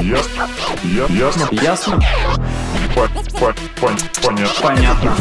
Ясно. 0.00 0.48
Я- 0.84 1.06
Ясно. 1.06 1.48
Ясно? 1.52 2.00
По- 2.94 3.08
по- 3.38 3.54
пон- 3.80 3.98
Понятно. 4.22 4.62
Понятно. 4.62 5.16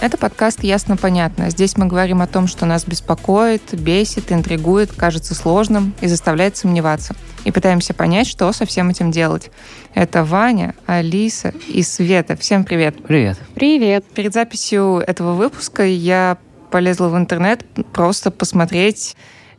Это 0.00 0.16
подкаст 0.18 0.62
«Ясно-понятно». 0.62 1.50
Здесь 1.50 1.76
мы 1.76 1.86
говорим 1.86 2.22
о 2.22 2.26
том, 2.26 2.46
что 2.46 2.66
нас 2.66 2.84
беспокоит, 2.86 3.62
бесит, 3.74 4.32
интригует, 4.32 4.92
кажется 4.92 5.34
сложным 5.34 5.94
и 6.00 6.06
заставляет 6.06 6.56
сомневаться. 6.56 7.14
И 7.44 7.50
пытаемся 7.50 7.92
понять, 7.94 8.26
что 8.26 8.50
со 8.52 8.64
всем 8.66 8.88
этим 8.90 9.10
делать. 9.10 9.50
Это 9.94 10.24
Ваня, 10.24 10.74
Алиса 10.86 11.52
и 11.68 11.82
Света. 11.82 12.36
Всем 12.36 12.64
привет. 12.64 13.02
Привет. 13.06 13.38
Привет. 13.54 14.04
Перед 14.14 14.32
записью 14.32 15.02
этого 15.06 15.34
выпуска 15.34 15.84
я 15.84 16.38
полезла 16.70 17.08
в 17.08 17.16
интернет 17.16 17.64
просто 17.92 18.30
посмотреть, 18.30 19.14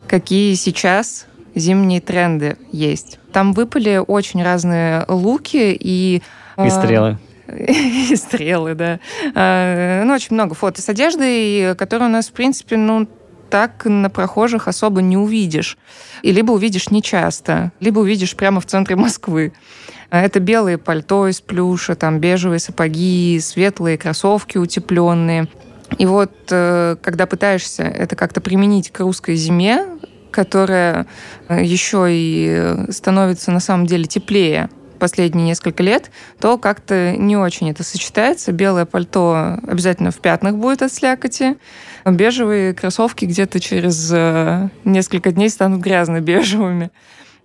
какие 0.07 0.55
сейчас 0.55 1.27
зимние 1.58 2.02
тренды 2.02 2.58
есть. 2.71 3.20
Там 3.31 3.54
выпали 3.54 4.02
очень 4.05 4.44
разные 4.44 5.05
луки 5.08 5.73
и... 5.73 6.22
И 6.58 6.62
э, 6.62 6.70
стрелы. 6.70 7.18
и 7.48 8.16
стрелы, 8.16 8.76
да. 8.76 9.00
А, 9.36 10.04
Ну, 10.04 10.14
очень 10.14 10.34
много 10.34 10.55
фото 10.55 10.81
с 10.81 10.90
одеждой, 10.90 11.76
которые 11.76 12.09
у 12.09 12.12
нас, 12.12 12.28
в 12.28 12.34
принципе, 12.34 12.78
ну, 12.78 13.08
так 13.50 13.86
на 13.86 14.09
прохожих 14.09 14.67
особо 14.67 15.02
не 15.02 15.17
увидишь. 15.17 15.78
И 16.22 16.31
либо 16.31 16.52
увидишь 16.52 16.90
нечасто, 16.90 17.72
либо 17.80 18.00
увидишь 18.00 18.36
прямо 18.36 18.59
в 18.59 18.66
центре 18.66 18.95
Москвы. 18.95 19.53
Это 20.09 20.39
белые 20.39 20.78
пальто 20.78 21.28
из 21.28 21.42
плюша, 21.42 21.95
там 21.95 22.20
бежевые 22.20 22.59
сапоги, 22.59 23.39
светлые 23.42 23.98
кроссовки 23.98 24.58
утепленные. 24.58 25.48
И 25.98 26.05
вот 26.05 26.31
э, 26.50 26.98
когда 27.02 27.26
пытаешься 27.26 27.84
это 27.84 28.16
как-то 28.16 28.42
применить 28.42 28.92
к 28.92 29.00
русской 29.00 29.36
зиме, 29.36 29.86
которая 30.31 31.08
э, 31.48 31.63
еще 31.63 32.08
и 32.09 32.76
становится 32.90 33.52
на 33.52 33.59
самом 33.59 33.86
деле 33.86 34.05
теплее 34.05 34.70
последние 34.98 35.45
несколько 35.45 35.83
лет, 35.83 36.11
то 36.39 36.58
как-то 36.58 37.16
не 37.16 37.38
очень 37.38 37.70
это 37.70 37.83
сочетается. 37.83 38.52
Белое 38.52 38.86
пальто 38.86 39.59
обязательно 39.66 40.11
в 40.11 40.17
пятнах 40.17 40.55
будет 40.55 40.81
от 40.81 40.92
слякоти. 40.92 41.58
Бежевые 42.05 42.73
кроссовки 42.73 43.25
где-то 43.25 43.59
через 43.59 44.09
э, 44.11 44.70
несколько 44.83 45.31
дней 45.31 45.50
станут 45.50 45.81
грязно-бежевыми. 45.81 46.89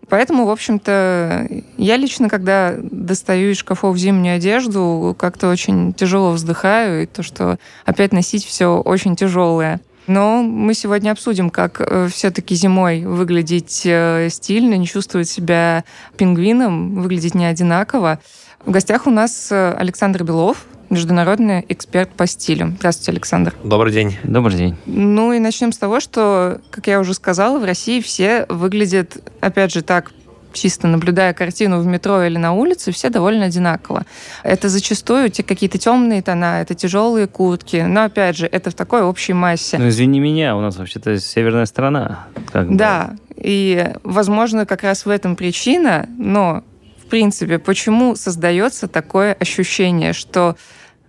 Поэтому, 0.08 0.46
в 0.46 0.50
общем-то, 0.50 1.48
я 1.76 1.96
лично, 1.96 2.28
когда 2.28 2.74
достаю 2.76 3.52
из 3.52 3.58
шкафов 3.58 3.96
зимнюю 3.96 4.36
одежду, 4.36 5.16
как-то 5.18 5.48
очень 5.48 5.94
тяжело 5.94 6.32
вздыхаю, 6.32 7.04
и 7.04 7.06
то, 7.06 7.22
что 7.22 7.58
опять 7.84 8.12
носить 8.12 8.44
все 8.44 8.78
очень 8.80 9.16
тяжелое. 9.16 9.80
Но 10.06 10.42
мы 10.42 10.74
сегодня 10.74 11.12
обсудим, 11.12 11.50
как 11.50 11.80
все-таки 12.10 12.54
зимой 12.54 13.04
выглядеть 13.04 13.82
э, 13.84 14.28
стильно, 14.30 14.74
не 14.74 14.86
чувствовать 14.86 15.28
себя 15.28 15.84
пингвином, 16.16 17.00
выглядеть 17.00 17.34
не 17.34 17.46
одинаково. 17.46 18.18
В 18.64 18.70
гостях 18.70 19.06
у 19.06 19.10
нас 19.10 19.50
э, 19.50 19.72
Александр 19.72 20.22
Белов, 20.24 20.66
международный 20.90 21.64
эксперт 21.68 22.10
по 22.10 22.26
стилю. 22.26 22.74
Здравствуйте, 22.78 23.12
Александр. 23.12 23.54
Добрый 23.64 23.92
день. 23.92 24.18
Добрый 24.22 24.56
день. 24.56 24.76
Ну 24.86 25.32
и 25.32 25.38
начнем 25.38 25.72
с 25.72 25.78
того, 25.78 26.00
что, 26.00 26.60
как 26.70 26.86
я 26.86 27.00
уже 27.00 27.14
сказала, 27.14 27.58
в 27.58 27.64
России 27.64 28.00
все 28.00 28.46
выглядят, 28.48 29.16
опять 29.40 29.72
же, 29.72 29.82
так 29.82 30.12
чисто 30.52 30.86
наблюдая 30.86 31.32
картину 31.32 31.80
в 31.80 31.86
метро 31.86 32.22
или 32.22 32.38
на 32.38 32.52
улице, 32.52 32.92
все 32.92 33.10
довольно 33.10 33.46
одинаково. 33.46 34.04
Это 34.42 34.68
зачастую 34.68 35.30
те 35.30 35.42
какие-то 35.42 35.78
темные 35.78 36.22
тона, 36.22 36.60
это 36.60 36.74
тяжелые 36.74 37.26
куртки. 37.26 37.84
Но, 37.86 38.04
опять 38.04 38.36
же, 38.36 38.46
это 38.46 38.70
в 38.70 38.74
такой 38.74 39.02
общей 39.02 39.32
массе. 39.32 39.78
Ну, 39.78 39.88
извини 39.88 40.20
меня, 40.20 40.56
у 40.56 40.60
нас 40.60 40.76
вообще-то 40.76 41.18
северная 41.18 41.66
страна. 41.66 42.26
Как 42.52 42.68
бы. 42.68 42.76
Да, 42.76 43.14
и, 43.36 43.92
возможно, 44.04 44.66
как 44.66 44.82
раз 44.82 45.06
в 45.06 45.10
этом 45.10 45.36
причина, 45.36 46.08
но, 46.18 46.62
в 47.04 47.08
принципе, 47.08 47.58
почему 47.58 48.16
создается 48.16 48.88
такое 48.88 49.32
ощущение, 49.34 50.12
что 50.12 50.56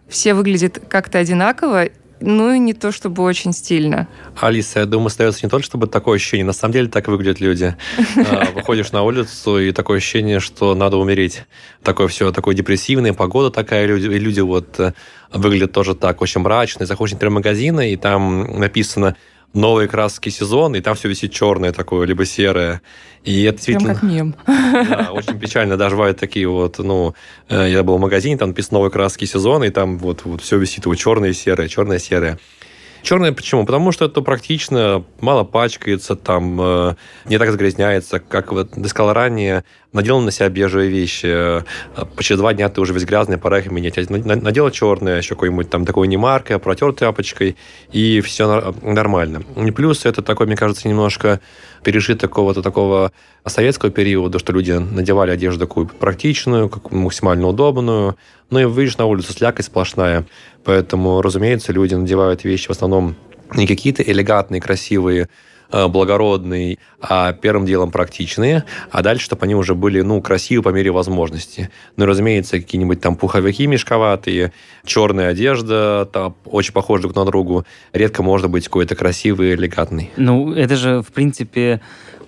все 0.07 0.33
выглядят 0.33 0.79
как-то 0.89 1.19
одинаково, 1.19 1.89
ну 2.25 2.53
и 2.53 2.59
не 2.59 2.73
то 2.73 2.91
чтобы 2.91 3.21
очень 3.23 3.51
стильно. 3.51 4.07
Алиса, 4.39 4.79
я 4.79 4.85
думаю, 4.85 5.07
остается 5.07 5.45
не 5.45 5.49
только, 5.49 5.65
чтобы 5.65 5.87
такое 5.87 6.15
ощущение. 6.15 6.45
На 6.45 6.53
самом 6.53 6.73
деле 6.73 6.87
так 6.87 7.07
выглядят 7.07 7.39
люди. 7.39 7.75
А, 8.15 8.51
Выходишь 8.53 8.91
на 8.91 9.03
улицу, 9.03 9.59
и 9.59 9.71
такое 9.71 9.97
ощущение, 9.97 10.39
что 10.39 10.75
надо 10.75 10.97
умереть. 10.97 11.43
Такое 11.83 12.07
все, 12.07 12.31
такое 12.31 12.55
депрессивное, 12.55 13.13
погода 13.13 13.49
такая, 13.49 13.85
люди, 13.85 14.05
люди 14.07 14.39
вот 14.39 14.79
э, 14.79 14.93
выглядят 15.31 15.73
тоже 15.73 15.93
так, 15.95 16.21
очень 16.21 16.41
мрачно. 16.41 16.85
Заходишь, 16.85 17.13
например, 17.13 17.31
в 17.31 17.35
магазины, 17.35 17.91
и 17.91 17.97
там 17.97 18.59
написано 18.59 19.15
новый 19.53 19.87
краски 19.87 20.29
сезон, 20.29 20.75
и 20.75 20.81
там 20.81 20.95
все 20.95 21.09
висит 21.09 21.31
черное 21.31 21.71
такое, 21.71 22.05
либо 22.07 22.25
серое. 22.25 22.81
И 23.23 23.43
это 23.43 23.63
Прям 23.63 23.79
действительно... 23.79 23.93
как 23.93 24.03
мем. 24.03 24.35
Да, 24.45 25.09
очень 25.11 25.39
печально. 25.39 25.77
Даже 25.77 25.95
бывают 25.95 26.19
такие 26.19 26.47
вот, 26.47 26.79
ну, 26.79 27.13
э, 27.49 27.69
я 27.69 27.83
был 27.83 27.97
в 27.97 28.01
магазине, 28.01 28.37
там 28.37 28.49
написано 28.49 28.79
новые 28.79 28.91
краски 28.91 29.25
сезона, 29.25 29.65
и 29.65 29.69
там 29.69 29.97
вот, 29.97 30.25
вот 30.25 30.41
все 30.41 30.57
висит, 30.57 30.85
вот 30.85 30.95
черное 30.95 31.29
и 31.29 31.33
серое, 31.33 31.67
черное 31.67 31.97
и 31.97 32.01
серое. 32.01 32.39
Черное 33.03 33.33
почему? 33.33 33.65
Потому 33.65 33.91
что 33.91 34.05
это 34.05 34.21
практично, 34.21 35.03
мало 35.19 35.43
пачкается, 35.43 36.15
там 36.15 36.57
э, 36.61 36.95
не 37.25 37.37
так 37.37 37.51
загрязняется, 37.51 38.19
как 38.19 38.53
вот 38.53 38.71
ты 38.71 38.87
сказал 38.87 39.11
ранее, 39.11 39.65
надел 39.91 40.21
на 40.21 40.31
себя 40.31 40.47
бежевые 40.47 40.89
вещи, 40.89 41.25
э, 41.27 41.61
через 42.19 42.39
два 42.39 42.53
дня 42.53 42.69
ты 42.69 42.79
уже 42.79 42.93
весь 42.93 43.03
грязный, 43.03 43.37
пора 43.37 43.59
их 43.59 43.69
менять. 43.69 43.97
А 43.97 44.05
на- 44.09 44.35
Надел 44.37 44.69
черное, 44.71 45.17
еще 45.17 45.35
какой-нибудь 45.35 45.69
там 45.69 45.85
такой 45.85 46.07
немаркой, 46.07 46.59
протер 46.59 46.93
тряпочкой, 46.93 47.57
и 47.91 48.21
все 48.21 48.73
нормально. 48.81 49.43
И 49.57 49.71
плюс 49.71 50.05
это 50.05 50.21
такой, 50.21 50.47
мне 50.47 50.55
кажется, 50.55 50.87
немножко 50.87 51.41
пережит 51.83 52.21
какого-то 52.21 52.61
такого 52.61 53.11
советского 53.45 53.91
периода, 53.91 54.39
что 54.39 54.53
люди 54.53 54.71
надевали 54.71 55.31
одежду 55.31 55.59
такую 55.59 55.87
практичную, 55.87 56.71
максимально 56.89 57.47
удобную, 57.47 58.15
ну 58.53 58.59
и 58.59 58.65
выйдешь 58.65 58.97
на 58.97 59.05
улицу, 59.05 59.33
слякоть 59.33 59.65
сплошная. 59.65 60.25
Поэтому, 60.63 61.21
разумеется, 61.21 61.73
люди 61.73 61.95
надевают 61.95 62.43
вещи 62.43 62.67
в 62.67 62.71
основном 62.71 63.15
не 63.53 63.67
какие-то 63.67 64.03
элегантные, 64.03 64.61
красивые, 64.61 65.27
э, 65.71 65.87
благородные, 65.87 66.77
а 67.01 67.33
первым 67.33 67.65
делом 67.65 67.91
практичные, 67.91 68.63
а 68.91 69.01
дальше, 69.01 69.25
чтобы 69.25 69.45
они 69.45 69.55
уже 69.55 69.73
были, 69.73 70.01
ну, 70.01 70.21
красивые 70.21 70.63
по 70.63 70.69
мере 70.69 70.91
возможности. 70.91 71.71
Ну 71.97 72.05
разумеется, 72.05 72.59
какие-нибудь 72.59 73.01
там 73.01 73.15
пуховики 73.15 73.65
мешковатые, 73.65 74.53
черная 74.85 75.29
одежда, 75.29 76.07
там, 76.11 76.35
очень 76.45 76.73
похожи 76.73 77.03
друг 77.03 77.15
на 77.15 77.25
другу. 77.25 77.65
Редко 77.91 78.21
может 78.21 78.49
быть 78.49 78.65
какой-то 78.65 78.95
красивый, 78.95 79.55
элегантный. 79.55 80.11
Ну, 80.15 80.53
это 80.53 80.75
же, 80.75 81.01
в 81.01 81.11
принципе, 81.11 81.81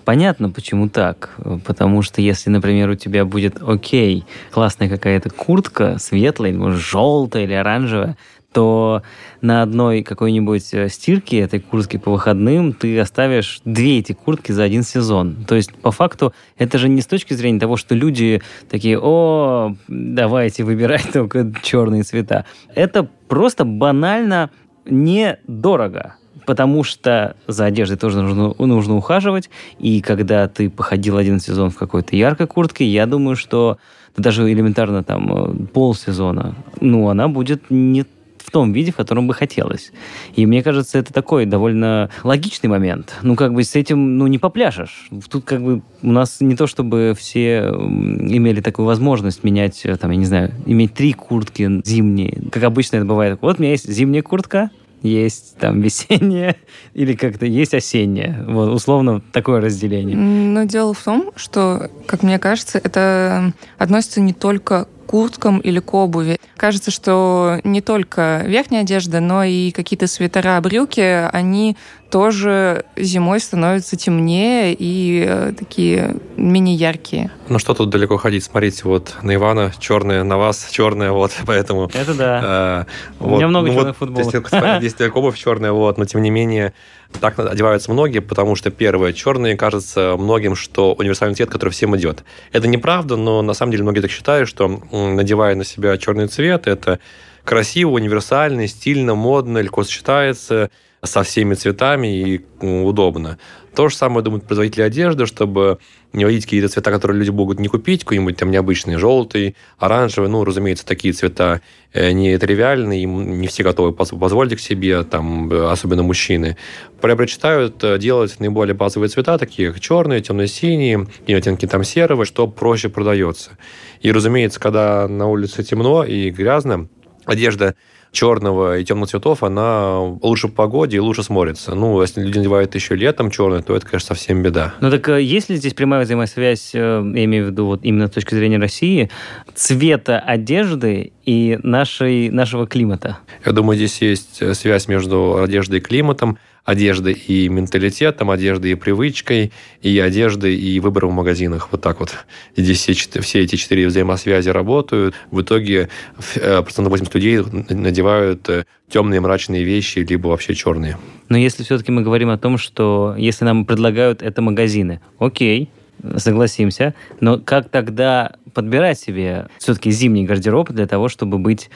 понятно, 0.06 0.48
почему 0.48 0.88
так. 0.88 1.36
Потому 1.66 2.00
что 2.00 2.22
если, 2.22 2.48
например, 2.48 2.88
у 2.88 2.94
тебя 2.94 3.26
будет, 3.26 3.60
окей, 3.60 4.24
классная 4.52 4.88
какая-то 4.88 5.28
куртка, 5.28 5.98
светлая, 5.98 6.54
может, 6.54 6.80
желтая 6.80 7.42
или 7.42 7.52
оранжевая, 7.52 8.16
то 8.52 9.02
на 9.42 9.60
одной 9.60 10.02
какой-нибудь 10.02 10.72
э, 10.72 10.88
стирке 10.88 11.40
этой 11.40 11.60
куртки 11.60 11.98
по 11.98 12.10
выходным 12.10 12.72
ты 12.72 12.98
оставишь 12.98 13.60
две 13.66 13.98
эти 13.98 14.12
куртки 14.12 14.52
за 14.52 14.62
один 14.62 14.82
сезон. 14.82 15.44
То 15.46 15.56
есть, 15.56 15.74
по 15.74 15.90
факту, 15.90 16.32
это 16.56 16.78
же 16.78 16.88
не 16.88 17.02
с 17.02 17.06
точки 17.06 17.34
зрения 17.34 17.60
того, 17.60 17.76
что 17.76 17.94
люди 17.94 18.40
такие, 18.70 18.98
о, 18.98 19.74
давайте 19.88 20.64
выбирать 20.64 21.12
только 21.12 21.52
черные 21.62 22.04
цвета. 22.04 22.46
Это 22.74 23.06
просто 23.28 23.66
банально 23.66 24.50
недорого. 24.86 26.14
Потому 26.46 26.84
что 26.84 27.36
за 27.46 27.66
одеждой 27.66 27.98
тоже 27.98 28.22
нужно, 28.22 28.54
нужно 28.58 28.96
ухаживать. 28.96 29.50
И 29.78 30.00
когда 30.00 30.48
ты 30.48 30.70
походил 30.70 31.16
один 31.16 31.40
сезон 31.40 31.70
в 31.70 31.76
какой-то 31.76 32.16
яркой 32.16 32.46
куртке, 32.46 32.86
я 32.86 33.06
думаю, 33.06 33.36
что 33.36 33.78
даже 34.16 34.50
элементарно 34.50 35.02
там 35.02 35.32
э, 35.32 35.66
полсезона, 35.66 36.54
ну, 36.80 37.08
она 37.08 37.28
будет 37.28 37.70
не 37.70 38.04
в 38.38 38.52
том 38.52 38.72
виде, 38.72 38.92
в 38.92 38.96
котором 38.96 39.26
бы 39.26 39.34
хотелось. 39.34 39.92
И 40.36 40.46
мне 40.46 40.62
кажется, 40.62 40.98
это 40.98 41.12
такой 41.12 41.46
довольно 41.46 42.10
логичный 42.22 42.70
момент. 42.70 43.16
Ну, 43.22 43.34
как 43.34 43.52
бы 43.52 43.64
с 43.64 43.74
этим, 43.74 44.18
ну, 44.18 44.28
не 44.28 44.38
попляшешь. 44.38 45.08
Тут 45.28 45.44
как 45.44 45.60
бы 45.62 45.82
у 46.02 46.12
нас 46.12 46.40
не 46.40 46.54
то, 46.54 46.68
чтобы 46.68 47.14
все 47.18 47.58
имели 47.58 48.60
такую 48.60 48.86
возможность 48.86 49.42
менять, 49.42 49.84
э, 49.84 49.96
там, 49.96 50.12
я 50.12 50.16
не 50.16 50.26
знаю, 50.26 50.52
иметь 50.64 50.94
три 50.94 51.12
куртки 51.12 51.82
зимние. 51.84 52.40
Как 52.52 52.62
обычно 52.62 52.98
это 52.98 53.04
бывает. 53.04 53.38
Вот 53.42 53.58
у 53.58 53.62
меня 53.62 53.72
есть 53.72 53.90
зимняя 53.90 54.22
куртка, 54.22 54.70
есть 55.02 55.56
там 55.58 55.80
весенняя 55.80 56.56
или 56.94 57.14
как-то 57.14 57.46
есть 57.46 57.74
осенняя. 57.74 58.44
Вот, 58.46 58.72
условно, 58.72 59.22
такое 59.32 59.60
разделение. 59.60 60.16
Но 60.16 60.64
дело 60.64 60.94
в 60.94 61.02
том, 61.02 61.32
что, 61.36 61.90
как 62.06 62.22
мне 62.22 62.38
кажется, 62.38 62.78
это 62.78 63.52
относится 63.78 64.20
не 64.20 64.32
только 64.32 64.88
курткам 65.06 65.58
или 65.60 65.80
к 65.80 65.94
обуви. 65.94 66.38
Кажется, 66.56 66.90
что 66.90 67.60
не 67.64 67.80
только 67.80 68.42
верхняя 68.46 68.82
одежда, 68.82 69.20
но 69.20 69.44
и 69.44 69.70
какие-то 69.70 70.06
свитера, 70.06 70.60
брюки, 70.60 71.28
они 71.32 71.76
тоже 72.10 72.84
зимой 72.96 73.40
становятся 73.40 73.96
темнее 73.96 74.74
и 74.78 75.24
э, 75.26 75.52
такие 75.58 76.16
менее 76.36 76.76
яркие. 76.76 77.30
Ну 77.48 77.58
что 77.58 77.74
тут 77.74 77.90
далеко 77.90 78.16
ходить? 78.16 78.44
Смотрите, 78.44 78.82
вот 78.84 79.16
на 79.22 79.34
Ивана 79.34 79.72
черная, 79.78 80.22
на 80.22 80.38
вас 80.38 80.68
черная, 80.70 81.10
вот, 81.10 81.32
поэтому... 81.46 81.90
Это 81.92 82.14
да. 82.14 82.86
э, 83.20 83.24
У 83.24 83.36
меня 83.36 83.48
много 83.48 83.68
ну 83.68 83.74
черных 83.74 84.00
вот, 84.00 84.08
футболок. 84.14 84.48
Здесь, 84.80 84.92
здесь 84.94 85.10
обувь 85.10 85.36
черная, 85.36 85.72
вот, 85.72 85.98
но 85.98 86.04
тем 86.04 86.22
не 86.22 86.30
менее 86.30 86.72
Так 87.20 87.38
одеваются 87.38 87.92
многие, 87.92 88.18
потому 88.18 88.56
что, 88.56 88.70
первое, 88.70 89.12
черный 89.12 89.56
кажется 89.56 90.16
многим, 90.18 90.54
что 90.54 90.94
универсальный 90.94 91.34
цвет, 91.34 91.50
который 91.50 91.70
всем 91.70 91.96
идет. 91.96 92.24
Это 92.52 92.68
неправда, 92.68 93.16
но 93.16 93.42
на 93.42 93.54
самом 93.54 93.72
деле 93.72 93.84
многие 93.84 94.00
так 94.00 94.10
считают, 94.10 94.48
что 94.48 94.68
надевая 94.92 95.54
на 95.54 95.64
себя 95.64 95.96
черный 95.96 96.26
цвет, 96.26 96.66
это 96.66 96.98
красиво, 97.44 97.90
универсально, 97.90 98.66
стильно, 98.66 99.14
модно, 99.14 99.58
легко 99.58 99.84
сочетается 99.84 100.70
со 101.02 101.22
всеми 101.22 101.54
цветами 101.54 102.08
и 102.08 102.44
удобно. 102.60 103.38
То 103.76 103.90
же 103.90 103.94
самое 103.94 104.24
думают 104.24 104.46
производители 104.46 104.80
одежды, 104.80 105.26
чтобы 105.26 105.78
не 106.14 106.24
вводить 106.24 106.44
какие-то 106.44 106.68
цвета, 106.68 106.90
которые 106.90 107.18
люди 107.18 107.28
могут 107.28 107.60
не 107.60 107.68
купить, 107.68 108.04
какой-нибудь 108.04 108.38
там 108.38 108.50
необычный 108.50 108.96
желтый, 108.96 109.54
оранжевый. 109.76 110.30
Ну, 110.30 110.42
разумеется, 110.44 110.86
такие 110.86 111.12
цвета 111.12 111.60
э, 111.92 112.12
не 112.12 112.38
тривиальные, 112.38 113.04
не 113.04 113.46
все 113.48 113.62
готовы 113.62 113.92
позволить 113.92 114.52
их 114.52 114.60
себе, 114.60 115.02
там, 115.02 115.52
э, 115.52 115.70
особенно 115.70 116.02
мужчины. 116.02 116.56
Предпочитают 117.02 117.84
э, 117.84 117.98
делать 117.98 118.40
наиболее 118.40 118.74
базовые 118.74 119.10
цвета, 119.10 119.36
такие 119.36 119.72
как 119.72 119.80
черные, 119.80 120.22
темно-синие, 120.22 121.06
и 121.26 121.34
оттенки 121.34 121.66
там 121.66 121.84
серого, 121.84 122.24
что 122.24 122.46
проще 122.46 122.88
продается. 122.88 123.58
И, 124.00 124.10
разумеется, 124.10 124.58
когда 124.58 125.06
на 125.06 125.26
улице 125.28 125.62
темно 125.62 126.02
и 126.02 126.30
грязно, 126.30 126.88
одежда 127.26 127.74
черного 128.16 128.78
и 128.78 128.84
темных 128.84 129.10
цветов, 129.10 129.42
она 129.42 130.00
лучше 130.00 130.48
в 130.48 130.54
погоде 130.54 130.96
и 130.96 131.00
лучше 131.00 131.22
смотрится. 131.22 131.74
Ну, 131.74 132.00
если 132.00 132.22
люди 132.22 132.38
надевают 132.38 132.74
еще 132.74 132.96
летом 132.96 133.30
черный, 133.30 133.62
то 133.62 133.76
это, 133.76 133.86
конечно, 133.86 134.08
совсем 134.08 134.42
беда. 134.42 134.74
Ну 134.80 134.90
так 134.90 135.08
э, 135.10 135.22
есть 135.22 135.50
ли 135.50 135.56
здесь 135.56 135.74
прямая 135.74 136.04
взаимосвязь, 136.04 136.74
э, 136.74 136.78
я 136.78 137.24
имею 137.24 137.44
в 137.44 137.50
виду 137.50 137.66
вот 137.66 137.80
именно 137.84 138.06
с 138.08 138.10
точки 138.10 138.34
зрения 138.34 138.58
России, 138.58 139.10
цвета 139.54 140.18
одежды 140.18 141.12
и 141.24 141.58
нашей, 141.62 142.30
нашего 142.30 142.66
климата? 142.66 143.18
Я 143.44 143.52
думаю, 143.52 143.76
здесь 143.76 144.00
есть 144.00 144.40
э, 144.40 144.54
связь 144.54 144.88
между 144.88 145.42
одеждой 145.42 145.78
и 145.78 145.82
климатом 145.82 146.38
одежды 146.66 147.12
и 147.12 147.48
менталитетом, 147.48 148.30
одеждой 148.30 148.72
и 148.72 148.74
привычкой, 148.74 149.52
и 149.80 149.98
одеждой 149.98 150.56
и 150.56 150.78
выбором 150.80 151.10
в 151.10 151.14
магазинах. 151.14 151.68
Вот 151.70 151.80
так 151.80 152.00
вот. 152.00 152.14
Здесь 152.56 152.80
все, 152.80 153.20
все 153.20 153.40
эти 153.40 153.56
четыре 153.56 153.86
взаимосвязи 153.86 154.50
работают. 154.50 155.14
В 155.30 155.40
итоге 155.40 155.88
э, 156.34 156.62
процентов 156.62 156.90
80 156.90 157.14
людей 157.14 157.40
надевают 157.70 158.48
э, 158.48 158.64
темные 158.90 159.20
мрачные 159.20 159.62
вещи, 159.62 160.00
либо 160.00 160.26
вообще 160.28 160.54
черные. 160.54 160.98
Но 161.28 161.38
если 161.38 161.62
все-таки 161.62 161.92
мы 161.92 162.02
говорим 162.02 162.30
о 162.30 162.38
том, 162.38 162.58
что 162.58 163.14
если 163.16 163.44
нам 163.44 163.64
предлагают 163.64 164.22
это 164.22 164.42
магазины, 164.42 165.00
окей, 165.20 165.70
согласимся, 166.16 166.94
но 167.20 167.38
как 167.38 167.68
тогда 167.68 168.32
подбирать 168.54 168.98
себе 168.98 169.46
все-таки 169.58 169.92
зимний 169.92 170.24
гардероб 170.24 170.70
для 170.70 170.86
того, 170.86 171.08
чтобы 171.08 171.38
быть 171.38 171.70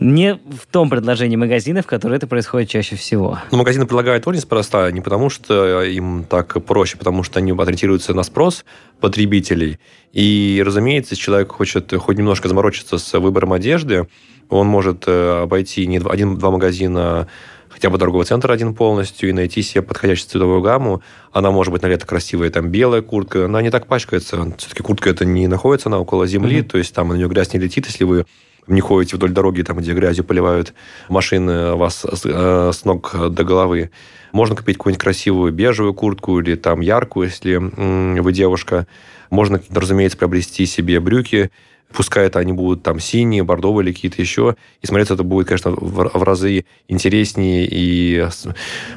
не 0.00 0.34
в 0.34 0.66
том 0.70 0.88
предложении 0.88 1.36
магазинов, 1.36 1.84
в 1.84 1.88
которое 1.88 2.16
это 2.16 2.26
происходит 2.26 2.70
чаще 2.70 2.96
всего. 2.96 3.38
Но 3.50 3.58
магазины 3.58 3.86
предлагают 3.86 4.24
тоже 4.24 4.38
неспроста, 4.38 4.90
не 4.90 5.02
потому 5.02 5.28
что 5.28 5.82
им 5.82 6.24
так 6.24 6.64
проще, 6.64 6.96
потому 6.96 7.22
что 7.22 7.38
они 7.38 7.52
ориентируются 7.52 8.14
на 8.14 8.22
спрос 8.22 8.64
потребителей. 9.00 9.78
И, 10.12 10.62
разумеется, 10.64 11.12
если 11.12 11.24
человек 11.24 11.52
хочет 11.52 11.92
хоть 11.92 12.16
немножко 12.16 12.48
заморочиться 12.48 12.98
с 12.98 13.18
выбором 13.18 13.52
одежды, 13.52 14.08
он 14.48 14.66
может 14.66 15.04
э, 15.06 15.42
обойти 15.42 15.86
не 15.86 15.98
один-два 15.98 16.50
магазина 16.50 17.28
хотя 17.68 17.88
бы 17.88 17.98
торговый 17.98 18.26
центр 18.26 18.50
один 18.50 18.74
полностью 18.74 19.28
и 19.28 19.32
найти 19.32 19.62
себе 19.62 19.82
подходящую 19.82 20.28
цветовую 20.28 20.60
гамму. 20.60 21.02
Она 21.30 21.50
может 21.50 21.72
быть 21.72 21.82
на 21.82 21.86
лето 21.86 22.04
красивая, 22.06 22.50
там 22.50 22.68
белая 22.68 23.00
куртка, 23.00 23.44
она 23.44 23.62
не 23.62 23.70
так 23.70 23.86
пачкается. 23.86 24.52
Все-таки 24.58 24.82
куртка 24.82 25.10
это 25.10 25.24
не 25.24 25.46
находится 25.46 25.88
она 25.88 26.00
около 26.00 26.26
земли, 26.26 26.58
mm-hmm. 26.58 26.68
то 26.68 26.78
есть 26.78 26.92
там 26.92 27.08
на 27.08 27.14
нее 27.14 27.28
грязь 27.28 27.52
не 27.54 27.60
летит, 27.60 27.86
если 27.86 28.04
вы 28.04 28.26
не 28.70 28.80
ходите 28.80 29.16
вдоль 29.16 29.30
дороги, 29.30 29.62
там, 29.62 29.78
где 29.78 29.92
грязью 29.92 30.24
поливают 30.24 30.74
машины 31.08 31.74
вас 31.74 32.04
с, 32.04 32.22
э, 32.24 32.70
с 32.72 32.84
ног 32.84 33.14
до 33.30 33.44
головы. 33.44 33.90
Можно 34.32 34.56
купить 34.56 34.76
какую-нибудь 34.76 35.02
красивую 35.02 35.52
бежевую 35.52 35.92
куртку 35.92 36.40
или 36.40 36.54
там 36.54 36.80
яркую, 36.80 37.28
если 37.28 37.56
вы 37.56 38.32
девушка. 38.32 38.86
Можно, 39.28 39.60
разумеется, 39.70 40.16
приобрести 40.16 40.66
себе 40.66 41.00
брюки, 41.00 41.50
пускай 41.92 42.26
это 42.26 42.38
они 42.38 42.52
будут 42.52 42.82
там 42.82 43.00
синие, 43.00 43.42
бордовые 43.42 43.84
или 43.84 43.92
какие-то 43.92 44.20
еще, 44.20 44.56
и 44.80 44.86
смотреться 44.86 45.14
это 45.14 45.22
будет, 45.22 45.48
конечно, 45.48 45.72
в, 45.72 46.10
в 46.18 46.22
разы 46.22 46.64
интереснее 46.88 47.66
и 47.70 48.26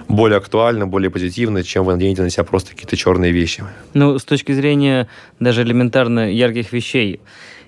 более 0.08 0.38
актуально, 0.38 0.88
более 0.88 1.10
позитивно, 1.10 1.64
чем 1.64 1.86
вы 1.86 1.94
наденете 1.94 2.22
на 2.22 2.30
себя 2.30 2.44
просто 2.44 2.72
какие-то 2.72 2.96
черные 2.96 3.32
вещи. 3.32 3.64
Ну, 3.94 4.18
с 4.20 4.24
точки 4.24 4.52
зрения 4.52 5.08
даже 5.40 5.64
элементарно 5.64 6.32
ярких 6.32 6.72
вещей, 6.72 7.20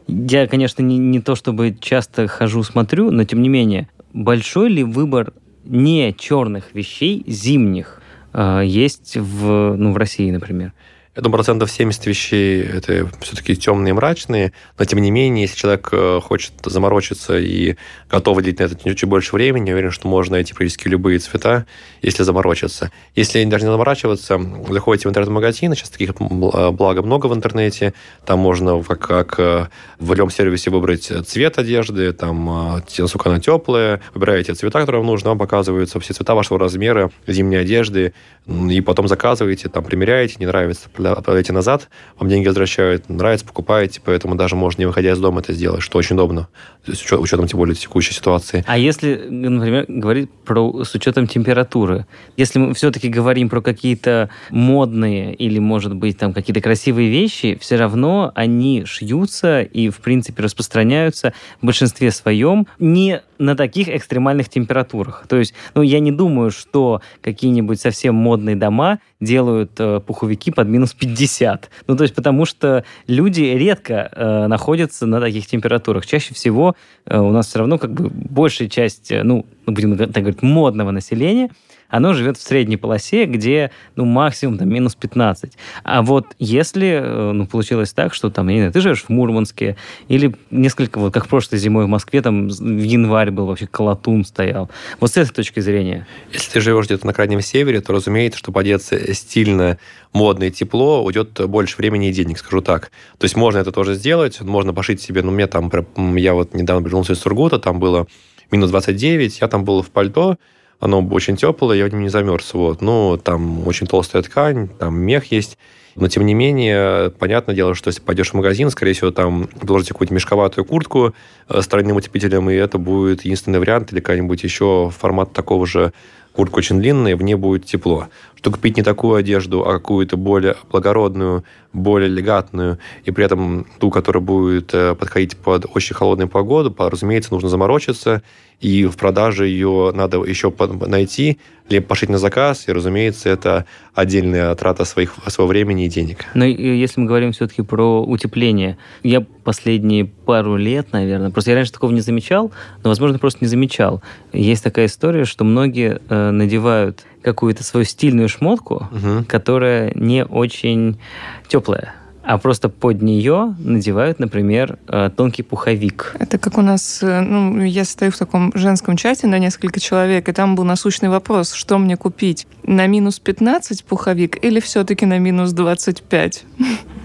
я, 0.07 0.47
конечно, 0.47 0.81
не, 0.81 0.97
не 0.97 1.19
то 1.19 1.35
чтобы 1.35 1.75
часто 1.79 2.27
хожу, 2.27 2.63
смотрю, 2.63 3.11
но 3.11 3.23
тем 3.23 3.41
не 3.41 3.49
менее, 3.49 3.89
большой 4.13 4.69
ли 4.69 4.83
выбор 4.83 5.33
не 5.63 6.13
черных 6.13 6.73
вещей, 6.73 7.23
зимних, 7.27 8.01
э, 8.33 8.61
есть 8.65 9.17
в, 9.17 9.75
ну, 9.75 9.91
в 9.91 9.97
России, 9.97 10.29
например? 10.29 10.73
Я 11.15 11.21
думаю, 11.21 11.37
процентов 11.37 11.71
70 11.71 12.07
вещей 12.07 12.61
это 12.61 13.09
все-таки 13.21 13.55
темные 13.55 13.91
и 13.91 13.93
мрачные, 13.93 14.51
но 14.77 14.83
тем 14.83 14.99
не 14.99 15.11
менее, 15.11 15.43
если 15.43 15.55
человек 15.55 15.87
э, 15.93 16.19
хочет 16.21 16.51
заморочиться 16.65 17.37
и 17.37 17.77
готов 18.09 18.35
выделить 18.35 18.59
на 18.59 18.63
это 18.65 18.95
чуть 18.95 19.07
больше 19.07 19.33
времени, 19.33 19.69
я 19.69 19.75
уверен, 19.75 19.91
что 19.91 20.09
можно 20.09 20.33
найти 20.33 20.53
практически 20.53 20.89
любые 20.89 21.19
цвета, 21.19 21.67
если 22.01 22.23
заморочиться. 22.23 22.91
Если 23.15 23.41
даже 23.45 23.63
не 23.63 23.71
заморачиваться, 23.71 24.41
заходите 24.67 25.07
в 25.07 25.11
интернет-магазин, 25.11 25.73
сейчас 25.73 25.89
таких 25.89 26.09
э, 26.19 26.71
благо 26.71 27.01
много 27.01 27.27
в 27.27 27.33
интернете, 27.33 27.93
там 28.25 28.39
можно 28.39 28.83
как, 28.83 28.99
как 28.99 29.39
э, 29.39 29.67
в 29.99 30.13
любом 30.13 30.29
сервисе 30.29 30.69
выбрать 30.69 31.09
цвет 31.25 31.57
одежды, 31.57 32.11
там, 32.11 32.83
насколько 32.97 33.29
она 33.29 33.39
теплая, 33.39 34.01
выбираете 34.13 34.53
цвета, 34.53 34.81
которые 34.81 34.99
вам 34.99 35.11
нужны, 35.11 35.29
вам 35.29 35.39
показываются 35.39 35.97
все 36.01 36.13
цвета 36.13 36.35
вашего 36.35 36.59
размера 36.59 37.09
зимней 37.25 37.61
одежды, 37.61 38.13
и 38.47 38.81
потом 38.81 39.07
заказываете, 39.07 39.69
там, 39.69 39.85
примеряете, 39.85 40.35
не 40.39 40.45
нравится, 40.45 40.89
отправляете 41.11 41.53
назад, 41.53 41.89
вам 42.17 42.29
деньги 42.29 42.47
возвращают, 42.47 43.09
нравится, 43.09 43.45
покупаете, 43.45 44.01
поэтому 44.03 44.35
даже 44.35 44.55
можно 44.55 44.81
не 44.81 44.85
выходя 44.85 45.11
из 45.11 45.19
дома 45.19 45.41
это 45.41 45.53
сделать, 45.53 45.81
что 45.81 45.97
очень 45.97 46.15
удобно, 46.15 46.47
с 46.85 47.11
учетом 47.11 47.47
тем 47.47 47.59
более 47.59 47.75
текущей 47.75 48.13
ситуации. 48.13 48.63
А 48.67 48.77
если, 48.77 49.27
например, 49.29 49.85
говорить 49.87 50.29
про 50.45 50.83
с 50.83 50.93
учетом 50.95 51.27
температуры, 51.27 52.05
если 52.37 52.59
мы 52.59 52.73
все-таки 52.73 53.09
говорим 53.09 53.49
про 53.49 53.61
какие-то 53.61 54.29
модные 54.49 55.33
или, 55.33 55.59
может 55.59 55.95
быть, 55.95 56.17
там 56.17 56.33
какие-то 56.33 56.61
красивые 56.61 57.09
вещи, 57.09 57.57
все 57.61 57.75
равно 57.77 58.31
они 58.35 58.85
шьются 58.85 59.61
и, 59.61 59.89
в 59.89 59.97
принципе, 59.97 60.43
распространяются 60.43 61.33
в 61.61 61.65
большинстве 61.65 62.11
своем 62.11 62.67
не 62.79 63.21
на 63.37 63.55
таких 63.55 63.89
экстремальных 63.89 64.49
температурах. 64.49 65.25
То 65.27 65.37
есть, 65.37 65.53
ну, 65.73 65.81
я 65.81 65.99
не 65.99 66.11
думаю, 66.11 66.51
что 66.51 67.01
какие-нибудь 67.21 67.79
совсем 67.79 68.15
модные 68.15 68.55
дома 68.55 68.99
делают 69.19 69.71
э, 69.79 69.99
пуховики 69.99 70.51
под 70.51 70.67
минус 70.67 70.93
50. 70.99 71.69
Ну, 71.87 71.95
то 71.95 72.03
есть, 72.03 72.15
потому 72.15 72.45
что 72.45 72.83
люди 73.07 73.41
редко 73.41 74.09
э, 74.11 74.47
находятся 74.47 75.05
на 75.05 75.19
таких 75.19 75.47
температурах. 75.47 76.05
Чаще 76.05 76.33
всего 76.33 76.75
э, 77.05 77.17
у 77.17 77.31
нас 77.31 77.47
все 77.47 77.59
равно 77.59 77.77
как 77.77 77.91
бы 77.91 78.09
большая 78.09 78.69
часть, 78.69 79.11
э, 79.11 79.23
ну, 79.23 79.45
будем 79.65 79.97
так 79.97 80.23
говорить, 80.23 80.41
модного 80.41 80.91
населения– 80.91 81.49
оно 81.89 82.13
живет 82.13 82.37
в 82.37 82.41
средней 82.41 82.77
полосе, 82.77 83.25
где, 83.25 83.71
ну, 83.95 84.05
максимум 84.05 84.57
там 84.57 84.69
минус 84.69 84.95
15. 84.95 85.53
А 85.83 86.01
вот 86.01 86.27
если, 86.39 86.99
э, 87.01 87.31
ну, 87.31 87.45
получилось 87.45 87.93
так, 87.93 88.13
что 88.13 88.29
там, 88.29 88.47
я 88.49 88.53
не 88.53 88.59
знаю, 88.61 88.73
ты 88.73 88.81
живешь 88.81 89.03
в 89.03 89.09
Мурманске, 89.09 89.75
или 90.07 90.35
несколько, 90.51 90.99
вот 90.99 91.13
как 91.13 91.27
прошлой 91.27 91.57
зимой 91.57 91.85
в 91.85 91.87
Москве, 91.87 92.21
там 92.21 92.49
в 92.49 92.83
январь 92.83 93.31
был 93.31 93.45
вообще 93.45 93.67
колотун 93.67 94.25
стоял. 94.25 94.69
Вот 94.99 95.11
с 95.11 95.17
этой 95.17 95.33
точки 95.33 95.59
зрения. 95.59 96.07
Если 96.33 96.51
ты 96.51 96.61
живешь 96.61 96.85
где-то 96.85 97.05
на 97.05 97.13
крайнем 97.13 97.41
севере, 97.41 97.81
то, 97.81 97.93
разумеется, 97.93 98.39
чтобы 98.39 98.59
одеться 98.59 99.13
стильно, 99.13 99.77
модно 100.13 100.45
и 100.45 100.51
тепло, 100.51 101.03
уйдет 101.03 101.39
больше 101.47 101.77
времени 101.77 102.09
и 102.09 102.13
денег, 102.13 102.37
скажу 102.37 102.61
так. 102.61 102.91
То 103.17 103.25
есть 103.25 103.35
можно 103.35 103.59
это 103.59 103.71
тоже 103.71 103.95
сделать, 103.95 104.41
можно 104.41 104.73
пошить 104.73 105.01
себе, 105.01 105.21
ну, 105.21 105.31
мне 105.31 105.47
там, 105.47 105.71
я 106.15 106.33
вот 106.33 106.53
недавно 106.53 106.85
вернулся 106.85 107.13
из 107.13 107.19
Сургута, 107.19 107.59
там 107.59 107.79
было 107.79 108.07
минус 108.51 108.69
29, 108.69 109.39
я 109.41 109.47
там 109.47 109.63
был 109.63 109.81
в 109.81 109.89
пальто, 109.89 110.37
оно 110.79 111.05
очень 111.05 111.35
теплое, 111.35 111.77
я 111.77 111.85
в 111.85 111.89
нем 111.91 112.01
не 112.01 112.09
замерз. 112.09 112.53
Вот. 112.53 112.81
Ну, 112.81 113.17
там 113.17 113.67
очень 113.67 113.87
толстая 113.87 114.21
ткань, 114.23 114.67
там 114.67 114.97
мех 114.97 115.31
есть. 115.31 115.57
Но, 115.95 116.09
тем 116.09 116.25
не 116.25 116.33
менее, 116.33 117.09
понятное 117.11 117.55
дело, 117.55 117.73
что 117.73 117.87
если 117.87 118.01
пойдешь 118.01 118.31
в 118.31 118.33
магазин, 118.33 118.69
скорее 118.69 118.91
всего, 118.91 119.11
там 119.11 119.47
положите 119.47 119.93
какую-то 119.93 120.13
мешковатую 120.13 120.65
куртку 120.65 121.13
э, 121.47 121.61
с 121.61 121.67
тройным 121.67 121.95
утеплителем, 121.95 122.49
и 122.49 122.53
это 122.53 122.77
будет 122.77 123.23
единственный 123.23 123.59
вариант, 123.59 123.93
или 123.93 124.01
какой-нибудь 124.01 124.43
еще 124.43 124.91
формат 124.97 125.31
такого 125.31 125.65
же 125.65 125.93
куртка 126.35 126.57
очень 126.57 126.79
длинная, 126.79 127.15
в 127.15 127.23
ней 127.23 127.35
будет 127.35 127.65
тепло. 127.65 128.07
Что 128.35 128.51
купить 128.51 128.77
не 128.77 128.83
такую 128.83 129.15
одежду, 129.15 129.67
а 129.67 129.73
какую-то 129.73 130.17
более 130.17 130.55
благородную, 130.71 131.43
более 131.73 132.09
элегантную, 132.09 132.77
и 133.03 133.11
при 133.11 133.25
этом 133.25 133.65
ту, 133.79 133.89
которая 133.89 134.21
будет 134.21 134.73
э, 134.73 134.95
подходить 134.95 135.37
под 135.37 135.65
очень 135.73 135.95
холодную 135.95 136.27
погоду, 136.27 136.75
разумеется, 136.77 137.33
нужно 137.33 137.49
заморочиться, 137.49 138.21
и 138.59 138.85
в 138.85 138.97
продаже 138.97 139.47
ее 139.47 139.91
надо 139.93 140.23
еще 140.23 140.53
найти, 140.87 141.39
либо 141.69 141.85
пошить 141.85 142.09
на 142.09 142.17
заказ, 142.17 142.67
и, 142.67 142.71
разумеется, 142.71 143.29
это 143.29 143.65
отдельная 143.93 144.53
трата 144.55 144.85
своих, 144.85 145.15
своего 145.27 145.47
времени 145.47 145.85
и 145.85 145.89
денег. 145.89 146.25
Но 146.33 146.45
если 146.45 147.01
мы 147.01 147.07
говорим 147.07 147.31
все-таки 147.31 147.63
про 147.63 148.03
утепление, 148.03 148.77
я 149.03 149.21
последние 149.21 150.05
пару 150.05 150.57
лет, 150.57 150.91
наверное, 150.91 151.31
просто 151.31 151.51
я 151.51 151.55
раньше 151.55 151.71
такого 151.71 151.91
не 151.91 152.01
замечал, 152.01 152.51
но, 152.83 152.89
возможно, 152.89 153.17
просто 153.17 153.39
не 153.41 153.47
замечал. 153.47 154.03
Есть 154.31 154.63
такая 154.63 154.85
история, 154.85 155.25
что 155.25 155.43
многие 155.43 155.99
э, 156.07 156.31
надевают 156.31 157.03
какую-то 157.21 157.63
свою 157.63 157.85
стильную 157.85 158.29
шмотку, 158.29 158.87
угу. 158.91 159.25
которая 159.27 159.91
не 159.95 160.23
очень 160.23 160.99
теплая 161.47 161.95
а 162.25 162.37
просто 162.37 162.69
под 162.69 163.01
нее 163.01 163.55
надевают, 163.59 164.19
например, 164.19 164.77
э, 164.87 165.09
тонкий 165.15 165.43
пуховик. 165.43 166.15
Это 166.19 166.37
как 166.37 166.57
у 166.57 166.61
нас, 166.61 167.03
э, 167.03 167.21
ну, 167.21 167.61
я 167.63 167.85
стою 167.85 168.11
в 168.11 168.17
таком 168.17 168.51
женском 168.55 168.97
чате 168.97 169.27
на 169.27 169.37
несколько 169.37 169.79
человек, 169.79 170.27
и 170.27 170.31
там 170.33 170.55
был 170.55 170.63
насущный 170.63 171.09
вопрос, 171.09 171.53
что 171.53 171.77
мне 171.77 171.97
купить? 171.97 172.47
На 172.63 172.87
минус 172.87 173.19
15 173.19 173.83
пуховик 173.83 174.43
или 174.43 174.59
все-таки 174.59 175.05
на 175.05 175.19
минус 175.19 175.51
25? 175.51 176.45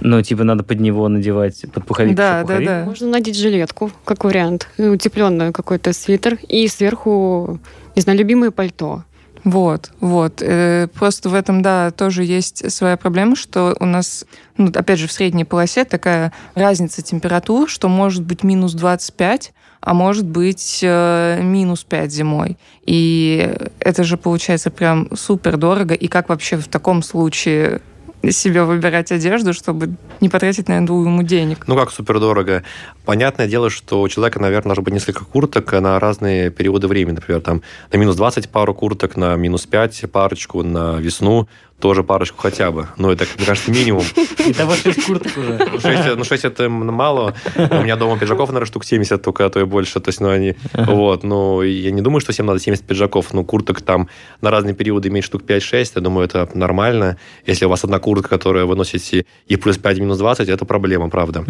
Ну, 0.01 0.23
типа, 0.23 0.45
надо 0.45 0.65
под 0.65 0.81
него 0.81 1.07
надевать, 1.09 1.67
под 1.73 1.85
пуховик. 1.85 2.17
Да, 2.17 2.41
пуховик. 2.41 2.67
да, 2.67 2.81
да. 2.81 2.85
Можно 2.87 3.09
надеть 3.09 3.37
жилетку, 3.37 3.91
как 4.07 4.25
вариант, 4.25 4.69
утепленный 4.79 5.53
какой-то 5.53 5.93
свитер, 5.93 6.39
и 6.49 6.67
сверху, 6.69 7.61
не 7.95 8.01
знаю, 8.01 8.19
любимое 8.19 8.51
пальто. 8.51 9.05
Вот, 9.45 9.91
вот. 10.01 10.43
Э, 10.43 10.89
просто 10.95 11.29
в 11.29 11.35
этом, 11.35 11.63
да, 11.63 11.91
тоже 11.91 12.25
есть 12.25 12.71
своя 12.71 12.97
проблема, 12.97 13.37
что 13.37 13.75
у 13.81 13.87
нас, 13.87 14.27
ну, 14.57 14.71
опять 14.75 14.99
же, 14.99 15.07
в 15.07 15.13
средней 15.13 15.45
полосе 15.45 15.85
такая 15.85 16.33
разница 16.55 17.03
температур, 17.03 17.69
что 17.69 17.89
может 17.89 18.23
быть 18.23 18.43
минус 18.43 18.75
25, 18.75 19.53
а 19.81 19.95
может 19.95 20.27
быть 20.27 20.81
э, 20.83 21.41
минус 21.43 21.85
5 21.85 22.13
зимой. 22.13 22.59
И 22.85 23.57
это 23.79 24.05
же 24.05 24.17
получается 24.17 24.71
прям 24.71 25.09
супер 25.17 25.57
дорого. 25.57 25.95
И 25.95 26.09
как 26.09 26.29
вообще 26.29 26.57
в 26.57 26.69
таком 26.69 27.03
случае 27.03 27.81
себе 28.29 28.65
выбирать 28.65 29.13
одежду, 29.13 29.53
чтобы 29.53 29.95
не 30.21 30.29
потратить 30.29 30.69
на 30.69 30.83
эту 30.83 30.93
ему 31.03 31.23
денег. 31.23 31.67
Ну 31.67 31.77
как 31.77 31.91
супер 31.91 32.21
дорого? 32.21 32.63
Понятное 33.05 33.49
дело, 33.49 33.71
что 33.71 34.03
у 34.03 34.09
человека, 34.09 34.41
наверное, 34.41 34.71
должно 34.71 34.83
быть 34.83 34.95
несколько 34.95 35.25
курток 35.25 35.73
на 35.73 35.99
разные 35.99 36.51
периоды 36.51 36.87
времени. 36.87 37.15
Например, 37.15 37.41
там 37.41 37.63
на 37.93 37.97
минус 37.97 38.17
20 38.17 38.51
пару 38.51 38.75
курток, 38.75 39.17
на 39.17 39.37
минус 39.37 39.67
5 39.67 40.11
парочку, 40.13 40.63
на 40.63 40.99
весну 40.99 41.49
тоже 41.81 42.05
парочку 42.05 42.39
хотя 42.39 42.71
бы. 42.71 42.89
Ну, 42.97 43.11
это, 43.11 43.27
мне 43.37 43.47
кажется, 43.47 43.71
минимум. 43.71 44.05
Итого 44.39 44.75
6 44.75 45.07
курток 45.07 45.33
уже. 45.37 45.59
6, 45.81 46.17
ну, 46.17 46.25
6 46.25 46.45
это 46.45 46.69
мало. 46.69 47.35
У 47.57 47.83
меня 47.83 47.97
дома 47.97 48.19
пиджаков, 48.19 48.51
наверное, 48.51 48.67
штук 48.67 48.85
70 48.85 49.23
только, 49.23 49.47
а 49.47 49.51
то 49.51 49.61
и 49.61 49.65
больше. 49.65 50.01
То 50.01 50.11
есть, 50.11 50.21
ну, 50.21 50.29
они... 50.29 50.55
Вот, 50.75 51.25
ну, 51.25 51.63
я 51.63 51.91
не 51.91 52.03
думаю, 52.03 52.21
что 52.21 52.33
всем 52.33 52.47
надо 52.47 52.61
70 52.61 52.85
пиджаков. 52.85 53.33
Ну, 53.33 53.45
курток 53.45 53.81
там 53.81 54.09
на 54.41 54.51
разные 54.51 54.75
периоды 54.75 55.09
иметь 55.09 55.25
штук 55.25 55.43
5-6, 55.43 55.93
я 55.95 56.01
думаю, 56.01 56.27
это 56.27 56.49
нормально. 56.55 57.17
Если 57.47 57.65
у 57.65 57.69
вас 57.69 57.85
одна 57.85 57.99
куртка, 57.99 58.29
которая 58.29 58.65
вы 58.65 58.77
носите 58.77 59.25
и 59.47 59.57
плюс 59.57 59.79
5, 59.79 59.99
минус 59.99 60.19
20, 60.19 60.49
это 60.49 60.65
проблема, 60.65 61.09
правда. 61.09 61.45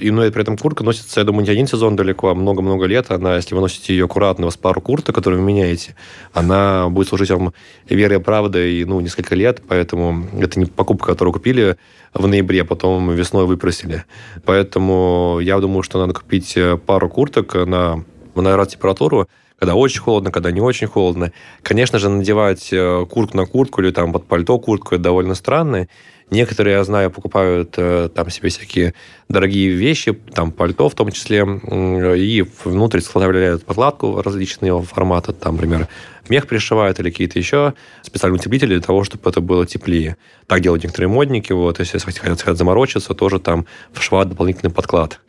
И, 0.00 0.10
ну, 0.10 0.24
и 0.24 0.30
при 0.30 0.42
этом 0.42 0.56
куртка 0.56 0.84
носится, 0.84 1.20
я 1.20 1.24
думаю, 1.24 1.44
не 1.44 1.50
один 1.50 1.66
сезон 1.66 1.96
далеко, 1.96 2.28
а 2.28 2.34
много-много 2.34 2.86
лет. 2.86 3.10
Она, 3.10 3.36
если 3.36 3.54
вы 3.54 3.60
носите 3.60 3.94
ее 3.94 4.04
аккуратно, 4.04 4.44
у 4.44 4.48
вас 4.48 4.56
пару 4.56 4.80
курток, 4.80 5.14
которые 5.14 5.40
вы 5.40 5.46
меняете, 5.46 5.94
она 6.32 6.88
будет 6.88 7.08
служить 7.08 7.30
вам 7.30 7.52
верой 7.88 8.18
и 8.18 8.22
правдой, 8.22 8.84
ну, 8.84 9.00
несколько 9.00 9.34
лет, 9.34 9.62
поэтому 9.70 10.26
это 10.40 10.58
не 10.58 10.66
покупка, 10.66 11.06
которую 11.06 11.32
купили 11.32 11.76
в 12.12 12.26
ноябре, 12.26 12.62
а 12.62 12.64
потом 12.64 13.12
весной 13.12 13.46
выпросили. 13.46 14.04
Поэтому 14.44 15.38
я 15.40 15.60
думаю, 15.60 15.84
что 15.84 16.00
надо 16.00 16.12
купить 16.12 16.56
э, 16.56 16.76
пару 16.76 17.08
курток 17.08 17.54
на, 17.54 18.04
на 18.34 18.66
температуру, 18.66 19.28
когда 19.60 19.76
очень 19.76 20.00
холодно, 20.00 20.32
когда 20.32 20.50
не 20.50 20.60
очень 20.60 20.88
холодно. 20.88 21.32
Конечно 21.62 22.00
же, 22.00 22.08
надевать 22.08 22.72
э, 22.72 23.06
куртку 23.08 23.36
на 23.36 23.46
куртку 23.46 23.80
или 23.80 23.92
там 23.92 24.12
под 24.12 24.26
пальто 24.26 24.58
куртку 24.58 24.96
это 24.96 25.04
довольно 25.04 25.36
странно. 25.36 25.86
Некоторые, 26.30 26.76
я 26.76 26.84
знаю, 26.84 27.10
покупают 27.10 27.74
э, 27.76 28.08
там 28.14 28.30
себе 28.30 28.50
всякие 28.50 28.94
дорогие 29.28 29.70
вещи, 29.70 30.12
там 30.12 30.52
пальто 30.52 30.88
в 30.88 30.94
том 30.94 31.10
числе, 31.10 31.38
и 31.40 32.46
внутрь 32.64 33.00
вставляют 33.00 33.64
подкладку 33.64 34.22
различного 34.22 34.80
формата, 34.82 35.32
там, 35.32 35.56
например, 35.56 35.88
мех 36.28 36.46
пришивают 36.46 37.00
или 37.00 37.10
какие-то 37.10 37.38
еще 37.38 37.74
специальные 38.02 38.38
утеплители 38.38 38.74
для 38.74 38.80
того, 38.80 39.02
чтобы 39.02 39.28
это 39.28 39.40
было 39.40 39.66
теплее. 39.66 40.16
Так 40.46 40.60
делают 40.60 40.84
некоторые 40.84 41.08
модники, 41.08 41.52
вот, 41.52 41.80
если 41.80 41.98
хотят, 41.98 42.40
хотят 42.40 42.56
заморочиться, 42.56 43.12
тоже 43.14 43.40
там 43.40 43.66
вшивают 43.92 44.28
дополнительный 44.28 44.72
подклад. 44.72 45.20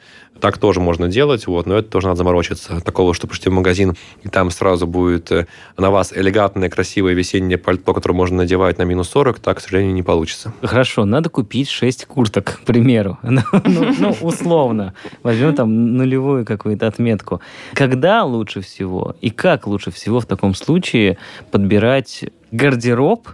Так 0.41 0.57
тоже 0.57 0.79
можно 0.79 1.07
делать, 1.07 1.45
вот, 1.45 1.67
но 1.67 1.77
это 1.77 1.87
тоже 1.89 2.07
надо 2.07 2.17
заморочиться. 2.17 2.81
Такого, 2.81 3.13
что 3.13 3.27
пришли 3.27 3.51
в 3.51 3.53
магазин, 3.53 3.95
и 4.23 4.27
там 4.27 4.49
сразу 4.49 4.87
будет 4.87 5.31
э, 5.31 5.45
на 5.77 5.91
вас 5.91 6.11
элегантное, 6.11 6.67
красивое 6.67 7.13
весеннее 7.13 7.59
пальто, 7.59 7.93
которое 7.93 8.15
можно 8.15 8.37
надевать 8.37 8.79
на 8.79 8.83
минус 8.83 9.09
40, 9.09 9.39
так, 9.39 9.57
к 9.57 9.61
сожалению, 9.61 9.93
не 9.93 10.01
получится. 10.01 10.51
Хорошо, 10.63 11.05
надо 11.05 11.29
купить 11.29 11.69
6 11.69 12.05
курток, 12.05 12.59
к 12.63 12.65
примеру. 12.65 13.19
Ну, 13.31 13.41
ну, 13.65 13.95
ну, 13.97 14.17
условно. 14.21 14.93
Возьмем 15.23 15.55
там 15.55 15.95
нулевую 15.95 16.45
какую-то 16.45 16.87
отметку. 16.87 17.39
Когда 17.73 18.23
лучше 18.23 18.61
всего 18.61 19.15
и 19.21 19.29
как 19.29 19.67
лучше 19.67 19.91
всего 19.91 20.19
в 20.19 20.25
таком 20.25 20.53
случае 20.53 21.17
подбирать 21.51 22.25
гардероб 22.51 23.29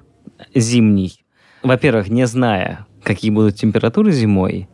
зимний? 0.54 1.24
Во-первых, 1.64 2.10
не 2.10 2.28
зная, 2.28 2.86
какие 3.04 3.32
будут 3.32 3.56
температуры 3.56 4.12
зимой, 4.12 4.68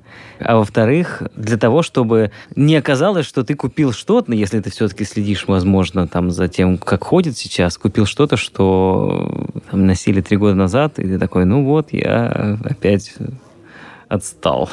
а 0.45 0.57
во-вторых, 0.57 1.23
для 1.35 1.57
того, 1.57 1.81
чтобы 1.81 2.31
не 2.55 2.75
оказалось, 2.75 3.25
что 3.25 3.43
ты 3.43 3.55
купил 3.55 3.91
что-то, 3.91 4.33
если 4.33 4.59
ты 4.59 4.69
все-таки 4.69 5.03
следишь, 5.03 5.45
возможно, 5.47 6.07
там 6.07 6.31
за 6.31 6.47
тем, 6.47 6.77
как 6.77 7.03
ходит 7.03 7.37
сейчас, 7.37 7.77
купил 7.77 8.05
что-то, 8.05 8.37
что 8.37 9.47
там, 9.69 9.85
носили 9.85 10.21
три 10.21 10.37
года 10.37 10.55
назад, 10.55 10.99
и 10.99 11.03
ты 11.03 11.19
такой, 11.19 11.45
ну 11.45 11.63
вот, 11.63 11.93
я 11.93 12.57
опять 12.63 13.13
отстал. 14.07 14.69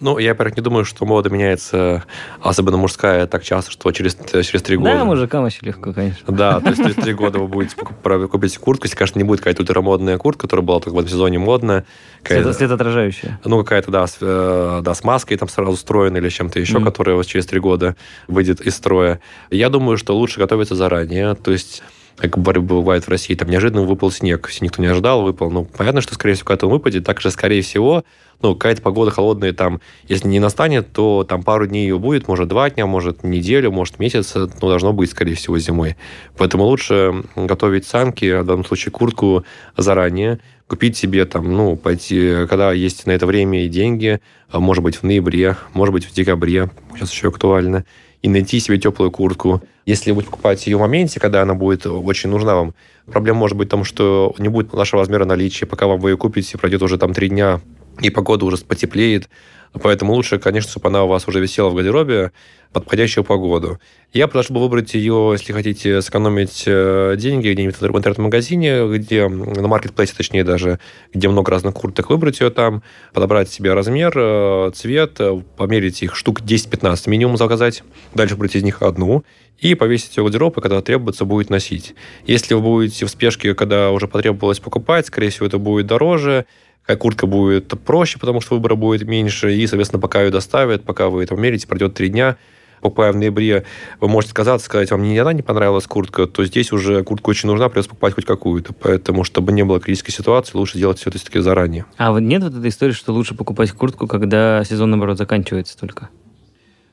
Ну, 0.00 0.18
я, 0.18 0.30
во-первых, 0.30 0.56
не 0.56 0.62
думаю, 0.62 0.84
что 0.86 1.04
мода 1.04 1.28
меняется, 1.28 2.04
особенно 2.40 2.78
мужская, 2.78 3.26
так 3.26 3.42
часто, 3.42 3.70
что 3.70 3.92
через, 3.92 4.16
через 4.16 4.62
три 4.62 4.78
года. 4.78 4.94
Да, 4.94 5.04
мужикам 5.04 5.44
очень 5.44 5.66
легко, 5.66 5.92
конечно. 5.92 6.32
Да, 6.32 6.58
то 6.60 6.70
есть 6.70 6.82
через 6.82 6.94
три 6.94 7.12
года 7.12 7.38
вы 7.38 7.48
будете 7.48 7.76
купить 7.76 8.56
куртку, 8.56 8.86
если, 8.86 8.96
конечно, 8.96 9.18
не 9.18 9.24
будет 9.24 9.40
какая-то 9.40 9.62
ультрамодная 9.62 10.16
куртка, 10.16 10.42
которая 10.42 10.64
была 10.64 10.80
только 10.80 10.96
в 10.96 10.98
этом 10.98 11.10
сезоне 11.10 11.38
модная. 11.38 11.84
Светоотражающая. 12.24 13.40
Ну, 13.44 13.58
какая-то, 13.58 13.90
да, 13.90 14.06
с, 14.06 14.16
э, 14.20 14.80
да, 14.82 14.94
с 14.94 15.04
маской 15.04 15.36
там 15.36 15.48
сразу 15.48 15.72
устроена 15.72 16.16
или 16.16 16.28
чем-то 16.28 16.58
еще, 16.58 16.78
mm. 16.78 16.84
которая 16.84 17.16
вот 17.16 17.26
через 17.26 17.46
три 17.46 17.60
года 17.60 17.94
выйдет 18.26 18.60
из 18.60 18.76
строя. 18.76 19.20
Я 19.50 19.68
думаю, 19.68 19.98
что 19.98 20.16
лучше 20.16 20.40
готовиться 20.40 20.74
заранее, 20.74 21.34
то 21.34 21.50
есть 21.50 21.82
как 22.28 22.38
бывает 22.38 23.04
в 23.04 23.08
России, 23.08 23.34
там 23.34 23.48
неожиданно 23.48 23.82
выпал 23.82 24.10
снег, 24.10 24.46
все 24.48 24.64
никто 24.64 24.82
не 24.82 24.88
ожидал, 24.88 25.22
выпал. 25.22 25.50
Ну, 25.50 25.64
понятно, 25.64 26.00
что, 26.00 26.14
скорее 26.14 26.34
всего, 26.34 26.46
когда 26.46 26.66
он 26.66 26.72
выпадет, 26.72 27.04
так 27.04 27.20
же, 27.20 27.30
скорее 27.30 27.62
всего, 27.62 28.04
ну, 28.42 28.54
какая-то 28.54 28.82
погода 28.82 29.10
холодная 29.10 29.52
там, 29.52 29.80
если 30.08 30.28
не 30.28 30.38
настанет, 30.38 30.92
то 30.92 31.24
там 31.28 31.42
пару 31.42 31.66
дней 31.66 31.86
ее 31.86 31.98
будет, 31.98 32.28
может, 32.28 32.48
два 32.48 32.70
дня, 32.70 32.86
может, 32.86 33.22
неделю, 33.24 33.70
может, 33.70 33.98
месяц, 33.98 34.34
ну, 34.34 34.68
должно 34.68 34.92
быть, 34.92 35.10
скорее 35.10 35.34
всего, 35.34 35.58
зимой. 35.58 35.96
Поэтому 36.36 36.64
лучше 36.64 37.24
готовить 37.36 37.86
санки, 37.86 38.40
в 38.40 38.44
данном 38.44 38.64
случае 38.64 38.92
куртку 38.92 39.44
заранее, 39.76 40.40
купить 40.66 40.96
себе 40.96 41.24
там, 41.24 41.52
ну, 41.52 41.76
пойти, 41.76 42.46
когда 42.48 42.72
есть 42.72 43.06
на 43.06 43.12
это 43.12 43.26
время 43.26 43.64
и 43.64 43.68
деньги, 43.68 44.20
а 44.50 44.60
может 44.60 44.82
быть, 44.82 44.96
в 44.96 45.02
ноябре, 45.02 45.56
может 45.72 45.92
быть, 45.92 46.04
в 46.04 46.12
декабре, 46.12 46.70
сейчас 46.94 47.12
еще 47.12 47.28
актуально, 47.28 47.84
и 48.22 48.28
найти 48.28 48.60
себе 48.60 48.78
теплую 48.78 49.10
куртку. 49.10 49.62
Если 49.86 50.10
вы 50.10 50.22
покупаете 50.22 50.70
ее 50.70 50.76
в 50.76 50.80
моменте, 50.80 51.20
когда 51.20 51.42
она 51.42 51.54
будет 51.54 51.86
очень 51.86 52.30
нужна 52.30 52.54
вам, 52.54 52.74
проблема 53.06 53.40
может 53.40 53.56
быть 53.56 53.68
в 53.68 53.70
том, 53.70 53.84
что 53.84 54.34
не 54.38 54.48
будет 54.48 54.72
нашего 54.72 55.02
размера 55.02 55.24
наличия, 55.24 55.66
пока 55.66 55.86
вам 55.86 56.00
вы 56.00 56.10
ее 56.10 56.16
купите, 56.16 56.58
пройдет 56.58 56.82
уже 56.82 56.98
там 56.98 57.14
три 57.14 57.28
дня, 57.28 57.60
и 58.00 58.10
погода 58.10 58.44
уже 58.44 58.58
потеплеет. 58.58 59.28
Поэтому 59.72 60.14
лучше, 60.14 60.38
конечно, 60.38 60.70
чтобы 60.70 60.88
она 60.88 61.04
у 61.04 61.08
вас 61.08 61.28
уже 61.28 61.40
висела 61.40 61.68
в 61.68 61.74
гардеробе 61.74 62.32
под 62.72 62.84
подходящую 62.84 63.24
погоду. 63.24 63.78
Я 64.12 64.26
предложил 64.26 64.54
бы 64.54 64.60
выбрать 64.62 64.94
ее, 64.94 65.30
если 65.32 65.52
хотите 65.52 66.02
сэкономить 66.02 66.64
э, 66.66 67.14
деньги, 67.16 67.52
где-нибудь 67.52 67.80
в 67.80 67.96
интернет-магазине, 67.96 68.86
где 68.88 69.28
на 69.28 69.68
маркетплейсе, 69.68 70.14
точнее 70.16 70.44
даже, 70.44 70.78
где 71.12 71.28
много 71.28 71.50
разных 71.50 71.74
курток, 71.74 72.10
выбрать 72.10 72.40
ее 72.40 72.50
там, 72.50 72.82
подобрать 73.12 73.48
себе 73.48 73.74
размер, 73.74 74.12
э, 74.16 74.70
цвет, 74.74 75.16
э, 75.20 75.40
померить 75.56 76.02
их 76.02 76.16
штук 76.16 76.40
10-15 76.42 77.08
минимум 77.08 77.36
заказать, 77.36 77.82
дальше 78.14 78.34
выбрать 78.34 78.56
из 78.56 78.62
них 78.62 78.82
одну 78.82 79.24
и 79.58 79.74
повесить 79.74 80.16
ее 80.16 80.22
в 80.22 80.26
гардероб, 80.26 80.58
и 80.58 80.60
когда 80.60 80.80
требуется, 80.80 81.24
будет 81.24 81.50
носить. 81.50 81.94
Если 82.24 82.54
вы 82.54 82.60
будете 82.60 83.04
в 83.04 83.10
спешке, 83.10 83.54
когда 83.54 83.90
уже 83.90 84.08
потребовалось 84.08 84.58
покупать, 84.58 85.06
скорее 85.06 85.30
всего, 85.30 85.46
это 85.46 85.58
будет 85.58 85.86
дороже, 85.86 86.46
куртка 86.86 87.26
будет 87.26 87.68
проще, 87.84 88.18
потому 88.18 88.40
что 88.40 88.54
выбора 88.54 88.74
будет 88.74 89.06
меньше, 89.06 89.54
и, 89.54 89.66
соответственно, 89.66 90.00
пока 90.00 90.22
ее 90.22 90.30
доставят, 90.30 90.84
пока 90.84 91.08
вы 91.08 91.22
это 91.22 91.34
умерите, 91.34 91.66
пройдет 91.66 91.94
три 91.94 92.08
дня, 92.08 92.36
покупая 92.80 93.12
в 93.12 93.16
ноябре, 93.16 93.64
вы 94.00 94.08
можете 94.08 94.30
сказаться, 94.30 94.66
сказать, 94.66 94.90
вам 94.90 95.02
ни 95.02 95.16
одна 95.16 95.32
не 95.32 95.42
понравилась 95.42 95.86
куртка, 95.86 96.26
то 96.26 96.44
здесь 96.44 96.72
уже 96.72 97.02
куртка 97.04 97.30
очень 97.30 97.48
нужна, 97.48 97.68
придется 97.68 97.90
покупать 97.90 98.14
хоть 98.14 98.24
какую-то. 98.24 98.72
Поэтому, 98.72 99.24
чтобы 99.24 99.52
не 99.52 99.64
было 99.64 99.80
критической 99.80 100.12
ситуации, 100.12 100.56
лучше 100.56 100.78
делать 100.78 100.98
все 100.98 101.10
это 101.10 101.18
все-таки 101.18 101.40
заранее. 101.40 101.84
А 101.96 102.12
вот 102.12 102.20
нет 102.20 102.42
вот 102.42 102.54
этой 102.54 102.70
истории, 102.70 102.92
что 102.92 103.12
лучше 103.12 103.34
покупать 103.34 103.72
куртку, 103.72 104.06
когда 104.06 104.64
сезон, 104.64 104.90
наоборот, 104.90 105.18
заканчивается 105.18 105.78
только? 105.78 106.08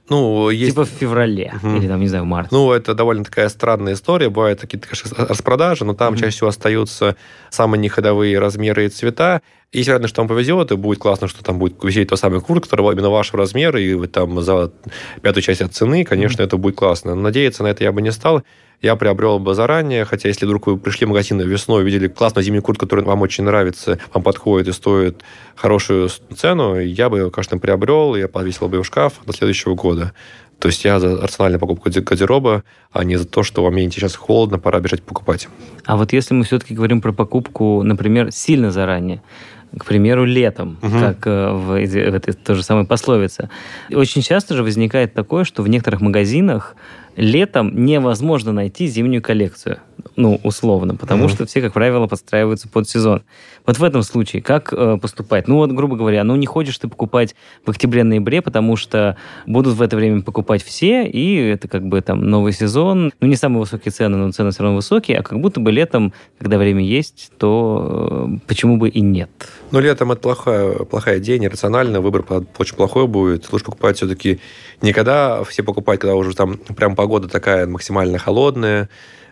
Ну, 0.10 0.50
есть... 0.50 0.72
Типа 0.72 0.86
в 0.86 0.90
феврале 0.90 1.54
Мгм. 1.62 1.78
или 1.78 1.88
там, 1.88 2.00
не 2.00 2.08
знаю, 2.08 2.24
в 2.24 2.28
марте. 2.28 2.50
Ну, 2.52 2.72
это 2.72 2.94
довольно 2.94 3.24
такая 3.24 3.50
странная 3.50 3.94
история. 3.94 4.30
Бывают 4.30 4.62
какие-то, 4.62 4.88
конечно, 4.88 5.26
распродажи, 5.26 5.84
но 5.86 5.94
там 5.94 6.14
Мгм. 6.14 6.22
чаще 6.22 6.32
всего 6.36 6.50
остаются 6.50 7.16
самые 7.50 7.80
неходовые 7.82 8.40
размеры 8.40 8.86
и 8.86 8.90
цвета. 8.90 9.42
Есть 9.74 9.88
вероятность, 9.88 10.14
что 10.14 10.22
вам 10.22 10.30
повезет, 10.30 10.72
и 10.72 10.76
будет 10.78 11.00
классно, 11.00 11.28
что 11.28 11.44
там 11.44 11.60
будет 11.60 11.84
висеть 11.84 12.08
тот 12.10 12.20
самый 12.20 12.40
курт, 12.40 12.64
который 12.64 12.94
именно 12.94 13.10
вашего 13.10 13.40
размера, 13.40 13.82
и 13.82 13.94
вы 13.96 14.08
там 14.08 14.42
за 14.42 14.72
пятую 15.22 15.44
часть 15.44 15.62
от 15.62 15.74
цены, 15.74 16.06
конечно, 16.06 16.42
это 16.42 16.56
будет 16.56 16.76
классно. 16.78 17.14
Но 17.16 17.22
надеяться 17.22 17.64
на 17.64 17.68
это 17.68 17.84
я 17.84 17.92
бы 17.92 18.02
не 18.02 18.12
стал. 18.14 18.44
Я 18.82 18.96
приобрел 18.96 19.40
бы 19.40 19.56
заранее, 19.56 20.06
хотя 20.06 20.28
если 20.28 20.46
вдруг 20.46 20.68
вы 20.68 20.78
пришли 20.78 21.06
в 21.06 21.10
магазин 21.10 21.40
весной, 21.40 21.82
увидели 21.82 22.08
классную 22.08 22.44
зимнюю 22.44 22.62
куртку, 22.62 22.86
которая 22.86 23.06
вам 23.06 23.22
очень 23.24 23.44
нравится, 23.44 23.98
вам 24.14 24.24
подходит 24.24 24.68
и 24.68 24.72
стоит 24.72 25.24
хорошую 25.56 26.10
цену, 26.36 26.80
я 26.80 27.10
бы 27.10 27.18
ее, 27.20 27.32
конечно, 27.32 27.58
приобрел, 27.58 28.16
я 28.16 28.28
повесил 28.28 28.68
бы 28.68 28.78
ее 28.78 28.84
в 28.84 28.86
шкаф 28.86 29.14
до 29.26 29.34
следующего 29.34 29.74
года. 29.74 30.14
То 30.60 30.68
есть 30.68 30.84
я 30.86 31.00
за 31.00 31.20
рациональную 31.22 31.60
покупку 31.60 31.90
гардероба, 31.90 32.64
а 32.92 33.04
не 33.04 33.16
за 33.16 33.28
то, 33.28 33.44
что 33.44 33.62
в 33.62 33.66
моменте 33.66 34.00
сейчас 34.00 34.16
холодно, 34.16 34.60
пора 34.60 34.80
бежать 34.80 35.04
покупать. 35.04 35.48
А 35.86 35.98
вот 35.98 36.14
если 36.14 36.34
мы 36.34 36.44
все-таки 36.44 36.74
говорим 36.74 37.02
про 37.02 37.12
покупку, 37.12 37.82
например, 37.84 38.32
сильно 38.32 38.72
заранее, 38.72 39.22
к 39.78 39.86
примеру, 39.86 40.24
летом, 40.26 40.78
Мгм. 40.82 41.00
как 41.00 41.28
э, 41.28 41.52
в, 41.52 41.66
в 41.68 42.16
этой 42.16 42.34
той 42.34 42.56
же 42.56 42.64
самой 42.64 42.86
пословице, 42.86 43.50
очень 43.92 44.22
часто 44.22 44.56
же 44.56 44.64
возникает 44.64 45.14
такое, 45.14 45.44
что 45.44 45.62
в 45.62 45.68
некоторых 45.68 46.02
магазинах 46.02 46.76
летом 47.18 47.86
невозможно 47.86 48.54
найти 48.54 48.88
зимнюю 48.88 49.22
коллекцию. 49.22 49.80
Ну, 50.16 50.40
условно, 50.44 50.96
потому 50.96 51.24
Мгм. 51.26 51.30
что 51.34 51.46
все, 51.46 51.62
как 51.62 51.74
правило, 51.74 52.08
подстраиваются 52.08 52.68
под 52.70 52.88
сезон. 52.88 53.24
Вот 53.66 53.78
в 53.80 53.84
этом 53.84 54.04
случае 54.04 54.42
как 54.42 54.72
э, 54.72 54.98
поступать? 55.02 55.48
Ну, 55.48 55.58
вот, 55.58 55.72
грубо 55.72 55.96
говоря, 55.96 56.24
ну, 56.24 56.36
не 56.36 56.46
хочешь 56.46 56.78
ты 56.78 56.88
покупать 56.88 57.36
в 57.66 57.70
октябре-ноябре, 57.72 58.42
потому 58.42 58.76
что 58.78 59.18
будут 59.48 59.76
в 59.76 59.82
это 59.82 59.96
время 59.98 60.22
покупать 60.22 60.64
все, 60.64 61.06
и 61.08 61.36
это 61.50 61.68
как 61.68 61.86
бы 61.88 62.00
там 62.02 62.30
новый 62.30 62.54
сезон. 62.54 63.12
Ну, 63.20 63.28
не 63.28 63.36
самые 63.36 63.62
высокие 63.62 63.92
цены, 63.92 64.18
но 64.18 64.32
цены 64.32 64.52
все 64.52 64.64
равно 64.64 64.78
высокие, 64.78 65.18
а 65.20 65.24
как 65.24 65.40
будто 65.42 65.60
бы 65.60 65.72
летом, 65.72 66.14
когда 66.40 66.58
время 66.58 66.84
есть, 66.84 67.32
то 67.40 68.28
э, 68.36 68.38
почему 68.48 68.78
бы 68.78 68.90
и 68.90 69.02
нет? 69.02 69.30
Но 69.72 69.80
летом 69.80 70.12
это 70.12 70.22
плохая, 70.22 70.74
плохая 70.86 71.18
идея, 71.20 71.40
нерационально, 71.40 72.00
выбор 72.02 72.22
по- 72.24 72.46
очень 72.60 72.76
плохой 72.76 73.08
будет. 73.08 73.52
Лучше 73.52 73.66
покупать 73.66 73.98
все-таки 73.98 74.40
не 74.82 74.94
когда 74.94 75.44
все 75.44 75.64
покупают, 75.64 76.02
когда 76.02 76.16
уже 76.16 76.36
там 76.36 76.58
прям 76.58 76.96
погода 77.08 77.30
такая 77.30 77.66
максимально 77.68 78.18
холодная, 78.18 78.90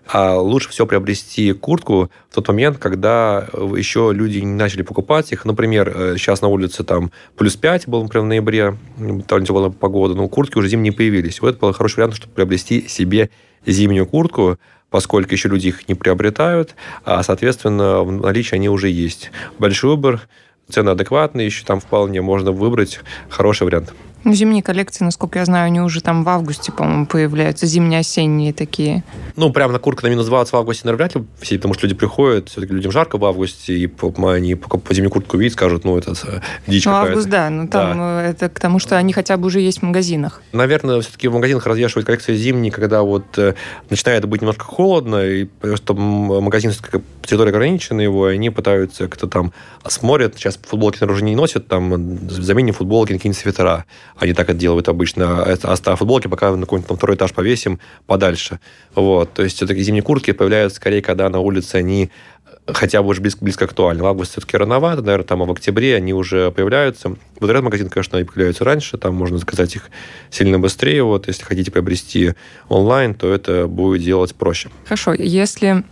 а 0.07 0.37
лучше 0.37 0.69
всего 0.69 0.87
приобрести 0.87 1.51
куртку 1.51 2.09
в 2.29 2.35
тот 2.35 2.47
момент, 2.47 2.77
когда 2.77 3.49
еще 3.53 4.11
люди 4.13 4.37
не 4.37 4.53
начали 4.53 4.81
покупать 4.81 5.33
их. 5.33 5.43
Например, 5.43 5.91
э, 5.93 6.15
сейчас 6.17 6.41
на 6.41 6.47
улице 6.47 6.85
там 6.85 7.11
плюс 7.35 7.57
5 7.57 7.89
было, 7.89 8.03
например, 8.03 8.23
в 8.23 8.27
ноябре, 8.29 8.77
довольно 8.97 9.45
теплая 9.45 9.69
погода, 9.71 10.15
но 10.15 10.29
куртки 10.29 10.57
уже 10.57 10.69
зимние 10.69 10.93
появились. 10.93 11.41
Вот 11.41 11.49
это 11.49 11.59
был 11.59 11.73
хороший 11.73 11.97
вариант, 11.97 12.15
чтобы 12.15 12.33
приобрести 12.33 12.87
себе 12.87 13.29
зимнюю 13.65 14.05
куртку, 14.05 14.57
поскольку 14.89 15.33
еще 15.33 15.49
люди 15.49 15.67
их 15.67 15.89
не 15.89 15.95
приобретают, 15.95 16.75
а, 17.03 17.23
соответственно, 17.23 18.03
в 18.03 18.11
наличии 18.13 18.55
они 18.55 18.69
уже 18.69 18.87
есть. 18.87 19.31
Большой 19.59 19.89
выбор, 19.89 20.21
цены 20.69 20.91
адекватные, 20.91 21.47
еще 21.47 21.65
там 21.65 21.81
вполне 21.81 22.21
можно 22.21 22.53
выбрать 22.53 23.01
хороший 23.27 23.63
вариант. 23.63 23.93
Ну, 24.25 24.33
Зимние 24.33 24.63
коллекции, 24.63 25.05
насколько 25.05 25.37
я 25.37 25.45
знаю, 25.45 25.67
они 25.67 25.79
уже 25.81 26.01
там 26.01 26.23
в 26.23 26.29
августе, 26.29 26.71
по-моему, 26.71 27.05
появляются. 27.05 27.67
Зимние-осенние 27.67 28.53
такие. 28.53 29.03
Ну, 29.35 29.51
прям 29.53 29.71
на 29.71 29.77
куртка 29.77 30.07
на 30.07 30.09
минус 30.09 30.25
20 30.25 30.51
в 30.51 30.55
августе, 30.57 30.81
наверное, 30.85 31.05
вряд 31.05 31.15
ли 31.15 31.23
все, 31.39 31.57
потому 31.57 31.75
что 31.75 31.85
люди 31.85 31.95
приходят, 31.95 32.49
все-таки 32.49 32.73
людям 32.73 32.91
жарко 32.91 33.19
в 33.19 33.25
августе, 33.25 33.73
и 33.77 33.91
они 34.25 34.55
по, 34.55 34.77
по 34.79 34.93
зимнюю 34.95 35.11
куртку 35.11 35.37
видят, 35.37 35.53
скажут, 35.53 35.83
ну, 35.85 35.95
это 35.95 36.13
дичь 36.65 36.85
Ну, 36.85 36.91
какая-то. 36.91 37.09
август, 37.11 37.29
да, 37.29 37.49
но 37.51 37.67
там 37.67 38.01
э, 38.01 38.29
это 38.31 38.49
к 38.49 38.59
тому, 38.59 38.79
что 38.79 38.97
они 38.97 39.13
хотя 39.13 39.37
бы 39.37 39.45
уже 39.45 39.59
есть 39.59 39.79
в 39.79 39.83
магазинах. 39.83 40.41
Наверное, 40.53 41.01
все-таки 41.01 41.27
в 41.27 41.33
магазинах 41.33 41.67
развешивают 41.67 42.07
коллекцию 42.07 42.35
зимней, 42.37 42.71
когда 42.71 43.03
вот 43.03 43.37
э, 43.37 43.53
начинает 43.91 44.25
быть 44.25 44.41
немножко 44.41 44.65
холодно, 44.65 45.23
и 45.23 45.45
просто 45.45 45.93
м, 45.93 46.43
магазин 46.43 46.71
территория 47.23 47.51
ограничена 47.51 48.01
его, 48.01 48.27
и 48.31 48.33
они 48.33 48.49
пытаются 48.49 49.03
как-то 49.07 49.27
там 49.27 49.53
смотрят, 49.87 50.35
сейчас 50.35 50.57
футболки 50.67 51.03
уже 51.03 51.23
не 51.23 51.35
носят, 51.35 51.67
там 51.67 52.17
заменим 52.27 52.73
футболки 52.73 53.11
на 53.11 53.19
какие-нибудь 53.19 53.39
свитера. 53.39 53.85
Они 54.17 54.33
так 54.33 54.49
это 54.49 54.57
делают 54.57 54.87
обычно. 54.87 55.43
Оставь 55.43 55.99
футболки, 55.99 56.27
пока 56.27 56.55
на 56.55 56.61
какой-нибудь 56.61 56.87
там 56.87 56.97
второй 56.97 57.17
этаж 57.17 57.33
повесим 57.33 57.79
подальше. 58.05 58.59
Вот. 58.93 59.33
То 59.33 59.43
есть 59.43 59.57
все-таки 59.57 59.81
зимние 59.81 60.03
куртки 60.03 60.31
появляются 60.31 60.77
скорее, 60.77 61.01
когда 61.01 61.29
на 61.29 61.39
улице 61.39 61.75
они 61.75 62.11
хотя 62.67 63.03
бы 63.03 63.09
уже 63.09 63.21
близко, 63.21 63.43
близко 63.43 63.65
актуальны. 63.65 64.01
В 64.01 64.07
августе 64.07 64.33
все-таки 64.33 64.57
рановато, 64.57 65.01
наверное, 65.01 65.25
там, 65.25 65.43
а 65.43 65.45
в 65.45 65.51
октябре 65.51 65.95
они 65.95 66.13
уже 66.13 66.49
появляются. 66.51 67.09
В 67.09 67.43
интернет-магазин, 67.43 67.89
конечно, 67.89 68.17
они 68.17 68.25
появляются 68.25 68.63
раньше, 68.63 68.97
там 68.97 69.13
можно 69.15 69.37
заказать 69.37 69.75
их 69.75 69.89
сильно 70.31 70.57
быстрее. 70.57 71.03
Вот, 71.03 71.27
если 71.27 71.43
хотите 71.43 71.71
приобрести 71.71 72.33
онлайн, 72.67 73.13
то 73.13 73.31
это 73.31 73.67
будет 73.67 74.01
делать 74.01 74.33
проще. 74.33 74.69
Хорошо, 74.85 75.13
если 75.13 75.83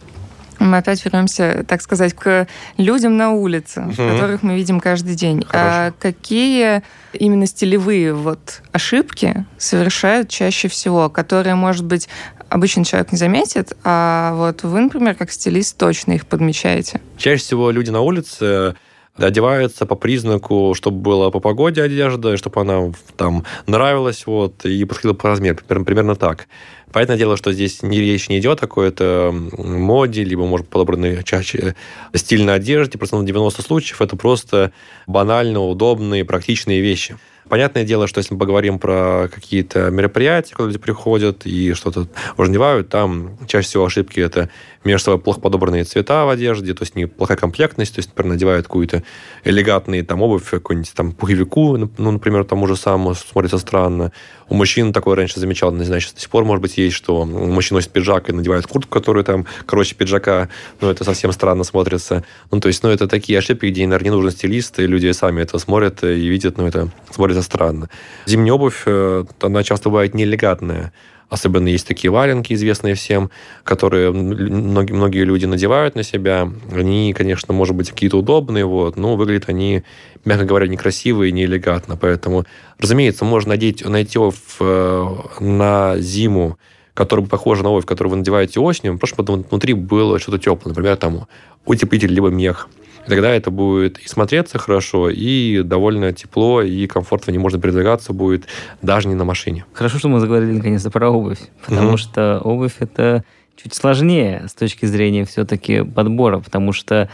мы 0.59 0.77
опять 0.77 1.03
вернемся, 1.03 1.65
так 1.67 1.81
сказать, 1.81 2.13
к 2.13 2.47
людям 2.77 3.17
на 3.17 3.31
улице, 3.31 3.81
Мгм. 3.81 3.95
которых 3.95 4.43
мы 4.43 4.55
видим 4.55 4.79
каждый 4.79 5.15
день. 5.15 5.43
А 5.51 5.91
какие 5.99 6.81
именно 7.13 7.45
стилевые 7.45 8.13
вот 8.13 8.61
ошибки 8.71 9.45
совершают 9.57 10.29
чаще 10.29 10.67
всего, 10.67 11.09
которые, 11.09 11.55
может 11.55 11.85
быть, 11.85 12.07
обычный 12.49 12.85
человек 12.85 13.11
не 13.11 13.17
заметит, 13.17 13.75
а 13.83 14.33
вот 14.35 14.63
вы, 14.63 14.81
например, 14.81 15.15
как 15.15 15.31
стилист, 15.31 15.77
точно 15.77 16.13
их 16.13 16.27
подмечаете? 16.27 17.01
Чаще 17.17 17.41
всего 17.43 17.71
люди 17.71 17.89
на 17.89 18.01
улице 18.01 18.75
одеваются 19.17 19.85
по 19.85 19.95
признаку, 19.95 20.73
чтобы 20.75 20.97
было 20.97 21.29
по 21.29 21.39
погоде 21.39 21.83
одежда, 21.83 22.35
чтобы 22.37 22.61
она 22.61 22.91
там 23.15 23.43
нравилась, 23.67 24.25
вот, 24.25 24.65
и 24.65 24.83
подходила 24.85 25.13
по 25.13 25.29
размеру. 25.29 25.57
Примерно, 25.67 25.85
примерно 25.85 26.15
так. 26.15 26.47
Понятное 26.93 27.17
дело, 27.17 27.35
что 27.37 27.51
здесь 27.51 27.81
не 27.81 27.99
речь 27.99 28.29
не 28.29 28.39
идет 28.39 28.59
о 28.59 28.67
какой-то 28.67 29.33
моде, 29.57 30.23
либо, 30.23 30.45
может, 30.45 30.69
подобранной 30.69 31.23
чаще 31.23 31.75
стильной 32.13 32.53
одежде. 32.53 32.99
Просто 32.99 33.17
на 33.17 33.25
90 33.25 33.63
случаев 33.63 34.01
это 34.01 34.15
просто 34.15 34.71
банально 35.07 35.59
удобные, 35.59 36.23
практичные 36.23 36.81
вещи. 36.81 37.17
Понятное 37.49 37.83
дело, 37.83 38.07
что 38.07 38.19
если 38.19 38.33
мы 38.33 38.39
поговорим 38.39 38.79
про 38.79 39.27
какие-то 39.33 39.89
мероприятия, 39.89 40.55
куда 40.55 40.67
люди 40.67 40.77
приходят 40.77 41.45
и 41.45 41.73
что-то 41.73 42.07
раздевают, 42.37 42.89
там 42.89 43.37
чаще 43.47 43.67
всего 43.67 43.85
ошибки 43.85 44.19
это 44.19 44.49
между 44.83 45.05
собой 45.05 45.19
плохо 45.19 45.39
подобранные 45.39 45.83
цвета 45.83 46.25
в 46.25 46.29
одежде, 46.29 46.73
то 46.73 46.83
есть 46.83 46.95
неплохая 46.95 47.37
комплектность, 47.37 47.95
то 47.95 47.99
есть, 47.99 48.09
например, 48.09 48.33
надевают 48.33 48.67
какую-то 48.67 49.03
элегантную 49.43 50.05
там 50.05 50.21
обувь, 50.21 50.49
какую-нибудь 50.49 50.93
там 50.93 51.11
пуховику, 51.11 51.77
ну, 51.77 52.11
например, 52.11 52.43
тому 52.43 52.67
же 52.67 52.75
самому, 52.75 53.13
смотрится 53.13 53.57
странно. 53.57 54.11
У 54.49 54.55
мужчин 54.55 54.93
такое 54.93 55.15
раньше 55.15 55.39
замечал, 55.39 55.71
не 55.71 55.85
знаю, 55.85 56.01
до 56.13 56.19
сих 56.19 56.29
пор, 56.29 56.45
может 56.45 56.61
быть, 56.61 56.77
есть, 56.77 56.95
что 56.95 57.25
мужчина 57.25 57.77
носит 57.77 57.91
пиджак 57.91 58.29
и 58.29 58.33
надевает 58.33 58.67
куртку, 58.67 58.91
которая 58.91 59.23
там 59.23 59.45
короче 59.65 59.95
пиджака, 59.95 60.49
ну, 60.81 60.89
это 60.89 61.03
совсем 61.03 61.31
странно 61.31 61.63
смотрится. 61.63 62.23
Ну, 62.51 62.59
то 62.59 62.67
есть, 62.67 62.83
ну, 62.83 62.89
это 62.89 63.07
такие 63.07 63.39
ошибки, 63.39 63.67
где, 63.67 63.85
наверное, 63.87 64.11
не 64.11 64.15
нужен 64.15 64.31
стилист, 64.31 64.79
и 64.79 64.87
люди 64.87 65.11
сами 65.11 65.41
это 65.41 65.57
смотрят 65.59 66.03
и 66.03 66.27
видят, 66.27 66.57
ну, 66.57 66.67
это 66.67 66.89
смотрится 67.09 67.41
странно. 67.41 67.89
Зимняя 68.25 68.53
обувь, 68.53 68.83
э, 68.85 69.25
она 69.41 69.63
часто 69.63 69.89
бывает 69.89 70.13
неэлегантная. 70.13 70.93
Особенно 71.33 71.67
есть 71.67 71.87
такие 71.87 72.11
валенки, 72.11 72.53
известные 72.53 72.93
всем, 72.93 73.31
которые 73.63 74.11
многие, 74.11 74.93
многие 74.93 75.23
люди 75.23 75.45
надевают 75.47 75.95
на 75.95 76.03
себя. 76.03 76.47
Они, 76.71 77.11
конечно, 77.11 77.55
может 77.55 77.75
быть, 77.75 77.89
какие-то 77.89 78.19
удобные, 78.19 78.65
вот, 78.65 78.97
но 78.97 79.15
выглядят 79.15 79.49
они, 79.49 79.81
мягко 80.25 80.45
говоря, 80.45 80.67
некрасиво 80.67 81.23
и 81.23 81.31
неэлегантно. 81.31 81.97
Поэтому, 81.97 82.45
разумеется, 82.77 83.25
можно 83.25 83.49
надеть, 83.49 83.83
найти 83.83 84.19
обувь 84.19 84.35
э, 84.59 85.07
на 85.39 85.97
зиму, 85.97 86.59
которая 86.93 87.25
похожа 87.25 87.63
на 87.63 87.69
обувь, 87.71 87.87
которую 87.87 88.11
вы 88.11 88.17
надеваете 88.17 88.59
осенью, 88.59 88.99
просто 88.99 89.15
чтобы 89.15 89.41
внутри 89.41 89.73
было 89.73 90.19
что-то 90.19 90.37
теплое. 90.37 90.69
Например, 90.69 90.95
там 90.97 91.27
утеплитель, 91.65 92.13
либо 92.13 92.27
мех. 92.27 92.69
И 93.05 93.09
тогда 93.09 93.29
это 93.31 93.51
будет 93.51 93.99
и 93.99 94.07
смотреться 94.07 94.57
хорошо, 94.57 95.09
и 95.09 95.61
довольно 95.63 96.13
тепло, 96.13 96.61
и 96.61 96.87
комфортно 96.87 97.31
не 97.31 97.37
можно 97.37 97.59
передвигаться 97.59 98.13
будет, 98.13 98.45
даже 98.81 99.07
не 99.07 99.15
на 99.15 99.25
машине. 99.25 99.65
Хорошо, 99.73 99.97
что 99.99 100.07
мы 100.09 100.19
заговорили 100.19 100.53
наконец-то 100.53 100.89
про 100.89 101.09
обувь, 101.09 101.39
потому 101.65 101.89
Мгм. 101.89 101.97
что 101.97 102.39
обувь 102.43 102.75
это 102.79 103.23
чуть 103.61 103.73
сложнее 103.75 104.45
с 104.47 104.53
точки 104.53 104.85
зрения 104.87 105.25
все-таки 105.25 105.83
подбора, 105.83 106.39
потому 106.39 106.71
что 106.73 107.07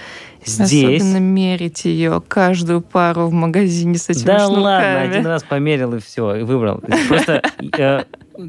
здесь... 0.46 1.02
Особенно 1.02 1.20
мерить 1.20 1.84
ее, 1.86 2.22
каждую 2.28 2.82
пару 2.82 3.28
в 3.28 3.34
магазине 3.34 3.98
с 3.98 4.10
этими 4.10 4.26
Да 4.26 4.40
шнурками. 4.40 4.64
ладно, 4.64 5.02
один 5.02 5.26
раз 5.28 5.44
померил 5.44 5.96
и 5.96 6.00
все, 6.00 6.36
и 6.36 6.44
выбрал. 6.44 6.82
Просто 7.10 7.42
э, 7.78 8.04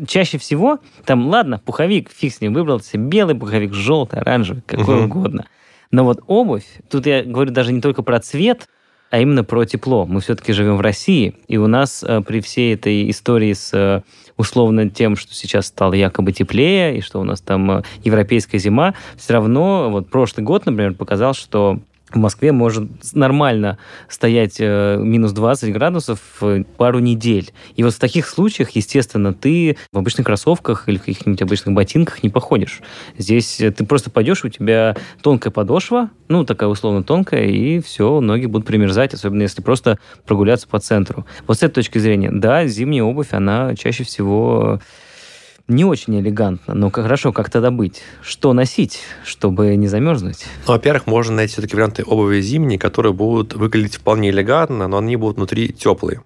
чаще 0.06 0.38
всего, 0.38 0.78
там, 1.04 1.26
ладно, 1.28 1.58
пуховик, 1.58 2.10
фиг 2.16 2.32
с 2.32 2.40
ним, 2.40 2.54
выбрал 2.54 2.80
себе 2.80 3.02
белый 3.02 3.34
пуховик, 3.34 3.72
желтый, 3.74 4.20
оранжевый, 4.20 4.62
какой 4.66 5.04
угодно. 5.06 5.46
Но 5.90 6.04
вот 6.04 6.20
обувь, 6.26 6.66
тут 6.88 7.06
я 7.06 7.22
говорю 7.22 7.50
даже 7.50 7.72
не 7.72 7.80
только 7.80 8.02
про 8.02 8.20
цвет, 8.20 8.66
а 9.10 9.18
именно 9.18 9.42
про 9.42 9.64
тепло. 9.64 10.06
Мы 10.06 10.20
все-таки 10.20 10.52
живем 10.52 10.76
в 10.76 10.80
России, 10.80 11.34
и 11.48 11.56
у 11.56 11.66
нас 11.66 12.04
э, 12.04 12.20
при 12.20 12.40
всей 12.40 12.74
этой 12.74 13.10
истории 13.10 13.52
с 13.52 13.74
э, 13.74 14.02
условно 14.36 14.88
тем, 14.88 15.16
что 15.16 15.34
сейчас 15.34 15.66
стало 15.66 15.94
якобы 15.94 16.30
теплее, 16.32 16.96
и 16.96 17.00
что 17.00 17.20
у 17.20 17.24
нас 17.24 17.40
там 17.40 17.70
э, 17.70 17.82
европейская 18.04 18.58
зима, 18.58 18.94
все 19.16 19.32
равно 19.32 19.90
вот 19.90 20.10
прошлый 20.10 20.44
год, 20.44 20.64
например, 20.64 20.94
показал, 20.94 21.34
что 21.34 21.80
в 22.12 22.18
Москве 22.18 22.52
может 22.52 22.88
нормально 23.14 23.78
стоять 24.08 24.56
э, 24.58 24.96
минус 24.98 25.32
20 25.32 25.72
градусов 25.72 26.20
э, 26.40 26.64
пару 26.76 26.98
недель. 26.98 27.50
И 27.76 27.84
вот 27.84 27.94
в 27.94 27.98
таких 27.98 28.28
случаях, 28.28 28.70
естественно, 28.70 29.32
ты 29.32 29.76
в 29.92 29.98
обычных 29.98 30.26
кроссовках 30.26 30.88
или 30.88 30.98
в 30.98 31.04
каких-нибудь 31.04 31.42
обычных 31.42 31.74
ботинках 31.74 32.22
не 32.22 32.28
походишь. 32.28 32.80
Здесь 33.16 33.60
э, 33.60 33.70
ты 33.70 33.84
просто 33.84 34.10
пойдешь, 34.10 34.44
у 34.44 34.48
тебя 34.48 34.96
тонкая 35.22 35.52
подошва, 35.52 36.10
ну, 36.28 36.44
такая 36.44 36.68
условно 36.68 37.02
тонкая, 37.02 37.46
и 37.46 37.80
все, 37.80 38.20
ноги 38.20 38.46
будут 38.46 38.66
примерзать, 38.66 39.14
особенно 39.14 39.42
если 39.42 39.62
просто 39.62 39.98
прогуляться 40.26 40.66
по 40.68 40.78
центру. 40.78 41.26
Вот 41.46 41.58
с 41.58 41.62
этой 41.62 41.74
точки 41.74 41.98
зрения, 41.98 42.30
да, 42.32 42.66
зимняя 42.66 43.04
обувь, 43.04 43.32
она 43.32 43.74
чаще 43.76 44.04
всего 44.04 44.80
не 45.68 45.84
очень 45.84 46.18
элегантно, 46.18 46.74
но 46.74 46.90
хорошо, 46.90 47.32
как 47.32 47.50
тогда 47.50 47.70
быть? 47.70 48.02
Что 48.22 48.52
носить, 48.52 49.00
чтобы 49.24 49.76
не 49.76 49.88
замерзнуть? 49.88 50.46
Ну, 50.66 50.72
во-первых, 50.72 51.06
можно 51.06 51.36
найти 51.36 51.52
все-таки 51.52 51.74
варианты 51.74 52.02
обуви 52.04 52.40
зимние, 52.40 52.78
которые 52.78 53.12
будут 53.12 53.54
выглядеть 53.54 53.96
вполне 53.96 54.30
элегантно, 54.30 54.88
но 54.88 54.98
они 54.98 55.16
будут 55.16 55.36
внутри 55.36 55.72
теплые. 55.72 56.22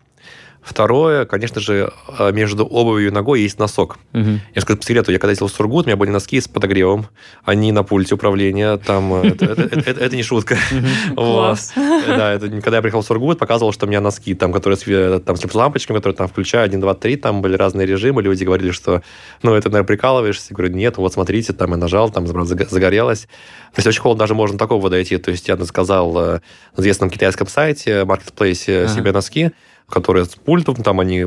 Второе, 0.64 1.26
конечно 1.26 1.60
же, 1.60 1.92
э, 2.18 2.32
между 2.32 2.64
обувью 2.64 3.08
и 3.08 3.10
ногой 3.10 3.42
есть 3.42 3.58
носок. 3.58 3.98
Мгм. 4.12 4.40
Я 4.54 4.62
скажу 4.62 4.78
по 4.78 4.84
секрету, 4.84 5.12
я 5.12 5.18
когда 5.18 5.32
ездил 5.32 5.48
в 5.48 5.52
Сургут, 5.52 5.84
у 5.84 5.88
меня 5.88 5.96
были 5.96 6.10
носки 6.10 6.40
с 6.40 6.48
подогревом, 6.48 7.06
они 7.44 7.70
на 7.70 7.82
пульте 7.84 8.14
управления, 8.14 8.78
там, 8.78 9.12
э, 9.12 9.34
это, 9.38 10.16
не 10.16 10.22
шутка. 10.22 10.56
Класс. 11.14 11.72
Да, 11.76 12.32
это 12.32 12.48
когда 12.48 12.76
я 12.76 12.82
приехал 12.82 13.02
в 13.02 13.06
Сургут, 13.06 13.38
показывал, 13.38 13.72
что 13.72 13.84
у 13.84 13.88
меня 13.90 14.00
носки, 14.00 14.34
там, 14.34 14.52
которые 14.52 14.78
с, 14.78 14.86
э, 14.86 15.20
там, 15.20 15.36
с 15.36 15.54
лампочками, 15.54 15.98
которые 15.98 16.16
там 16.16 16.28
включаю 16.28 16.64
1, 16.64 16.80
2, 16.80 16.94
3, 16.94 17.16
там 17.16 17.42
были 17.42 17.56
разные 17.56 17.86
режимы, 17.86 18.22
люди 18.22 18.44
говорили, 18.44 18.70
что, 18.70 19.02
ну, 19.42 19.52
это, 19.52 19.68
наверное, 19.68 19.86
прикалываешься. 19.86 20.46
Я 20.50 20.56
говорю, 20.56 20.74
нет, 20.74 20.96
вот 20.96 21.12
смотрите, 21.12 21.52
там 21.52 21.72
я 21.72 21.76
нажал, 21.76 22.10
там 22.10 22.24
заг- 22.24 22.68
загорелось. 22.70 23.28
Если 23.76 23.90
очень 23.90 24.00
холодно, 24.00 24.20
даже 24.20 24.34
можно 24.34 24.56
такого 24.56 24.88
дойти. 24.88 25.18
То 25.18 25.30
есть 25.30 25.46
я 25.48 25.56
заказал 25.56 26.16
э, 26.16 26.40
на 26.76 26.80
известном 26.80 27.10
китайском 27.10 27.48
сайте, 27.48 28.04
маркетплейсе 28.04 28.88
себе 28.88 29.12
носки, 29.12 29.50
которые 29.88 30.24
с 30.24 30.34
пультом, 30.34 30.76
там 30.76 31.00
они 31.00 31.26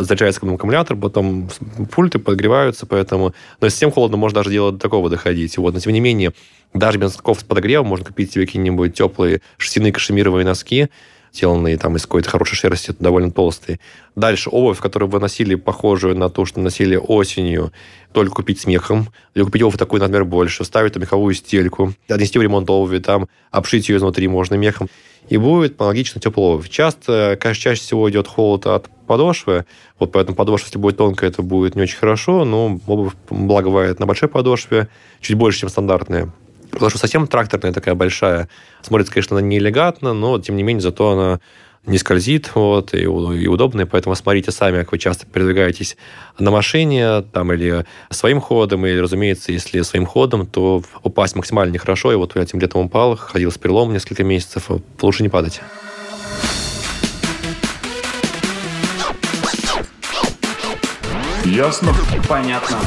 заряжается 0.00 0.40
как 0.40 0.50
аккумулятор, 0.50 0.96
потом 0.96 1.48
пульты 1.90 2.18
подогреваются, 2.18 2.86
поэтому... 2.86 3.34
Но 3.60 3.66
если 3.66 3.76
совсем 3.76 3.92
холодно, 3.92 4.16
можно 4.16 4.40
даже 4.40 4.50
дело 4.50 4.72
до 4.72 4.78
такого 4.78 5.08
доходить. 5.08 5.56
Вот. 5.58 5.74
Но 5.74 5.80
тем 5.80 5.92
не 5.92 6.00
менее, 6.00 6.32
даже 6.74 6.98
без 6.98 7.14
носков 7.14 7.40
с 7.40 7.44
подогревом 7.44 7.86
можно 7.86 8.06
купить 8.06 8.32
себе 8.32 8.46
какие-нибудь 8.46 8.94
теплые 8.94 9.40
шерстяные 9.56 9.92
кашемировые 9.92 10.44
носки, 10.44 10.88
сделанные 11.32 11.76
там 11.78 11.96
из 11.96 12.02
какой-то 12.02 12.30
хорошей 12.30 12.54
шерсти, 12.56 12.94
довольно 12.98 13.32
толстые. 13.32 13.80
Дальше 14.14 14.50
обувь, 14.50 14.78
которую 14.78 15.10
вы 15.10 15.18
носили, 15.18 15.56
похожую 15.56 16.16
на 16.16 16.28
то, 16.28 16.44
что 16.44 16.60
носили 16.60 16.96
осенью, 16.96 17.72
только 18.12 18.36
купить 18.36 18.60
с 18.60 18.66
мехом, 18.66 19.08
или 19.34 19.42
купить 19.42 19.62
обувь 19.62 19.76
такой, 19.76 19.98
например, 19.98 20.24
больше, 20.24 20.62
вставить 20.62 20.92
там 20.92 21.02
меховую 21.02 21.34
стельку, 21.34 21.92
отнести 22.08 22.38
в 22.38 22.42
ремонт 22.42 22.70
обуви, 22.70 22.98
там, 22.98 23.28
обшить 23.50 23.88
ее 23.88 23.96
изнутри 23.96 24.28
можно 24.28 24.54
мехом, 24.54 24.88
и 25.28 25.36
будет 25.36 25.80
аналогично 25.80 26.20
обувь. 26.36 26.68
Часто, 26.68 27.36
конечно, 27.40 27.62
чаще 27.62 27.80
всего 27.80 28.10
идет 28.10 28.28
холод 28.28 28.66
от 28.66 28.88
подошвы, 29.06 29.64
вот 29.98 30.12
поэтому 30.12 30.36
подошва, 30.36 30.66
если 30.66 30.78
будет 30.78 30.96
тонкая, 30.96 31.30
это 31.30 31.42
будет 31.42 31.74
не 31.74 31.82
очень 31.82 31.98
хорошо, 31.98 32.44
но 32.44 32.78
обувь, 32.86 33.12
благо, 33.30 33.66
бывает 33.66 34.00
на 34.00 34.06
большой 34.06 34.28
подошве, 34.28 34.88
чуть 35.20 35.36
больше, 35.36 35.60
чем 35.60 35.68
стандартная. 35.68 36.32
Потому 36.70 36.90
что 36.90 36.98
совсем 36.98 37.26
тракторная 37.28 37.72
такая 37.72 37.94
большая. 37.94 38.48
Смотрится, 38.82 39.12
конечно, 39.12 39.36
она 39.36 39.46
не 39.46 39.58
элегантно, 39.58 40.12
но, 40.12 40.40
тем 40.40 40.56
не 40.56 40.64
менее, 40.64 40.80
зато 40.80 41.12
она 41.12 41.40
не 41.86 41.98
скользит, 41.98 42.50
вот, 42.54 42.94
и, 42.94 43.02
и 43.02 43.06
удобная. 43.46 43.86
Поэтому 43.86 44.14
смотрите 44.14 44.50
сами, 44.50 44.78
как 44.78 44.92
вы 44.92 44.98
часто 44.98 45.26
передвигаетесь 45.26 45.96
на 46.38 46.50
машине, 46.50 47.22
там, 47.32 47.52
или 47.52 47.84
своим 48.10 48.40
ходом, 48.40 48.86
или, 48.86 48.98
разумеется, 48.98 49.52
если 49.52 49.82
своим 49.82 50.06
ходом, 50.06 50.46
то 50.46 50.82
упасть 51.02 51.36
максимально 51.36 51.72
нехорошо. 51.72 52.12
И 52.12 52.16
вот 52.16 52.36
я 52.36 52.42
этим 52.42 52.60
летом 52.60 52.86
упал, 52.86 53.16
ходил 53.16 53.50
с 53.50 53.58
переломом 53.58 53.92
несколько 53.92 54.24
месяцев. 54.24 54.70
Лучше 55.00 55.22
не 55.22 55.28
падать. 55.28 55.60
Ясно? 61.44 61.92
Понятно. 62.28 62.78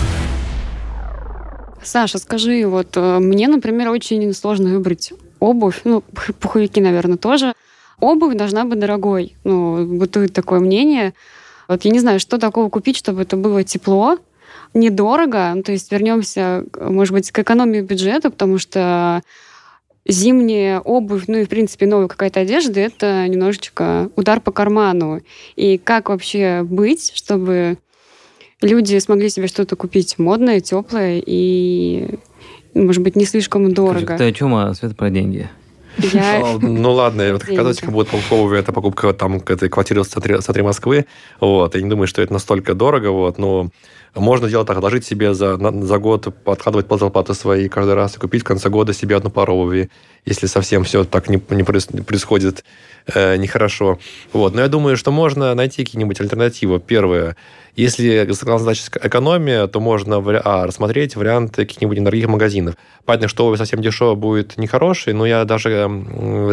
Саша, 1.83 2.17
скажи, 2.17 2.65
вот 2.67 2.97
э, 2.97 3.19
мне, 3.19 3.47
например, 3.47 3.89
очень 3.89 4.33
сложно 4.33 4.71
выбрать 4.71 5.13
обувь, 5.39 5.81
ну, 5.85 6.01
пух- 6.01 6.35
пуховики, 6.35 6.81
наверное, 6.81 7.17
тоже. 7.17 7.53
Обувь 7.99 8.35
должна 8.35 8.65
быть 8.65 8.79
дорогой. 8.79 9.35
Ну, 9.43 9.85
бытует 9.85 10.33
такое 10.33 10.59
мнение. 10.59 11.13
Вот 11.67 11.83
я 11.83 11.91
не 11.91 11.99
знаю, 11.99 12.19
что 12.19 12.37
такого 12.37 12.69
купить, 12.69 12.97
чтобы 12.97 13.23
это 13.23 13.35
было 13.35 13.63
тепло, 13.63 14.17
недорого. 14.73 15.51
Ну, 15.55 15.63
то 15.63 15.71
есть 15.71 15.91
вернемся, 15.91 16.63
может 16.79 17.13
быть, 17.13 17.31
к 17.31 17.39
экономии 17.39 17.81
бюджета, 17.81 18.29
потому 18.29 18.59
что 18.59 19.21
зимняя 20.05 20.79
обувь, 20.79 21.23
ну 21.27 21.39
и, 21.39 21.45
в 21.45 21.49
принципе, 21.49 21.85
новая 21.85 22.07
какая-то 22.07 22.41
одежда, 22.41 22.79
это 22.79 23.27
немножечко 23.27 24.09
удар 24.15 24.39
по 24.39 24.51
карману. 24.51 25.21
И 25.55 25.77
как 25.77 26.09
вообще 26.09 26.63
быть, 26.63 27.11
чтобы 27.13 27.77
люди 28.61 28.97
смогли 28.99 29.29
себе 29.29 29.47
что-то 29.47 29.75
купить 29.75 30.17
модное, 30.17 30.61
теплое 30.61 31.21
и, 31.25 32.19
может 32.73 33.01
быть, 33.01 33.15
не 33.15 33.25
слишком 33.25 33.73
дорого. 33.73 34.17
Ты 34.17 34.29
о 34.29 34.31
чем, 34.31 34.55
а 34.55 34.73
Света, 34.73 34.95
про 34.95 35.09
деньги? 35.09 35.49
Я... 35.97 36.57
Ну, 36.61 36.91
ладно, 36.93 37.33
вот 37.33 37.43
как 37.43 37.91
будет 37.91 38.07
полковая 38.09 38.59
это 38.59 38.71
покупка 38.71 39.13
там 39.13 39.37
этой 39.37 39.69
квартиры 39.69 40.03
в 40.03 40.07
центре, 40.07 40.63
Москвы. 40.63 41.05
Вот, 41.39 41.75
я 41.75 41.81
не 41.81 41.89
думаю, 41.89 42.07
что 42.07 42.21
это 42.21 42.33
настолько 42.33 42.73
дорого, 42.73 43.09
вот, 43.11 43.37
но 43.37 43.69
можно 44.15 44.49
делать 44.49 44.67
так, 44.67 44.77
отложить 44.77 45.05
себе 45.05 45.33
за, 45.33 45.57
за 45.57 45.97
год, 45.97 46.33
подкладывать 46.43 46.87
ползалпаты 46.87 47.33
свои 47.33 47.67
каждый 47.67 47.93
раз 47.93 48.15
и 48.15 48.19
купить 48.19 48.41
в 48.41 48.45
конце 48.45 48.69
года 48.69 48.93
себе 48.93 49.15
одну 49.15 49.29
пару 49.29 49.55
обуви, 49.55 49.89
если 50.25 50.47
совсем 50.47 50.83
все 50.83 51.03
так 51.03 51.29
не, 51.29 51.41
не 51.49 51.63
происходит 51.63 52.63
э, 53.13 53.37
нехорошо. 53.37 53.99
Вот, 54.33 54.55
но 54.55 54.61
я 54.61 54.67
думаю, 54.67 54.97
что 54.97 55.11
можно 55.11 55.53
найти 55.53 55.83
какие-нибудь 55.83 56.19
альтернативы. 56.19 56.79
Первое, 56.79 57.35
если 57.77 58.27
задача 58.31 58.81
экономия, 59.03 59.67
то 59.67 59.79
можно 59.79 60.17
а, 60.17 60.65
рассмотреть 60.65 61.15
варианты 61.15 61.63
каких-нибудь 61.63 61.99
недорогих 61.99 62.27
магазинов. 62.27 62.75
Понятно, 63.05 63.27
что 63.27 63.45
обувь 63.45 63.59
совсем 63.59 63.81
дешево 63.81 64.15
будет 64.15 64.57
нехорошей, 64.57 65.13
но 65.13 65.27
я 65.27 65.45
даже 65.45 65.89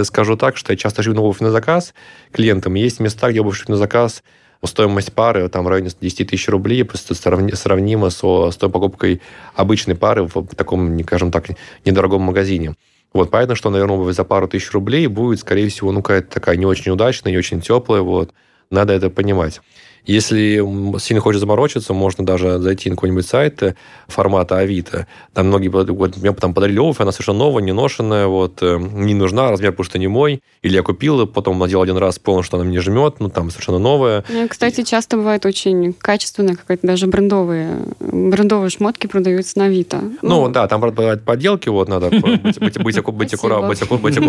скажу 0.04 0.36
так, 0.36 0.58
что 0.58 0.72
я 0.72 0.76
часто 0.76 1.02
шью 1.02 1.14
обувь 1.14 1.40
на 1.40 1.50
заказ 1.50 1.94
клиентам. 2.30 2.74
Есть 2.74 3.00
места, 3.00 3.30
где 3.30 3.40
обувь 3.40 3.66
на 3.68 3.76
заказ, 3.76 4.22
стоимость 4.66 5.14
пары 5.14 5.48
там 5.48 5.64
в 5.64 5.68
районе 5.68 5.90
10 5.98 6.28
тысяч 6.28 6.48
рублей, 6.48 6.84
просто 6.84 7.14
сравни- 7.14 7.54
сравнимо 7.54 8.10
со, 8.10 8.50
с 8.50 8.56
той 8.56 8.70
покупкой 8.70 9.22
обычной 9.54 9.94
пары 9.94 10.24
в 10.24 10.46
таком, 10.54 11.02
скажем 11.04 11.30
так, 11.30 11.46
недорогом 11.84 12.22
магазине. 12.22 12.74
Вот, 13.14 13.30
понятно, 13.30 13.54
что, 13.54 13.70
наверное, 13.70 13.96
обувь 13.96 14.14
за 14.14 14.24
пару 14.24 14.48
тысяч 14.48 14.72
рублей 14.72 15.06
будет, 15.06 15.40
скорее 15.40 15.68
всего, 15.68 15.92
ну, 15.92 16.02
какая-то 16.02 16.28
такая 16.28 16.56
не 16.56 16.66
очень 16.66 16.92
удачная, 16.92 17.32
не 17.32 17.38
очень 17.38 17.60
теплая, 17.60 18.02
вот. 18.02 18.34
Надо 18.70 18.92
это 18.92 19.08
понимать. 19.08 19.60
Если 20.06 20.62
сильно 20.98 21.20
хочешь 21.20 21.40
заморочиться, 21.40 21.94
можно 21.94 22.26
даже 22.26 22.58
зайти 22.58 22.90
на 22.90 22.96
какой-нибудь 22.96 23.26
сайт 23.26 23.62
э, 23.62 23.74
формата 24.06 24.58
Авито. 24.58 25.06
Там 25.32 25.46
многие... 25.46 25.68
Вот, 25.68 26.16
мне 26.16 26.32
там 26.32 26.52
подарили 26.52 26.78
обувь, 26.78 27.00
она 27.00 27.10
совершенно 27.10 27.38
новая, 27.38 27.62
не 27.62 27.72
ношенная, 27.72 28.26
вот, 28.26 28.58
э, 28.62 28.78
не 28.78 29.14
нужна, 29.14 29.50
размер 29.50 29.72
потому 29.72 29.84
что 29.84 29.98
не 29.98 30.08
мой. 30.08 30.42
Или 30.62 30.74
я 30.74 30.82
купил, 30.82 31.22
и 31.22 31.26
потом 31.26 31.58
надел 31.58 31.82
один 31.82 31.96
раз, 31.96 32.18
понял, 32.18 32.42
что 32.42 32.58
она 32.58 32.66
мне 32.66 32.80
жмет, 32.80 33.16
ну, 33.18 33.30
там 33.30 33.50
совершенно 33.50 33.78
новая. 33.78 34.24
Ну, 34.28 34.46
Кстати, 34.48 34.82
часто 34.82 35.16
бывает 35.16 35.46
очень 35.46 35.94
качественная 35.94 36.56
какая-то, 36.56 36.86
даже 36.86 37.06
брендовые, 37.06 37.78
брендовые 38.00 38.70
шмотки 38.70 39.06
продаются 39.06 39.58
на 39.58 39.66
Авито. 39.66 40.02
Ну, 40.22 40.48
да, 40.48 40.68
там 40.68 40.80
бывают 40.80 41.24
подделки, 41.24 41.68
вот 41.68 41.88
надо 41.88 42.10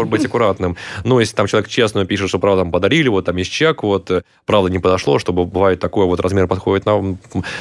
быть 0.05 0.25
аккуратным. 0.25 0.77
Ну, 1.03 1.19
если 1.19 1.35
там 1.35 1.47
человек 1.47 1.69
честно 1.69 2.05
пишет, 2.05 2.29
что 2.29 2.39
правда 2.39 2.63
там 2.63 2.71
подарили, 2.71 3.09
вот 3.09 3.25
там 3.25 3.35
есть 3.37 3.51
чек, 3.51 3.83
вот 3.83 4.09
э, 4.11 4.23
правда 4.45 4.71
не 4.71 4.79
подошло, 4.79 5.19
чтобы 5.19 5.45
бывает 5.65 5.79
такое, 5.79 6.05
вот 6.05 6.19
размер 6.19 6.47
подходит 6.47 6.85
нам, 6.85 7.17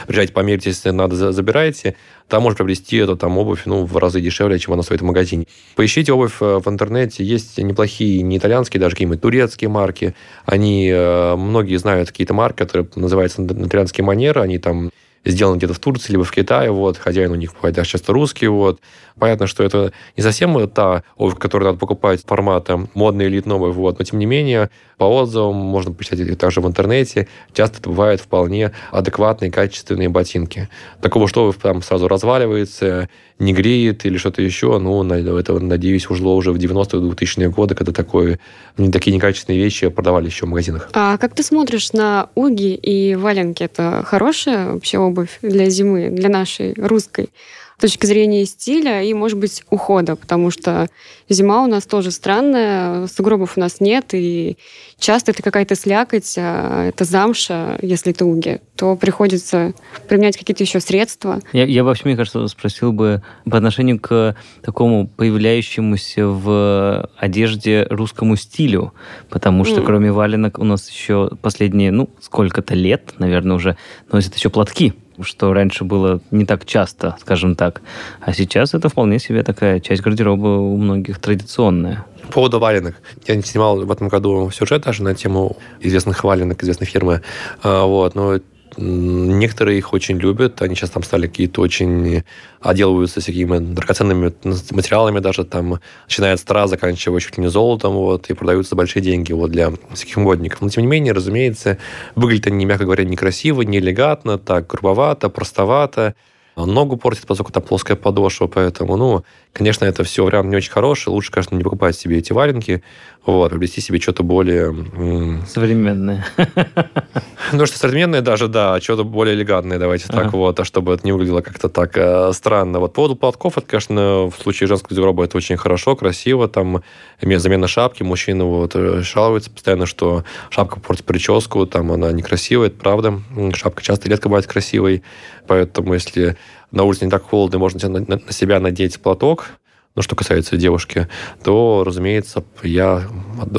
приезжайте 0.06 0.32
померьте, 0.34 0.70
если 0.70 0.90
надо, 0.90 1.16
за- 1.16 1.32
забирайте, 1.32 1.96
там 2.28 2.42
можно 2.42 2.56
приобрести 2.56 2.98
эту 2.98 3.16
там 3.16 3.38
обувь, 3.38 3.62
ну, 3.64 3.84
в 3.86 3.96
разы 3.96 4.20
дешевле, 4.20 4.58
чем 4.58 4.74
она 4.74 4.82
стоит 4.82 5.00
в 5.00 5.04
магазине. 5.04 5.46
Поищите 5.74 6.12
обувь 6.12 6.36
э, 6.40 6.60
в 6.62 6.68
интернете, 6.68 7.24
есть 7.24 7.56
неплохие, 7.58 8.20
не 8.22 8.36
итальянские, 8.36 8.80
даже 8.80 8.94
какие-нибудь 8.94 9.22
турецкие 9.22 9.70
марки, 9.70 10.14
они, 10.44 10.90
э, 10.90 11.36
многие 11.36 11.76
знают 11.76 12.10
какие-то 12.10 12.34
марки, 12.34 12.58
которые 12.58 12.86
называются 12.94 13.40
на 13.40 13.54
на 13.54 13.66
итальянские 13.66 14.04
манеры, 14.04 14.42
они 14.42 14.58
там 14.58 14.90
сделаны 15.24 15.56
где-то 15.56 15.74
в 15.74 15.78
Турции, 15.78 16.12
либо 16.12 16.24
в 16.24 16.30
Китае, 16.30 16.70
вот, 16.70 16.98
хозяин 16.98 17.30
у 17.32 17.34
них 17.34 17.54
бывает 17.54 17.74
даже 17.74 17.90
часто 17.90 18.12
русский, 18.12 18.46
вот. 18.46 18.80
Понятно, 19.18 19.46
что 19.46 19.62
это 19.62 19.92
не 20.16 20.22
совсем 20.22 20.68
та 20.68 21.04
обувь, 21.16 21.38
которую 21.38 21.68
надо 21.68 21.78
покупать 21.78 22.24
формата 22.26 22.86
модный 22.94 23.26
элит 23.26 23.46
новый, 23.46 23.70
вот, 23.70 23.98
но 23.98 24.04
тем 24.04 24.18
не 24.18 24.26
менее, 24.26 24.70
по 24.98 25.04
отзывам, 25.04 25.54
можно 25.54 25.92
почитать 25.92 26.38
также 26.38 26.60
в 26.60 26.66
интернете, 26.66 27.28
часто 27.52 27.78
это 27.78 27.88
бывают 27.90 28.20
вполне 28.20 28.72
адекватные, 28.90 29.50
качественные 29.50 30.08
ботинки. 30.08 30.68
Такого, 31.00 31.28
что 31.28 31.44
обувь 31.44 31.58
там 31.60 31.82
сразу 31.82 32.08
разваливается, 32.08 33.08
не 33.38 33.52
греет 33.52 34.06
или 34.06 34.16
что-то 34.16 34.42
еще, 34.42 34.78
ну, 34.78 35.04
это, 35.04 35.58
надеюсь, 35.58 36.08
ушло 36.08 36.36
уже 36.36 36.52
в 36.52 36.56
90-е, 36.56 37.00
2000-е 37.00 37.50
годы, 37.50 37.74
когда 37.74 37.92
такое, 37.92 38.38
ну, 38.76 38.90
такие 38.90 39.14
некачественные 39.14 39.62
вещи 39.62 39.88
продавали 39.88 40.26
еще 40.26 40.46
в 40.46 40.50
магазинах. 40.50 40.88
А 40.92 41.18
как 41.18 41.34
ты 41.34 41.42
смотришь 41.42 41.92
на 41.92 42.28
уги 42.34 42.74
и 42.74 43.14
валенки? 43.16 43.64
Это 43.64 44.02
хорошая 44.06 44.72
вообще 44.72 44.98
обувь 44.98 45.38
для 45.42 45.68
зимы, 45.68 46.10
для 46.10 46.28
нашей 46.28 46.74
русской? 46.74 47.28
С 47.76 47.80
точки 47.80 48.06
зрения 48.06 48.44
стиля 48.46 49.02
и, 49.02 49.12
может 49.14 49.38
быть, 49.38 49.62
ухода, 49.70 50.16
потому 50.16 50.50
что 50.50 50.88
зима 51.28 51.64
у 51.64 51.66
нас 51.66 51.84
тоже 51.84 52.10
странная, 52.10 53.06
сугробов 53.06 53.56
у 53.56 53.60
нас 53.60 53.80
нет, 53.80 54.10
и 54.12 54.56
часто 54.98 55.32
это 55.32 55.42
какая-то 55.42 55.74
слякоть, 55.74 56.34
а 56.38 56.86
это 56.88 57.04
замша, 57.04 57.78
если 57.82 58.12
туги, 58.12 58.60
то 58.76 58.96
приходится 58.96 59.74
применять 60.08 60.36
какие-то 60.36 60.62
еще 60.62 60.80
средства. 60.80 61.40
Я, 61.52 61.64
я 61.64 61.84
вообще, 61.84 62.04
мне 62.06 62.16
кажется, 62.16 62.46
спросил 62.48 62.92
бы 62.92 63.22
по 63.50 63.56
отношению 63.56 63.98
к 64.00 64.36
такому 64.62 65.08
появляющемуся 65.08 66.26
в 66.26 67.08
одежде 67.16 67.86
русскому 67.90 68.36
стилю, 68.36 68.92
потому 69.30 69.64
что 69.64 69.80
Mm. 69.80 69.84
кроме 69.84 70.12
валенок 70.12 70.58
у 70.58 70.64
нас 70.64 70.88
еще 70.90 71.30
последние, 71.42 71.90
ну, 71.90 72.08
сколько-то 72.20 72.74
лет, 72.74 73.14
наверное, 73.18 73.56
уже 73.56 73.76
носят 74.12 74.36
еще 74.36 74.50
платки, 74.50 74.94
что 75.22 75.52
раньше 75.52 75.84
было 75.84 76.20
не 76.30 76.44
так 76.44 76.64
часто, 76.64 77.16
скажем 77.20 77.54
так. 77.54 77.82
А 78.20 78.32
сейчас 78.32 78.74
это 78.74 78.88
вполне 78.88 79.18
себе 79.18 79.42
такая 79.42 79.80
часть 79.80 80.02
гардероба 80.02 80.46
у 80.46 80.76
многих 80.76 81.18
традиционная. 81.18 82.04
По 82.22 82.32
поводу 82.32 82.58
валенок. 82.58 82.96
Я 83.26 83.36
не 83.36 83.42
снимал 83.42 83.84
в 83.84 83.90
этом 83.90 84.08
году 84.08 84.50
сюжет 84.50 84.82
даже 84.82 85.02
на 85.02 85.14
тему 85.14 85.56
известных 85.80 86.24
валенок, 86.24 86.62
известной 86.62 86.86
фирмы. 86.86 87.22
А, 87.62 87.84
Вот, 87.84 88.14
но 88.14 88.38
некоторые 88.76 89.78
их 89.78 89.92
очень 89.92 90.18
любят. 90.18 90.60
Они 90.62 90.74
сейчас 90.74 90.90
там 90.90 91.02
стали 91.02 91.26
какие-то 91.26 91.60
очень... 91.60 92.24
Отделываются 92.60 93.20
всякими 93.20 93.58
драгоценными 93.58 94.32
материалами 94.70 95.18
даже 95.18 95.44
там, 95.44 95.80
начиная 96.06 96.32
от 96.32 96.40
стра, 96.40 96.66
заканчивая 96.66 97.20
чуть 97.20 97.36
ли 97.36 97.42
не 97.42 97.50
золотом, 97.50 97.92
вот, 97.94 98.30
и 98.30 98.34
продаются 98.34 98.70
за 98.70 98.76
большие 98.76 99.02
деньги 99.02 99.32
вот, 99.32 99.50
для 99.50 99.70
всяких 99.92 100.16
модников. 100.16 100.62
Но, 100.62 100.70
тем 100.70 100.82
не 100.84 100.88
менее, 100.88 101.12
разумеется, 101.12 101.78
выглядят 102.14 102.46
они, 102.46 102.64
мягко 102.64 102.84
говоря, 102.84 103.04
некрасиво, 103.04 103.60
не 103.62 103.78
элегантно, 103.78 104.38
так 104.38 104.66
грубовато, 104.66 105.28
простовато. 105.28 106.14
Ногу 106.56 106.96
портит, 106.96 107.26
поскольку 107.26 107.52
там 107.52 107.64
плоская 107.64 107.96
подошва, 107.96 108.46
поэтому, 108.46 108.96
ну, 108.96 109.24
конечно, 109.52 109.84
это 109.84 110.04
все 110.04 110.24
вариант 110.24 110.48
не 110.48 110.56
очень 110.56 110.70
хороший. 110.70 111.08
Лучше, 111.08 111.32
конечно, 111.32 111.56
не 111.56 111.64
покупать 111.64 111.96
себе 111.96 112.18
эти 112.18 112.32
валенки, 112.32 112.84
вот, 113.26 113.50
приобрести 113.50 113.80
себе 113.80 113.98
что-то 114.00 114.22
более... 114.22 114.64
м, 114.66 115.42
Современная. 115.46 116.24
ну, 117.52 117.66
что 117.66 117.78
современное 117.78 118.20
даже, 118.20 118.48
да, 118.48 118.74
а 118.74 118.80
что-то 118.80 119.04
более 119.04 119.34
элегантное, 119.34 119.78
давайте 119.78 120.08
так 120.08 120.26
Ага. 120.26 120.36
вот, 120.36 120.60
а 120.60 120.64
чтобы 120.64 120.92
это 120.94 121.04
не 121.06 121.12
выглядело 121.12 121.40
как-то 121.40 121.68
так 121.68 121.96
э, 121.96 122.32
странно. 122.32 122.80
Вот 122.80 122.88
по 122.92 122.96
поводу 122.96 123.16
платков, 123.16 123.56
это, 123.58 123.66
конечно, 123.66 124.30
в 124.30 124.34
случае 124.40 124.66
женского 124.68 124.88
гардероба 124.90 125.24
это 125.24 125.36
очень 125.36 125.56
хорошо, 125.56 125.96
красиво, 125.96 126.48
там, 126.48 126.82
имеет 127.20 127.40
замена 127.40 127.66
шапки, 127.66 128.02
мужчина 128.02 128.44
вот 128.44 128.72
э, 128.74 129.00
жалуется 129.02 129.50
постоянно, 129.50 129.86
что 129.86 130.24
шапка 130.50 130.80
портит 130.80 131.04
прическу, 131.06 131.66
там, 131.66 131.92
она 131.92 132.12
некрасивая, 132.12 132.68
это 132.68 132.78
правда. 132.78 133.20
Шапка 133.54 133.82
часто 133.82 134.08
редко 134.08 134.28
бывает 134.28 134.46
красивой, 134.46 135.02
поэтому 135.46 135.94
если 135.94 136.36
на 136.70 136.82
улице 136.84 137.04
не 137.04 137.10
так 137.10 137.22
холодно, 137.22 137.58
можно 137.58 137.88
на 137.88 138.32
себя 138.32 138.60
надеть 138.60 139.00
платок, 139.00 139.46
ну, 139.94 140.02
что 140.02 140.16
касается 140.16 140.56
девушки, 140.56 141.08
то, 141.42 141.84
разумеется, 141.86 142.44
я 142.62 143.02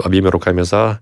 обеими 0.04 0.28
руками 0.28 0.62
за 0.64 1.00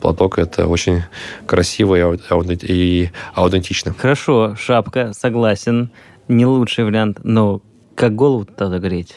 платок. 0.00 0.38
Это 0.38 0.66
очень 0.66 1.02
красиво 1.46 1.94
и 1.94 2.18
и 2.64 3.10
аутентично. 3.34 3.94
Хорошо, 3.96 4.56
шапка, 4.56 5.12
согласен. 5.12 5.90
Не 6.28 6.46
лучший 6.46 6.84
вариант, 6.84 7.20
но 7.22 7.62
как 7.94 8.14
голову 8.14 8.44
тогда 8.44 8.78
греть? 8.78 9.14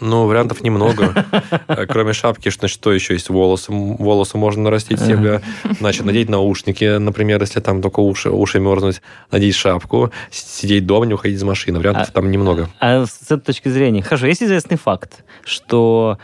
Ну, 0.00 0.26
вариантов 0.26 0.62
немного. 0.62 1.14
Э, 1.68 1.86
Кроме 1.86 2.12
шапки, 2.12 2.48
что, 2.50 2.68
что 2.68 2.92
еще 2.92 3.14
есть? 3.14 3.28
Волосы. 3.28 3.72
Волосы 3.72 4.36
можно 4.38 4.64
нарастить 4.64 5.00
себе. 5.00 5.40
Значит, 5.80 6.04
надеть 6.04 6.28
наушники, 6.28 6.98
например, 6.98 7.40
если 7.40 7.60
там 7.60 7.82
только 7.82 8.00
уши, 8.00 8.30
уши 8.30 8.60
мерзнуть. 8.60 9.02
Надеть 9.30 9.54
шапку, 9.54 10.10
сидеть 10.30 10.86
дома, 10.86 11.06
не 11.06 11.14
уходить 11.14 11.36
из 11.38 11.42
машины. 11.42 11.78
Вариантов 11.78 12.08
А- 12.08 12.12
там 12.12 12.30
немного. 12.30 12.68
А 12.80 13.04
с 13.06 13.22
этой 13.30 13.40
точки 13.40 13.68
зрения, 13.68 14.02
хорошо, 14.02 14.26
есть 14.26 14.42
известный 14.42 14.76
факт, 14.76 15.24
что 15.44 16.18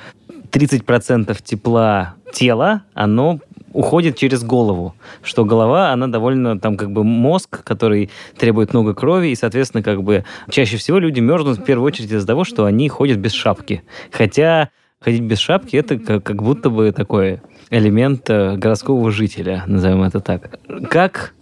30% 0.51 1.37
тепла 1.43 2.15
тела, 2.33 2.83
оно 2.95 3.41
уходит 3.73 4.17
через 4.17 4.43
голову, 4.45 4.95
что 5.23 5.45
голова, 5.45 5.91
она 5.93 6.07
довольно, 6.07 6.59
там, 6.59 6.77
как 6.77 6.91
бы 6.91 7.05
мозг, 7.05 7.63
который 7.65 8.11
требует 8.37 8.73
много 8.73 8.95
крови, 8.95 9.29
и, 9.29 9.35
соответственно, 9.35 9.83
как 9.83 10.03
бы 10.03 10.25
чаще 10.51 10.77
всего 10.77 10.99
люди 10.99 11.21
мерзнут 11.21 11.59
в 11.59 11.65
первую 11.65 11.87
очередь 11.87 12.13
из-за 12.13 12.27
того, 12.27 12.45
что 12.45 12.65
они 12.65 12.89
ходят 12.89 13.19
без 13.19 13.33
шапки. 13.33 13.83
Хотя 14.11 14.71
ходить 15.01 15.23
без 15.23 15.39
шапки 15.39 15.77
это 15.77 15.99
как, 15.99 16.23
как 16.23 16.43
будто 16.43 16.71
бы 16.71 16.93
такой 16.93 17.41
элемент 17.71 18.29
э, 18.29 18.57
городского 18.57 19.11
жителя, 19.11 19.65
назовем 19.67 20.03
это 20.03 20.21
так. 20.21 20.59
Как 20.89 21.35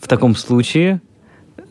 в 0.00 0.08
таком 0.08 0.34
случае 0.36 1.00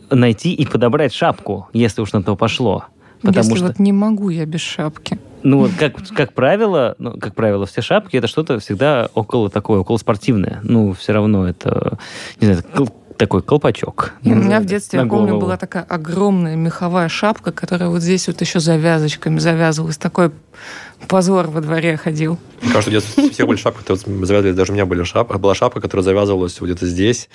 найти 0.09 0.53
и 0.53 0.65
подобрать 0.65 1.13
шапку, 1.13 1.69
если 1.73 2.01
уж 2.01 2.13
на 2.13 2.21
то 2.21 2.35
пошло? 2.35 2.85
Потому 3.23 3.45
Если 3.45 3.55
что, 3.55 3.67
вот 3.67 3.79
не 3.79 3.93
могу 3.93 4.29
я 4.29 4.45
без 4.45 4.61
шапки. 4.61 5.17
ну 5.43 5.59
вот 5.59 5.71
как, 5.79 5.95
как 6.09 6.33
правило, 6.33 6.95
ну, 6.99 7.17
как 7.17 7.33
правило, 7.35 7.65
все 7.65 7.81
шапки 7.81 8.17
это 8.17 8.27
что-то 8.27 8.59
всегда 8.59 9.09
около 9.13 9.49
такое, 9.49 9.79
около 9.79 9.97
спортивное. 9.97 10.59
Ну, 10.63 10.93
все 10.93 11.13
равно 11.13 11.47
это, 11.47 11.97
не 12.41 12.47
знаю, 12.47 12.63
такой 13.17 13.41
колпачок. 13.41 14.13
И 14.23 14.31
у 14.33 14.35
меня 14.35 14.59
в 14.59 14.65
детстве, 14.65 14.99
я 14.99 15.05
помню, 15.05 15.39
была 15.39 15.55
такая 15.55 15.83
огромная 15.83 16.57
меховая 16.57 17.07
шапка, 17.07 17.51
которая 17.53 17.89
вот 17.89 18.01
здесь 18.01 18.27
вот 18.27 18.41
еще 18.41 18.59
завязочками 18.59 19.39
завязывалась. 19.39 19.97
Такой 19.97 20.31
позор 21.07 21.47
во 21.47 21.61
дворе 21.61 21.97
ходил. 21.97 22.39
Мне 22.61 22.71
кажется, 22.71 22.89
в 22.89 22.93
детстве 22.93 23.29
все 23.29 23.45
были 23.45 23.57
шапки, 23.57 23.83
которые 23.83 24.53
даже 24.53 24.71
у 24.71 24.75
меня 24.75 24.85
были 24.85 25.03
шапка, 25.03 25.37
была 25.37 25.55
шапка, 25.55 25.81
которая 25.81 26.03
завязывалась 26.03 26.59
вот 26.59 26.67
где-то 26.67 26.85
здесь, 26.87 27.29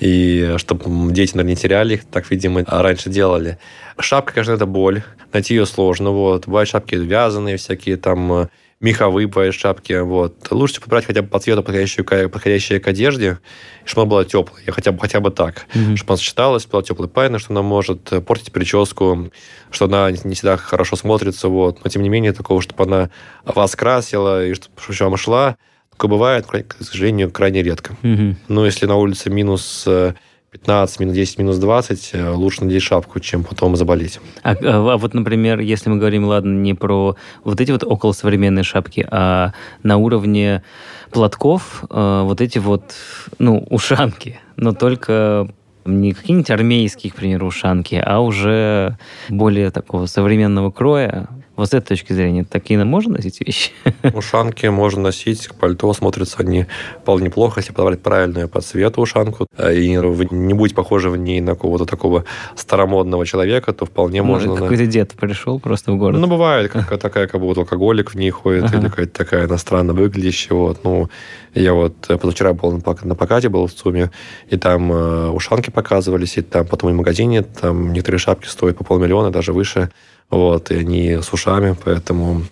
и 0.00 0.54
чтобы 0.58 1.12
дети, 1.12 1.32
наверное, 1.34 1.50
не 1.50 1.56
теряли 1.56 1.94
их, 1.94 2.04
так, 2.04 2.30
видимо, 2.30 2.64
раньше 2.66 3.10
делали. 3.10 3.58
Шапка, 3.98 4.34
конечно, 4.34 4.52
это 4.52 4.66
боль, 4.66 5.02
найти 5.32 5.54
ее 5.54 5.66
сложно, 5.66 6.10
вот. 6.10 6.46
Бывают 6.46 6.68
шапки 6.68 6.94
вязаные 6.94 7.56
всякие, 7.56 7.96
там, 7.96 8.32
э, 8.32 8.48
меховые 8.80 9.26
бывают 9.26 9.54
шапки, 9.54 10.00
вот. 10.00 10.48
Лучше 10.50 10.80
подобрать 10.80 11.06
хотя 11.06 11.22
бы 11.22 11.28
по 11.28 11.38
цвету 11.38 11.62
подходящую, 11.62 12.04
подходящую 12.04 12.80
к 12.80 12.88
одежде, 12.88 13.38
чтобы 13.84 14.02
она 14.02 14.10
была 14.10 14.24
теплая, 14.24 14.62
я 14.66 14.72
хотя 14.72 14.92
бы, 14.92 15.00
хотя 15.00 15.20
бы 15.20 15.30
так. 15.30 15.66
Мгм. 15.74 15.96
Чтобы 15.96 16.12
она 16.12 16.16
сочеталась, 16.18 16.66
была 16.66 16.82
теплой 16.82 17.08
пайной, 17.08 17.38
что 17.38 17.52
она 17.52 17.62
может 17.62 18.12
э, 18.12 18.20
портить 18.20 18.52
прическу, 18.52 19.30
что 19.70 19.84
она 19.86 20.10
не 20.10 20.34
всегда 20.34 20.56
хорошо 20.56 20.96
смотрится, 20.96 21.48
вот. 21.48 21.82
Но, 21.84 21.90
тем 21.90 22.02
не 22.02 22.08
менее, 22.08 22.32
такого, 22.32 22.60
чтобы 22.60 22.84
она 22.84 23.10
вас 23.44 23.74
красила, 23.76 24.46
и 24.46 24.54
чтобы 24.54 24.74
еще 24.88 25.04
вам 25.04 25.16
шла, 25.16 25.56
такое 25.90 26.10
бывает, 26.10 26.46
к 26.46 26.76
сожалению, 26.80 27.30
крайне 27.30 27.62
редко. 27.62 27.96
Мгм. 28.02 28.36
Но 28.48 28.66
если 28.66 28.86
на 28.86 28.96
улице 28.96 29.30
минус 29.30 29.84
э, 29.86 30.14
15, 30.54 31.00
минус 31.00 31.14
10, 31.16 31.38
минус 31.38 31.58
20, 31.58 32.10
э, 32.12 32.30
лучше 32.30 32.64
надеть 32.64 32.82
шапку, 32.82 33.18
чем 33.18 33.42
потом 33.42 33.74
заболеть. 33.74 34.20
А, 34.44 34.52
а, 34.52 34.92
а 34.92 34.96
вот, 34.96 35.12
например, 35.12 35.58
если 35.58 35.90
мы 35.90 35.96
говорим, 35.96 36.26
ладно, 36.26 36.52
не 36.52 36.74
про 36.74 37.16
вот 37.42 37.60
эти 37.60 37.72
вот 37.72 37.82
околосовременные 37.82 38.62
шапки, 38.62 39.04
а 39.10 39.52
на 39.82 39.96
уровне 39.96 40.62
платков 41.10 41.84
э, 41.90 42.22
вот 42.22 42.40
эти 42.40 42.58
вот, 42.58 42.94
ну, 43.40 43.66
ушанки, 43.68 44.38
но 44.54 44.72
только 44.72 45.48
не 45.84 46.12
какие-нибудь 46.12 46.50
армейские, 46.50 47.12
к 47.12 47.16
примеру, 47.16 47.48
ушанки, 47.48 48.00
а 48.02 48.20
уже 48.20 48.96
более 49.28 49.72
такого 49.72 50.06
современного 50.06 50.70
кроя. 50.70 51.28
Вот 51.56 51.68
с 51.68 51.74
этой 51.74 51.86
точки 51.88 52.12
зрения, 52.12 52.44
такие 52.44 52.82
можно 52.84 53.14
носить 53.14 53.40
вещи? 53.40 53.70
Ушанки 54.14 54.66
можно 54.66 55.02
носить, 55.02 55.48
пальто 55.60 55.92
смотрятся 55.92 56.38
они 56.40 56.66
вполне 57.00 57.26
неплохо, 57.26 57.60
если 57.60 57.72
подобрать 57.72 58.02
правильную 58.02 58.48
по 58.48 58.60
цвету 58.60 59.00
ушанку, 59.00 59.46
э, 59.56 59.76
и 59.76 59.90
не 59.90 60.54
будете 60.54 60.74
похожи 60.74 61.10
в 61.10 61.16
ней 61.16 61.40
на 61.40 61.52
какого-то 61.54 61.86
такого 61.86 62.24
старомодного 62.56 63.24
человека, 63.24 63.72
то 63.72 63.86
вполне 63.86 64.22
можно... 64.22 64.48
Может, 64.48 64.60
на- 64.62 64.68
какой-то 64.68 64.86
дед 64.90 65.12
пришел 65.12 65.60
просто 65.60 65.92
в 65.92 65.96
город. 65.96 66.18
Ну, 66.18 66.26
бывает, 66.26 66.72
как, 66.72 66.98
такая, 67.00 67.28
как 67.28 67.40
будто 67.40 67.60
алкоголик 67.60 68.10
в 68.10 68.16
ней 68.16 68.30
ходит, 68.30 68.64
Ага. 68.64 68.78
или 68.78 68.88
какая-то 68.88 69.12
такая 69.12 69.46
иностранно 69.46 69.92
выглядящая. 69.92 70.58
Вот. 70.58 70.82
Ну, 70.82 71.08
я 71.54 71.72
вот 71.72 71.94
э, 72.08 72.16
позавчера 72.18 72.52
был 72.52 72.72
на 72.72 73.14
покате, 73.14 73.48
был 73.48 73.66
в 73.68 73.72
ЦУМе, 73.72 74.10
и 74.48 74.56
там 74.56 74.92
э, 74.92 75.28
ушанки 75.28 75.70
показывались, 75.70 76.36
и 76.36 76.42
там 76.42 76.66
потом 76.66 76.90
и 76.90 76.92
в 76.92 76.96
магазине, 76.96 77.42
там 77.42 77.92
некоторые 77.92 78.18
шапки 78.18 78.48
стоят 78.48 78.76
по 78.76 78.84
полмиллиона, 78.84 79.30
даже 79.30 79.52
выше, 79.52 79.90
вот, 80.34 80.70
и 80.70 80.76
они 80.76 81.18
с 81.22 81.32
ушами, 81.32 81.76
поэтому 81.84 82.42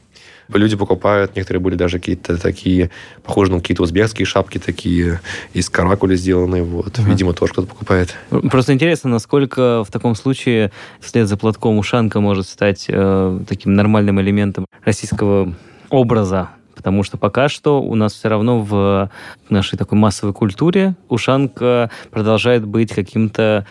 люди 0.49 0.77
покупают, 0.77 1.35
некоторые 1.37 1.61
были 1.62 1.75
даже 1.77 1.99
какие-то 1.99 2.37
такие, 2.37 2.90
похожие 3.23 3.55
на 3.55 3.61
какие-то 3.61 3.83
узбекские 3.83 4.27
шапки 4.27 4.59
такие, 4.59 5.21
из 5.55 5.71
каракули 5.71 6.14
сделанные, 6.16 6.62
вот, 6.62 6.99
Ага. 6.99 7.09
видимо, 7.09 7.33
тоже 7.33 7.53
кто-то 7.53 7.68
покупает. 7.68 8.14
Просто 8.51 8.73
интересно, 8.73 9.11
насколько 9.11 9.83
в 9.85 9.90
таком 9.90 10.14
случае 10.14 10.71
вслед 11.01 11.27
за 11.29 11.37
платком 11.37 11.79
ушанка 11.79 12.21
может 12.21 12.47
стать 12.49 12.87
э, 12.88 13.40
таким 13.49 13.75
нормальным 13.75 14.21
элементом 14.21 14.66
российского 14.85 15.55
образа. 15.90 16.51
Потому 16.75 17.03
что 17.05 17.16
пока 17.16 17.49
что 17.49 17.81
у 17.81 17.95
нас 17.95 18.12
все 18.12 18.29
равно 18.29 18.61
в 18.61 19.11
нашей 19.49 19.79
такой 19.79 19.99
массовой 19.99 20.33
культуре 20.33 20.97
ушанка 21.09 21.90
продолжает 22.11 22.66
быть 22.66 22.92
каким-то 22.92 23.66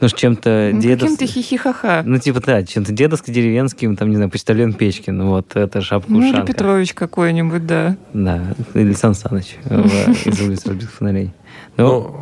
ну, 0.00 0.08
чем-то 0.08 0.70
Ну, 0.74 0.80
дедовским. 0.80 1.16
Каким-то 1.16 1.32
хихихаха. 1.32 2.02
Ну, 2.04 2.18
типа, 2.18 2.40
да, 2.40 2.62
чем-то 2.62 2.92
дедовско-деревенским, 2.92 3.96
там, 3.96 4.10
не 4.10 4.16
знаю, 4.16 4.30
почтальон 4.30 4.72
Печкин. 4.74 5.22
Вот 5.24 5.56
это 5.56 5.78
Ну, 5.78 5.84
или. 5.84 6.46
Петрович 6.46 6.94
какой-нибудь, 6.94 7.66
да. 7.66 7.96
Да, 8.12 8.54
или 8.74 8.92
Сан 8.92 9.14
Саныч 9.14 9.56
э, 9.64 9.82
в- 9.82 10.26
из 10.26 10.40
улицы 10.40 10.68
разбитых 10.68 10.92
фонарей. 10.92 11.30
Ну, 11.76 12.14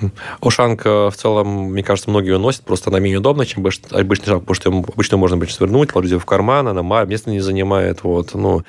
Ну, 0.00 0.10
Ушанка 0.40 1.10
в 1.10 1.16
целом, 1.16 1.70
мне 1.72 1.82
кажется, 1.82 2.10
многие 2.10 2.30
ее 2.32 2.38
носят, 2.38 2.62
просто 2.62 2.90
она 2.90 3.00
менее 3.00 3.18
удобна, 3.18 3.44
чем 3.46 3.60
обычный 3.64 4.26
шапка, 4.26 4.40
потому 4.40 4.54
что 4.54 4.70
обычно 4.94 5.16
можно 5.16 5.36
будет 5.36 5.50
свернуть, 5.50 5.92
положить 5.92 6.12
ее 6.12 6.18
в 6.18 6.24
карман, 6.24 6.68
она 6.68 7.04
место 7.04 7.30
не 7.30 7.40
занимает, 7.40 8.02
вот, 8.04 8.34
ну, 8.34 8.62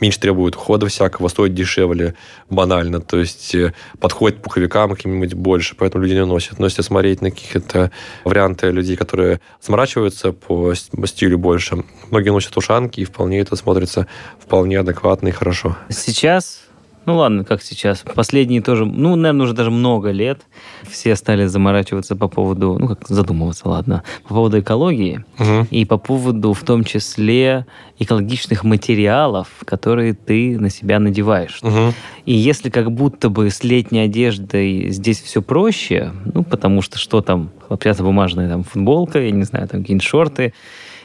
меньше 0.00 0.20
требует 0.20 0.56
ухода 0.56 0.86
всякого, 0.86 1.28
стоит 1.28 1.54
дешевле 1.54 2.14
банально, 2.50 3.00
то 3.00 3.18
есть 3.18 3.54
э, 3.54 3.72
подходит 4.00 4.42
пуховикам 4.42 4.94
каким-нибудь 4.94 5.34
больше, 5.34 5.74
поэтому 5.76 6.04
люди 6.04 6.14
не 6.14 6.24
носят. 6.24 6.58
Но 6.58 6.66
если 6.66 6.82
смотреть 6.82 7.22
на 7.22 7.30
какие-то 7.30 7.90
варианты 8.24 8.70
людей, 8.70 8.96
которые 8.96 9.40
заморачиваются 9.60 10.32
по 10.32 10.74
стилю 10.74 11.38
больше, 11.38 11.84
многие 12.10 12.30
носят 12.30 12.56
ушанки, 12.56 13.00
и 13.00 13.04
вполне 13.04 13.40
это 13.40 13.56
смотрится 13.56 14.06
вполне 14.38 14.80
адекватно 14.80 15.28
и 15.28 15.32
хорошо. 15.32 15.76
Сейчас 15.88 16.67
ну 17.08 17.16
ладно, 17.16 17.42
как 17.42 17.62
сейчас. 17.62 18.04
Последние 18.14 18.60
тоже, 18.60 18.84
ну, 18.84 19.16
наверное, 19.16 19.44
уже 19.44 19.54
даже 19.54 19.70
много 19.70 20.10
лет 20.10 20.42
все 20.86 21.16
стали 21.16 21.46
заморачиваться 21.46 22.16
по 22.16 22.28
поводу, 22.28 22.76
ну, 22.78 22.86
как 22.86 23.08
задумываться, 23.08 23.66
ладно, 23.66 24.02
по 24.24 24.34
поводу 24.34 24.60
экологии 24.60 25.24
Угу. 25.38 25.68
и 25.70 25.86
по 25.86 25.96
поводу 25.96 26.52
в 26.52 26.62
том 26.64 26.84
числе 26.84 27.64
экологичных 27.98 28.62
материалов, 28.62 29.48
которые 29.64 30.12
ты 30.12 30.58
на 30.58 30.68
себя 30.68 30.98
надеваешь. 30.98 31.60
Угу. 31.62 31.94
И 32.26 32.34
если 32.34 32.68
как 32.68 32.92
будто 32.92 33.30
бы 33.30 33.48
с 33.48 33.64
летней 33.64 34.00
одеждой 34.00 34.90
здесь 34.90 35.22
все 35.22 35.40
проще, 35.40 36.12
ну, 36.34 36.44
потому 36.44 36.82
что 36.82 36.98
что 36.98 37.22
там, 37.22 37.48
хлопчатобумажная 37.68 38.50
там 38.50 38.64
футболка, 38.64 39.18
я 39.18 39.30
не 39.30 39.44
знаю, 39.44 39.66
там 39.66 39.80
какие-нибудь 39.80 40.06
шорты, 40.06 40.52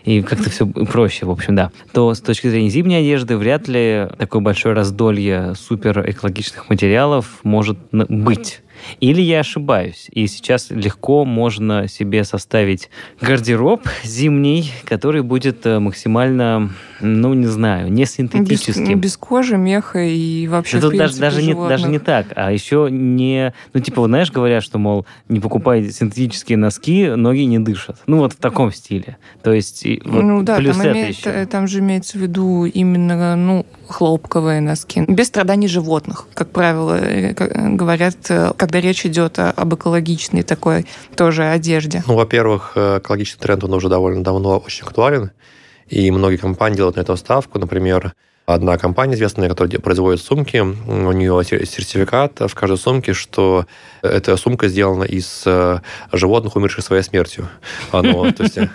и 0.03 0.21
как-то 0.21 0.49
все 0.49 0.65
проще, 0.65 1.25
в 1.25 1.31
общем, 1.31 1.55
да, 1.55 1.71
то 1.93 2.13
с 2.13 2.19
точки 2.21 2.47
зрения 2.47 2.69
зимней 2.69 2.99
одежды 2.99 3.37
вряд 3.37 3.67
ли 3.67 4.07
такое 4.17 4.41
большое 4.41 4.75
раздолье 4.75 5.53
супер 5.55 6.09
экологичных 6.09 6.69
материалов 6.69 7.39
может 7.43 7.77
быть. 7.91 8.61
Или 8.99 9.21
я 9.21 9.39
ошибаюсь, 9.41 10.07
и 10.11 10.27
сейчас 10.27 10.69
легко 10.69 11.25
можно 11.25 11.87
себе 11.87 12.23
составить 12.23 12.89
гардероб 13.21 13.81
зимний, 14.03 14.71
который 14.85 15.21
будет 15.21 15.65
э, 15.65 15.79
максимально, 15.79 16.71
ну, 17.01 17.33
не 17.33 17.47
знаю, 17.47 17.91
не 17.91 18.03
Без, 18.03 18.11
синтетическим. 18.13 18.99
без 18.99 19.17
кожи, 19.17 19.57
меха 19.57 19.99
и 19.99 20.47
вообще, 20.47 20.77
в 20.77 20.81
тут 20.81 20.91
даже, 20.97 21.17
принципе, 21.17 21.21
даже, 21.21 21.41
не, 21.41 21.51
животных. 21.51 21.69
даже 21.69 21.87
не 21.91 21.99
так, 21.99 22.27
а 22.35 22.51
еще 22.51 22.87
не... 22.91 23.53
Ну, 23.73 23.79
типа, 23.79 24.01
вот 24.01 24.07
знаешь, 24.07 24.31
говорят, 24.31 24.63
что, 24.63 24.77
мол, 24.79 25.05
не 25.29 25.39
покупай 25.39 25.89
синтетические 25.89 26.57
носки, 26.57 27.07
ноги 27.09 27.41
не 27.45 27.59
дышат. 27.59 27.97
Ну, 28.07 28.17
вот 28.17 28.33
в 28.33 28.37
таком 28.37 28.71
стиле. 28.71 29.17
То 29.43 29.53
есть, 29.53 29.85
вот 30.05 30.23
ну 30.23 30.43
да, 30.43 30.57
плюс 30.57 30.77
там, 30.77 30.85
это 30.87 30.93
имеет- 30.99 31.17
еще. 31.17 31.29
э, 31.29 31.45
там 31.45 31.67
же 31.67 31.79
имеется 31.79 32.17
в 32.17 32.21
виду 32.21 32.65
именно 32.65 33.35
ну, 33.35 33.65
хлопковые 33.93 34.59
носки. 34.61 35.05
Без 35.07 35.27
страданий 35.27 35.67
животных, 35.67 36.25
как 36.33 36.49
правило, 36.49 36.97
э, 36.99 37.33
э, 37.37 37.69
говорят, 37.69 38.15
э, 38.29 38.51
когда 38.57 38.81
речь 38.81 39.05
идет 39.05 39.39
об 39.39 39.75
экологичной 39.75 40.43
такой 40.43 40.85
тоже 41.15 41.45
одежде. 41.45 42.03
Ну, 42.07 42.15
во-первых, 42.15 42.73
экологичный 42.75 43.39
тренд, 43.39 43.63
он 43.63 43.73
уже 43.73 43.89
довольно 43.89 44.23
давно 44.23 44.57
очень 44.57 44.85
актуален, 44.85 45.31
и 45.87 46.11
многие 46.11 46.37
компании 46.37 46.77
делают 46.77 46.95
на 46.95 47.01
это 47.01 47.15
ставку. 47.15 47.59
Например, 47.59 48.13
одна 48.45 48.77
компания 48.77 49.15
известная, 49.15 49.47
которая 49.47 49.79
производит 49.79 50.21
сумки, 50.21 50.57
у 50.57 51.11
нее 51.11 51.41
сер- 51.45 51.65
сертификат 51.65 52.41
в 52.41 52.53
каждой 52.53 52.77
сумке, 52.77 53.13
что 53.13 53.65
эта 54.01 54.35
сумка 54.35 54.67
сделана 54.67 55.03
из 55.03 55.43
э, 55.45 55.79
животных, 56.11 56.55
умерших 56.57 56.83
своей 56.83 57.03
смертью. 57.03 57.47
Оно, 57.91 58.31
то 58.31 58.43
есть, 58.43 58.57
э, 58.57 58.67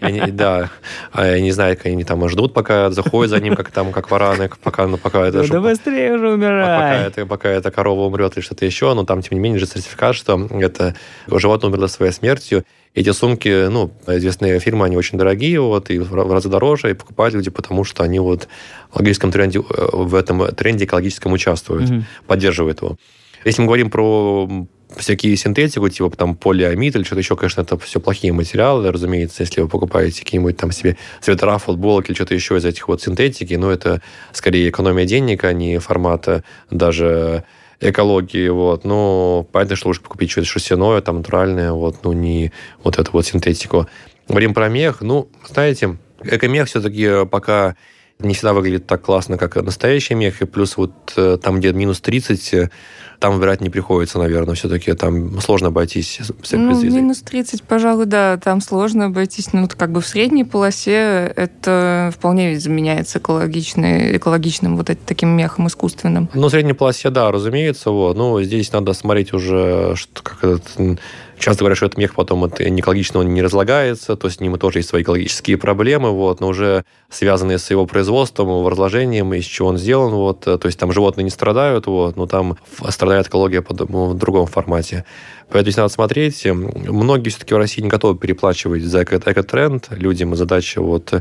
они- 0.00 0.30
да, 0.32 0.70
а 1.12 1.26
я 1.26 1.40
не 1.40 1.50
знаю, 1.52 1.76
как 1.76 1.86
они 1.86 2.04
там 2.04 2.28
ждут, 2.28 2.52
пока 2.52 2.90
заходят 2.90 3.30
за 3.30 3.40
ним, 3.40 3.56
как 3.56 3.70
там, 3.70 3.90
как 3.90 4.10
вараны, 4.10 4.50
пока, 4.62 4.86
ну, 4.86 4.98
пока 4.98 5.26
это... 5.26 5.46
Да 5.48 5.60
быстрее 5.60 6.12
уже 6.14 6.24
пока 6.24 6.34
умирай. 6.34 7.06
это, 7.06 7.24
пока 7.26 7.48
эта 7.48 7.70
корова 7.70 8.02
умрет 8.02 8.36
или 8.36 8.44
что-то 8.44 8.66
еще, 8.66 8.92
но 8.92 9.04
там, 9.04 9.22
тем 9.22 9.38
не 9.38 9.40
менее, 9.40 9.58
же 9.58 9.66
сертификат, 9.66 10.14
что 10.14 10.46
это 10.60 10.94
животное 11.26 11.70
умерло 11.70 11.86
своей 11.86 12.12
смертью. 12.12 12.64
Эти 12.96 13.12
сумки, 13.12 13.68
ну, 13.68 13.90
известные 14.06 14.58
фирмы, 14.58 14.86
они 14.86 14.96
очень 14.96 15.18
дорогие, 15.18 15.60
вот, 15.60 15.90
и 15.90 15.98
в 15.98 16.14
разы 16.14 16.48
дороже, 16.48 16.90
и 16.90 16.94
покупают 16.94 17.34
люди, 17.34 17.50
потому 17.50 17.84
что 17.84 18.02
они 18.02 18.18
вот 18.18 18.48
в 18.90 18.94
экологическом 18.94 19.30
тренде, 19.30 19.58
э, 19.58 19.62
в 19.92 20.14
этом 20.14 20.46
тренде 20.54 20.86
экологическом 20.86 21.32
участвуют, 21.34 21.90
Мгм. 21.90 22.06
поддерживают 22.26 22.80
его. 22.80 22.96
Если 23.44 23.60
мы 23.60 23.66
говорим 23.66 23.90
про 23.90 24.48
всякие 24.96 25.36
синтетику, 25.36 25.90
типа 25.90 26.16
там 26.16 26.36
полиамид 26.36 26.96
или 26.96 27.02
что-то 27.02 27.20
еще, 27.20 27.36
конечно, 27.36 27.60
это 27.60 27.76
все 27.76 28.00
плохие 28.00 28.32
материалы, 28.32 28.90
разумеется, 28.90 29.42
если 29.42 29.60
вы 29.60 29.68
покупаете 29.68 30.24
какие-нибудь 30.24 30.56
там 30.56 30.72
себе 30.72 30.96
свитера, 31.20 31.58
футболок 31.58 32.08
или 32.08 32.14
что-то 32.16 32.34
еще 32.34 32.56
из 32.56 32.64
этих 32.64 32.88
вот 32.88 33.02
синтетики, 33.02 33.52
но 33.54 33.70
это 33.70 34.00
скорее 34.32 34.70
экономия 34.70 35.04
денег, 35.04 35.44
а 35.44 35.52
не 35.52 35.78
формата 35.80 36.44
даже 36.70 37.44
экологии, 37.80 38.48
вот, 38.48 38.84
но 38.84 39.46
понятно, 39.52 39.76
что 39.76 39.88
лучше 39.88 40.00
купить 40.02 40.30
что-то 40.30 40.46
шерстяное, 40.46 41.00
там, 41.00 41.18
натуральное, 41.18 41.72
вот, 41.72 41.98
ну, 42.04 42.12
не 42.12 42.52
вот 42.82 42.98
эту 42.98 43.12
вот 43.12 43.26
синтетику. 43.26 43.86
Говорим 44.28 44.54
про 44.54 44.68
мех, 44.68 45.00
ну, 45.00 45.28
знаете, 45.48 45.96
эко-мех 46.22 46.68
все-таки 46.68 47.26
пока 47.26 47.76
не 48.18 48.34
всегда 48.34 48.54
выглядит 48.54 48.86
так 48.86 49.02
классно, 49.02 49.36
как 49.36 49.56
настоящий 49.56 50.14
мех, 50.14 50.40
и 50.40 50.46
плюс 50.46 50.76
вот 50.76 50.92
э, 51.16 51.38
там, 51.42 51.58
где 51.58 51.72
минус 51.72 52.00
30, 52.00 52.54
э, 52.54 52.70
там 53.18 53.34
выбирать 53.34 53.60
не 53.60 53.68
приходится, 53.68 54.18
наверное, 54.18 54.54
все-таки 54.54 54.92
там 54.94 55.38
сложно 55.40 55.68
обойтись. 55.68 56.20
Ну, 56.52 56.82
минус 56.82 57.20
30, 57.20 57.62
пожалуй, 57.62 58.06
да, 58.06 58.38
там 58.38 58.60
сложно 58.60 59.06
обойтись. 59.06 59.52
Ну, 59.52 59.62
вот 59.62 59.74
как 59.74 59.92
бы 59.92 60.00
в 60.00 60.06
средней 60.06 60.44
полосе 60.44 61.32
это 61.36 62.10
вполне 62.14 62.50
ведь 62.50 62.62
заменяется 62.62 63.18
экологичной, 63.18 64.16
экологичным 64.16 64.76
вот 64.76 64.90
таким 65.04 65.30
мехом 65.30 65.66
искусственным. 65.66 66.30
Ну, 66.32 66.48
в 66.48 66.50
средней 66.50 66.72
полосе, 66.74 67.10
да, 67.10 67.30
разумеется, 67.30 67.90
вот. 67.90 68.16
Ну, 68.16 68.42
здесь 68.42 68.72
надо 68.72 68.94
смотреть 68.94 69.34
уже, 69.34 69.94
что 69.96 70.22
как 70.22 70.42
этот, 70.42 70.98
часто 71.38 71.60
говорят, 71.60 71.76
что 71.76 71.86
этот 71.86 71.98
мех 71.98 72.14
потом 72.14 72.50
не 72.58 72.80
экологично, 72.80 73.20
он 73.20 73.32
не 73.32 73.42
разлагается, 73.42 74.16
то 74.16 74.26
есть 74.26 74.38
с 74.38 74.40
ним 74.40 74.58
тоже 74.58 74.80
есть 74.80 74.88
свои 74.88 75.02
экологические 75.02 75.56
проблемы, 75.58 76.10
вот, 76.10 76.40
но 76.40 76.48
уже 76.48 76.84
связанные 77.10 77.58
с 77.58 77.70
его 77.70 77.86
производством, 77.86 78.48
его 78.48 78.68
разложением, 78.68 79.32
из 79.34 79.44
чего 79.44 79.68
он 79.68 79.78
сделан, 79.78 80.12
вот, 80.12 80.46
э, 80.46 80.58
то 80.58 80.66
есть 80.66 80.78
там 80.78 80.92
животные 80.92 81.24
не 81.24 81.30
страдают, 81.30 81.86
вот, 81.86 82.16
но 82.16 82.26
там 82.26 82.56
страдает 82.88 83.28
экология 83.28 83.64
ну, 83.88 84.10
в 84.10 84.14
другом 84.16 84.46
формате. 84.46 85.04
Поэтому 85.48 85.62
здесь 85.62 85.76
надо 85.76 85.88
смотреть. 85.88 86.44
Многие 86.44 87.30
все-таки 87.30 87.54
в 87.54 87.58
России 87.58 87.80
не 87.80 87.88
готовы 87.88 88.18
переплачивать 88.18 88.82
за 88.82 89.02
эко- 89.02 89.22
экотренд. 89.24 89.88
Людям 89.90 90.34
задача 90.34 90.80
вот 90.80 91.12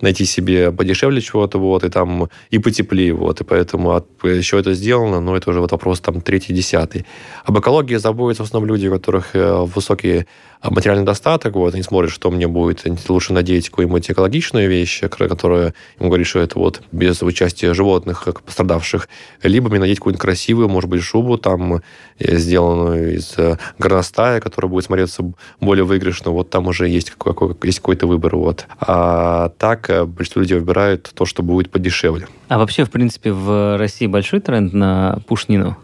найти 0.00 0.24
себе 0.24 0.72
подешевле 0.72 1.20
чего-то, 1.20 1.58
вот, 1.58 1.84
и 1.84 1.88
там 1.88 2.28
и 2.50 2.58
потеплее, 2.58 3.12
вот, 3.12 3.40
и 3.40 3.44
поэтому 3.44 3.92
от, 3.92 4.06
еще 4.24 4.58
это 4.58 4.74
сделано, 4.74 5.20
но 5.20 5.36
это 5.36 5.50
уже 5.50 5.60
вот 5.60 5.72
вопрос 5.72 6.00
там 6.00 6.20
третий, 6.20 6.52
десятый. 6.52 7.06
Об 7.44 7.58
экологии 7.58 7.96
заботятся 7.96 8.44
в 8.44 8.46
основном 8.46 8.70
люди, 8.70 8.86
у 8.88 8.92
которых 8.92 9.36
э, 9.36 9.64
высокий 9.64 10.26
материальный 10.62 11.04
достаток, 11.04 11.54
вот, 11.54 11.74
они 11.74 11.82
смотрят, 11.82 12.12
что 12.12 12.30
мне 12.30 12.46
будет 12.46 12.84
лучше 13.08 13.32
надеть 13.32 13.70
какую-нибудь 13.70 14.10
экологичную 14.10 14.68
вещь, 14.68 15.00
которая 15.08 15.74
им 15.98 16.08
говорит, 16.08 16.26
что 16.26 16.40
это 16.40 16.58
вот 16.58 16.82
без 16.92 17.22
участия 17.22 17.72
животных, 17.72 18.24
как 18.24 18.42
пострадавших, 18.42 19.08
либо 19.42 19.70
мне 19.70 19.80
надеть 19.80 19.98
какую-нибудь 19.98 20.20
красивую, 20.20 20.68
может 20.68 20.90
быть, 20.90 21.02
шубу 21.02 21.38
там, 21.38 21.82
э, 22.18 22.36
сделанную 22.36 23.16
из 23.16 23.34
э, 23.36 23.56
горностая, 23.78 24.40
которая 24.40 24.70
будет 24.70 24.84
смотреться 24.84 25.32
более 25.60 25.84
выигрышно, 25.84 26.30
вот 26.30 26.50
там 26.50 26.66
уже 26.66 26.88
есть, 26.88 27.10
какой, 27.10 27.56
есть 27.62 27.78
какой-то 27.80 28.06
выбор, 28.06 28.36
вот. 28.36 28.66
А 28.80 29.50
так 29.58 29.88
э, 29.90 30.04
большинство 30.04 30.40
людей 30.42 30.58
выбирают 30.58 31.10
то, 31.14 31.24
что 31.24 31.42
будет 31.42 31.70
подешевле. 31.70 32.26
А 32.48 32.58
вообще, 32.58 32.84
в 32.84 32.90
принципе, 32.90 33.32
в 33.32 33.78
России 33.78 34.06
большой 34.06 34.40
тренд 34.40 34.72
на 34.72 35.18
пушнину? 35.26 35.76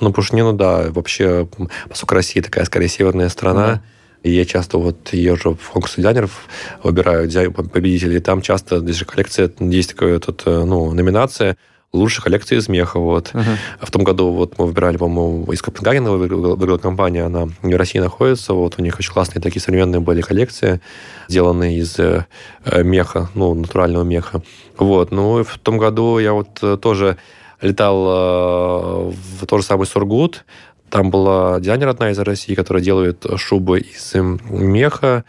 Ну, 0.00 0.12
пушнину, 0.12 0.52
да, 0.52 0.86
вообще, 0.90 1.48
поскольку 1.88 2.14
Россия 2.14 2.42
такая, 2.42 2.64
скорее, 2.64 2.88
северная 2.88 3.28
страна, 3.28 3.66
Да. 3.66 3.82
и 4.22 4.30
я 4.30 4.44
часто 4.44 4.78
вот 4.78 5.12
езжу 5.12 5.56
в 5.60 5.70
конкурс 5.70 5.96
дизайнеров, 5.96 6.46
выбираю 6.82 7.28
победителей, 7.52 8.20
там 8.20 8.42
часто 8.42 8.80
здесь 8.80 8.96
же 8.96 9.04
коллекция, 9.04 9.50
есть 9.60 9.90
такая 9.90 10.18
тут, 10.18 10.42
э, 10.46 10.64
ну, 10.64 10.92
номинация 10.92 11.56
лучшая 11.94 12.24
коллекция 12.24 12.58
из 12.58 12.68
меха, 12.68 12.98
вот. 12.98 13.30
Ага. 13.32 13.56
В 13.80 13.90
том 13.90 14.04
году 14.04 14.32
вот 14.32 14.58
мы 14.58 14.66
выбирали, 14.66 14.96
по-моему, 14.96 15.50
из 15.52 15.62
Копенгагена 15.62 16.10
выиграла, 16.12 16.56
выиграла 16.56 16.78
компания, 16.78 17.22
она 17.22 17.46
в 17.62 17.76
России 17.76 17.98
находится, 17.98 18.52
вот 18.52 18.74
у 18.78 18.82
них 18.82 18.98
очень 18.98 19.12
классные 19.12 19.40
такие 19.40 19.62
современные 19.62 20.00
были 20.00 20.20
коллекции, 20.20 20.80
сделанные 21.28 21.78
из 21.78 21.98
э, 21.98 22.26
э, 22.64 22.82
меха, 22.82 23.30
ну, 23.34 23.54
натурального 23.54 24.02
меха. 24.04 24.42
Вот, 24.76 25.12
ну, 25.12 25.40
и 25.40 25.44
в 25.44 25.58
том 25.58 25.78
году 25.78 26.18
я 26.18 26.32
вот 26.32 26.58
э, 26.62 26.76
тоже 26.80 27.16
летал 27.60 28.06
э, 28.06 29.12
в 29.40 29.46
тот 29.46 29.60
же 29.60 29.66
самый 29.66 29.86
Сургут, 29.86 30.44
там 30.90 31.10
была 31.10 31.60
дизайнер 31.60 31.88
одна 31.88 32.10
из 32.10 32.18
России, 32.18 32.54
которая 32.54 32.82
делает 32.82 33.24
шубы 33.36 33.80
из 33.80 34.14
меха, 34.14 35.24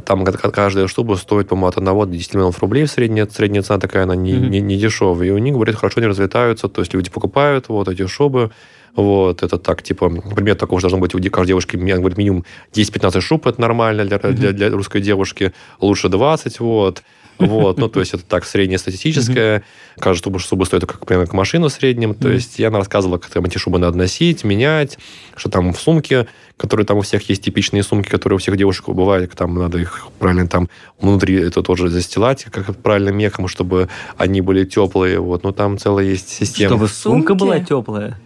там 0.00 0.24
ка- 0.24 0.50
каждая 0.50 0.86
шуба 0.88 1.14
стоит, 1.14 1.48
по-моему, 1.48 1.66
от 1.68 1.76
1 1.78 2.06
до 2.06 2.12
10 2.12 2.34
миллионов 2.34 2.58
рублей. 2.60 2.86
Средняя, 2.86 3.26
средняя 3.26 3.62
цена 3.62 3.78
такая, 3.78 4.04
она 4.04 4.14
не, 4.16 4.34
Мгм. 4.34 4.50
не, 4.50 4.60
не 4.60 4.76
дешевая. 4.76 5.28
И 5.28 5.30
у 5.30 5.38
них, 5.38 5.54
говорят, 5.54 5.76
хорошо 5.76 6.00
не 6.00 6.06
разлетаются. 6.06 6.68
То 6.68 6.80
есть 6.80 6.94
люди 6.94 7.10
покупают 7.10 7.68
вот 7.68 7.88
эти 7.88 8.06
шубы. 8.06 8.50
Вот, 8.94 9.42
это 9.42 9.56
так, 9.58 9.82
типа, 9.82 10.10
например, 10.10 10.54
такого 10.54 10.78
же 10.78 10.84
должно 10.84 10.98
быть 10.98 11.14
у 11.14 11.18
каждой 11.30 11.48
девушки, 11.48 11.76
говорит, 11.76 12.18
минимум 12.18 12.44
10-15 12.74 13.22
шуб, 13.22 13.46
это 13.46 13.58
нормально 13.58 14.04
для, 14.04 14.18
Мгм. 14.18 14.34
для, 14.34 14.52
для 14.52 14.68
русской 14.70 15.00
девушки, 15.00 15.52
лучше 15.80 16.10
20, 16.10 16.60
вот. 16.60 17.02
Вот, 17.38 17.78
ну, 17.78 17.88
то 17.88 18.00
есть 18.00 18.14
это 18.14 18.24
так 18.24 18.44
среднестатистическое. 18.44 19.64
Кажется, 19.98 20.30
что 20.30 20.38
шубы 20.38 20.66
стоят 20.66 20.86
как 20.86 21.04
примерно 21.06 21.30
к 21.30 21.32
машину 21.32 21.68
в 21.68 21.72
среднем. 21.72 22.14
То 22.14 22.30
есть 22.30 22.58
я 22.58 22.70
рассказывала, 22.70 23.18
как 23.18 23.30
там 23.30 23.44
эти 23.44 23.58
шубы 23.58 23.78
надо 23.78 23.98
носить, 23.98 24.44
менять, 24.44 24.98
что 25.36 25.50
там 25.50 25.72
в 25.72 25.80
сумке, 25.80 26.26
которые 26.56 26.86
там 26.86 26.98
у 26.98 27.00
всех 27.02 27.28
есть 27.28 27.42
типичные 27.42 27.82
сумки, 27.82 28.08
которые 28.08 28.36
у 28.36 28.38
всех 28.38 28.56
девушек 28.56 28.88
бывают, 28.88 29.32
там 29.32 29.54
надо 29.54 29.78
их 29.78 30.06
правильно 30.18 30.46
там 30.46 30.68
внутри 31.00 31.36
это 31.36 31.62
тоже 31.62 31.88
застилать, 31.88 32.44
как 32.44 32.76
правильно 32.76 33.10
мехом, 33.10 33.48
чтобы 33.48 33.88
они 34.16 34.40
были 34.40 34.64
теплые. 34.64 35.18
Вот, 35.18 35.42
но 35.42 35.52
там 35.52 35.78
целая 35.78 36.04
есть 36.04 36.28
система. 36.28 36.76
Чтобы 36.76 36.88
сумка 36.88 37.34
была 37.34 37.60
теплая. 37.60 38.18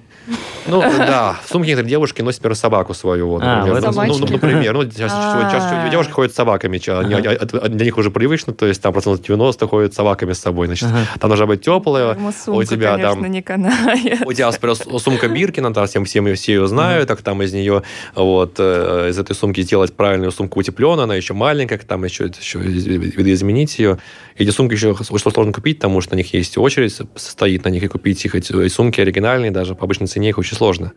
Ну, 0.66 0.80
да, 0.80 1.38
в 1.44 1.48
сумке 1.48 1.68
некоторые 1.68 1.90
девушки 1.90 2.22
носят, 2.22 2.40
например, 2.40 2.56
собаку 2.56 2.94
свою. 2.94 3.28
Вот, 3.28 3.42
А, 3.42 3.56
например. 3.64 3.80
ну, 3.82 4.02
ну, 4.02 4.14
смысле. 4.14 4.34
например, 4.34 4.74
ну, 4.74 4.82
сейчас, 4.90 5.12
А. 5.14 5.48
сейчас 5.50 5.90
девушки 5.90 6.10
ходят 6.10 6.32
с 6.32 6.34
собаками, 6.34 6.78
для 6.78 7.84
них 7.84 7.96
уже 7.98 8.10
привычно, 8.10 8.52
то 8.52 8.66
есть 8.66 8.82
там 8.82 8.92
процентов 8.92 9.24
90 9.24 9.66
ходят 9.68 9.92
с 9.92 9.96
собаками 9.96 10.32
с 10.32 10.40
собой. 10.40 10.66
Значит, 10.66 10.88
Ага. 10.88 11.06
там 11.20 11.30
должна 11.30 11.46
быть 11.46 11.62
теплая, 11.62 12.16
у 12.46 12.62
тебя 12.64 12.92
конечно, 12.92 13.22
там 13.22 13.30
не 13.30 13.42
канает. 13.42 14.26
у 14.26 14.32
тебя, 14.32 14.50
сумка 14.98 15.28
Биркина, 15.28 15.72
там 15.72 15.86
всем, 15.86 16.04
все, 16.04 16.34
все 16.34 16.54
ее 16.54 16.66
знают, 16.66 17.08
так 17.08 17.22
там 17.22 17.42
из 17.42 17.52
нее, 17.52 17.82
вот, 18.14 18.54
э, 18.58 19.08
из 19.10 19.18
этой 19.18 19.34
сумки 19.36 19.60
сделать 19.62 19.94
правильную 19.94 20.32
сумку 20.32 20.60
утепленную, 20.60 21.04
она 21.04 21.14
еще 21.14 21.34
маленькая, 21.34 21.78
там 21.78 22.04
еще, 22.04 22.24
еще 22.26 22.58
видоизменить 22.58 23.78
ее. 23.78 23.98
Эти 24.36 24.50
сумки 24.50 24.74
еще 24.74 24.90
очень 24.90 25.30
сложно 25.30 25.52
купить, 25.52 25.78
потому 25.78 26.00
что 26.00 26.14
на 26.14 26.18
них 26.18 26.32
есть 26.34 26.58
очередь, 26.58 26.98
стоит 27.14 27.64
на 27.64 27.68
них, 27.68 27.82
и 27.82 27.88
купить 27.88 28.24
их, 28.24 28.34
эти 28.34 28.68
сумки 28.68 29.00
оригинальные, 29.00 29.50
даже 29.50 29.74
по 29.74 29.84
обычной 29.84 30.08
цене 30.16 30.30
их 30.30 30.38
очень 30.38 30.56
сложно. 30.56 30.92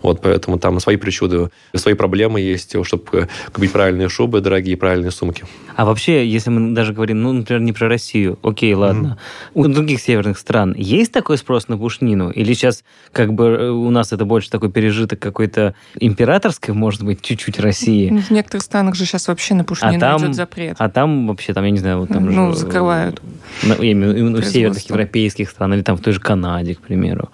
Вот, 0.00 0.22
поэтому 0.22 0.58
там 0.58 0.78
свои 0.80 0.96
причуды, 0.96 1.50
свои 1.74 1.94
проблемы 1.94 2.40
есть, 2.40 2.74
чтобы 2.86 3.28
купить 3.52 3.72
правильные 3.72 4.08
шубы, 4.08 4.40
дорогие, 4.40 4.76
правильные 4.76 5.10
сумки. 5.10 5.44
А 5.76 5.84
вообще, 5.84 6.26
если 6.26 6.50
мы 6.50 6.72
даже 6.74 6.92
говорим, 6.92 7.20
ну, 7.22 7.32
например, 7.32 7.60
не 7.60 7.72
про 7.72 7.88
Россию, 7.88 8.38
окей, 8.42 8.72
ладно. 8.74 9.18
У 9.54 9.66
других 9.66 10.00
северных 10.00 10.38
стран 10.38 10.74
есть 10.76 11.12
такой 11.12 11.36
спрос 11.36 11.66
на 11.68 11.76
пушнину? 11.76 12.30
Или 12.30 12.54
сейчас 12.54 12.84
как 13.12 13.32
бы 13.34 13.44
э, 13.44 13.70
у 13.70 13.90
нас 13.90 14.12
это 14.12 14.24
больше 14.24 14.50
такой 14.50 14.70
пережиток 14.70 15.18
какой-то 15.18 15.74
императорской, 15.98 16.72
может 16.74 17.02
быть, 17.02 17.20
чуть-чуть 17.22 17.58
России? 17.58 18.08
В 18.28 18.30
некоторых 18.30 18.62
странах 18.62 18.94
же 18.94 19.04
сейчас 19.04 19.26
вообще 19.28 19.54
на 19.54 19.64
пушнину 19.64 19.96
А 19.96 20.00
там- 20.00 20.20
идет 20.22 20.34
запрет. 20.36 20.76
А 20.78 20.88
там 20.88 21.26
вообще, 21.26 21.52
там, 21.52 21.64
я 21.64 21.70
не 21.72 21.78
знаю, 21.78 21.98
вот 22.00 22.08
там 22.08 22.24
Ну, 22.24 22.52
же, 22.52 22.56
э, 22.56 22.60
закрывают. 22.60 23.20
на- 23.64 23.74
я 23.74 23.92
имею 23.92 24.12
в 24.12 24.14
виду, 24.14 24.26
именно 24.26 24.40
в 24.40 24.46
северных 24.46 24.88
европейских 24.88 25.50
странах, 25.50 25.76
или 25.78 25.82
там 25.82 25.96
в 25.96 26.00
той 26.00 26.12
же 26.12 26.20
Канаде, 26.20 26.74
к 26.76 26.80
примеру. 26.80 27.30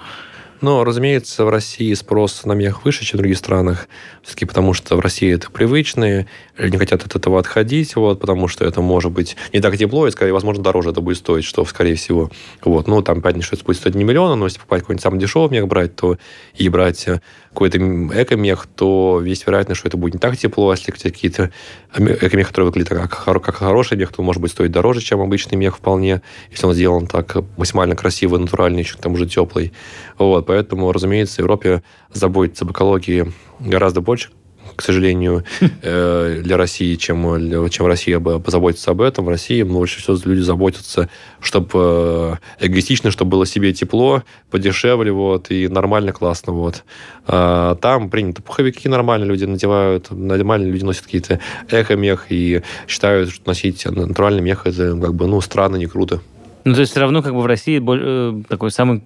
Но, 0.60 0.84
разумеется, 0.84 1.44
в 1.44 1.48
России 1.50 1.92
спрос 1.94 2.44
на 2.44 2.52
мех 2.52 2.84
выше, 2.84 3.04
чем 3.04 3.18
в 3.18 3.20
других 3.20 3.38
странах, 3.38 3.88
все-таки 4.22 4.46
потому 4.46 4.72
что 4.72 4.96
в 4.96 5.00
России 5.00 5.34
это 5.34 5.50
привычные, 5.50 6.26
люди 6.56 6.72
не 6.72 6.78
хотят 6.78 7.04
от 7.04 7.14
этого 7.14 7.38
отходить, 7.38 7.94
вот, 7.96 8.20
потому 8.20 8.48
что 8.48 8.64
это 8.64 8.80
может 8.80 9.12
быть 9.12 9.36
не 9.52 9.60
так 9.60 9.76
тепло, 9.76 10.06
и, 10.06 10.10
скорее, 10.10 10.32
возможно, 10.32 10.62
дороже 10.62 10.90
это 10.90 11.00
будет 11.00 11.18
стоить, 11.18 11.44
что, 11.44 11.64
скорее 11.64 11.96
всего. 11.96 12.30
Вот. 12.64 12.86
Ну, 12.86 13.02
там, 13.02 13.20
понятно, 13.20 13.42
что 13.42 13.56
это 13.56 13.64
будет 13.64 13.76
стоить 13.76 13.94
не 13.94 14.04
миллиона, 14.04 14.34
но 14.34 14.46
если 14.46 14.58
покупать 14.58 14.82
какой-нибудь 14.82 15.02
самый 15.02 15.20
дешевый 15.20 15.50
мех 15.50 15.68
брать, 15.68 15.94
то 15.94 16.16
и 16.54 16.68
брать 16.68 17.06
э, 17.06 17.20
какой-то 17.56 17.78
эко-мех, 17.78 18.66
то 18.76 19.22
есть 19.24 19.46
вероятность, 19.46 19.78
что 19.78 19.88
это 19.88 19.96
будет 19.96 20.14
не 20.14 20.20
так 20.20 20.36
тепло, 20.36 20.68
а 20.68 20.74
если 20.74 20.92
какие-то 20.92 21.50
ме- 21.96 22.12
эко-мех, 22.12 22.48
которые 22.48 22.66
выглядят 22.66 22.90
как, 22.90 23.42
как 23.42 23.54
хороший 23.56 23.96
мех, 23.96 24.12
то 24.12 24.22
может 24.22 24.42
быть 24.42 24.50
стоить 24.50 24.70
дороже, 24.70 25.00
чем 25.00 25.22
обычный 25.22 25.56
мех 25.56 25.78
вполне, 25.78 26.20
если 26.50 26.66
он 26.66 26.74
сделан 26.74 27.06
так 27.06 27.34
максимально 27.56 27.96
красивый, 27.96 28.40
натуральный, 28.40 28.80
еще 28.80 28.98
к 28.98 29.00
тому 29.00 29.16
же 29.16 29.26
теплый. 29.26 29.72
Вот, 30.18 30.44
поэтому, 30.44 30.92
разумеется, 30.92 31.36
в 31.36 31.38
Европе 31.38 31.82
заботиться 32.12 32.66
об 32.66 32.72
экологии 32.72 33.32
гораздо 33.58 34.02
больше, 34.02 34.28
к 34.76 34.82
сожалению, 34.82 35.44
э, 35.82 36.40
для 36.42 36.56
России, 36.56 36.94
чем, 36.96 37.68
чем 37.70 37.86
Россия 37.86 38.20
позаботится 38.20 38.92
об 38.92 39.00
этом. 39.00 39.24
В 39.24 39.28
России 39.28 39.62
больше 39.62 40.00
всего 40.00 40.16
люди 40.24 40.40
заботятся, 40.40 41.08
чтобы 41.40 42.38
эгоистично, 42.60 43.10
чтобы 43.10 43.32
было 43.32 43.46
себе 43.46 43.72
тепло, 43.72 44.22
подешевле, 44.50 45.12
вот, 45.12 45.50
и 45.50 45.68
нормально, 45.68 46.12
классно, 46.12 46.52
вот. 46.52 46.84
А 47.26 47.74
там 47.76 48.10
принято 48.10 48.42
пуховики 48.42 48.88
нормально 48.88 49.24
люди 49.24 49.44
надевают, 49.44 50.10
нормально 50.10 50.66
люди 50.66 50.84
носят 50.84 51.04
какие-то 51.04 51.40
эко-мех 51.70 52.26
и 52.28 52.62
считают, 52.86 53.30
что 53.30 53.48
носить 53.48 53.84
натуральный 53.84 54.42
мех 54.42 54.66
это 54.66 54.96
как 55.00 55.14
бы, 55.14 55.26
ну, 55.26 55.40
странно, 55.40 55.76
не 55.76 55.86
круто. 55.86 56.20
Ну, 56.64 56.74
то 56.74 56.80
есть 56.80 56.90
все 56.90 57.00
равно 57.00 57.22
как 57.22 57.32
бы 57.32 57.42
в 57.42 57.46
России 57.46 57.80
э, 57.80 58.42
такой 58.48 58.72
самый 58.72 59.04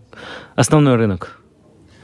основной 0.54 0.96
рынок, 0.96 1.39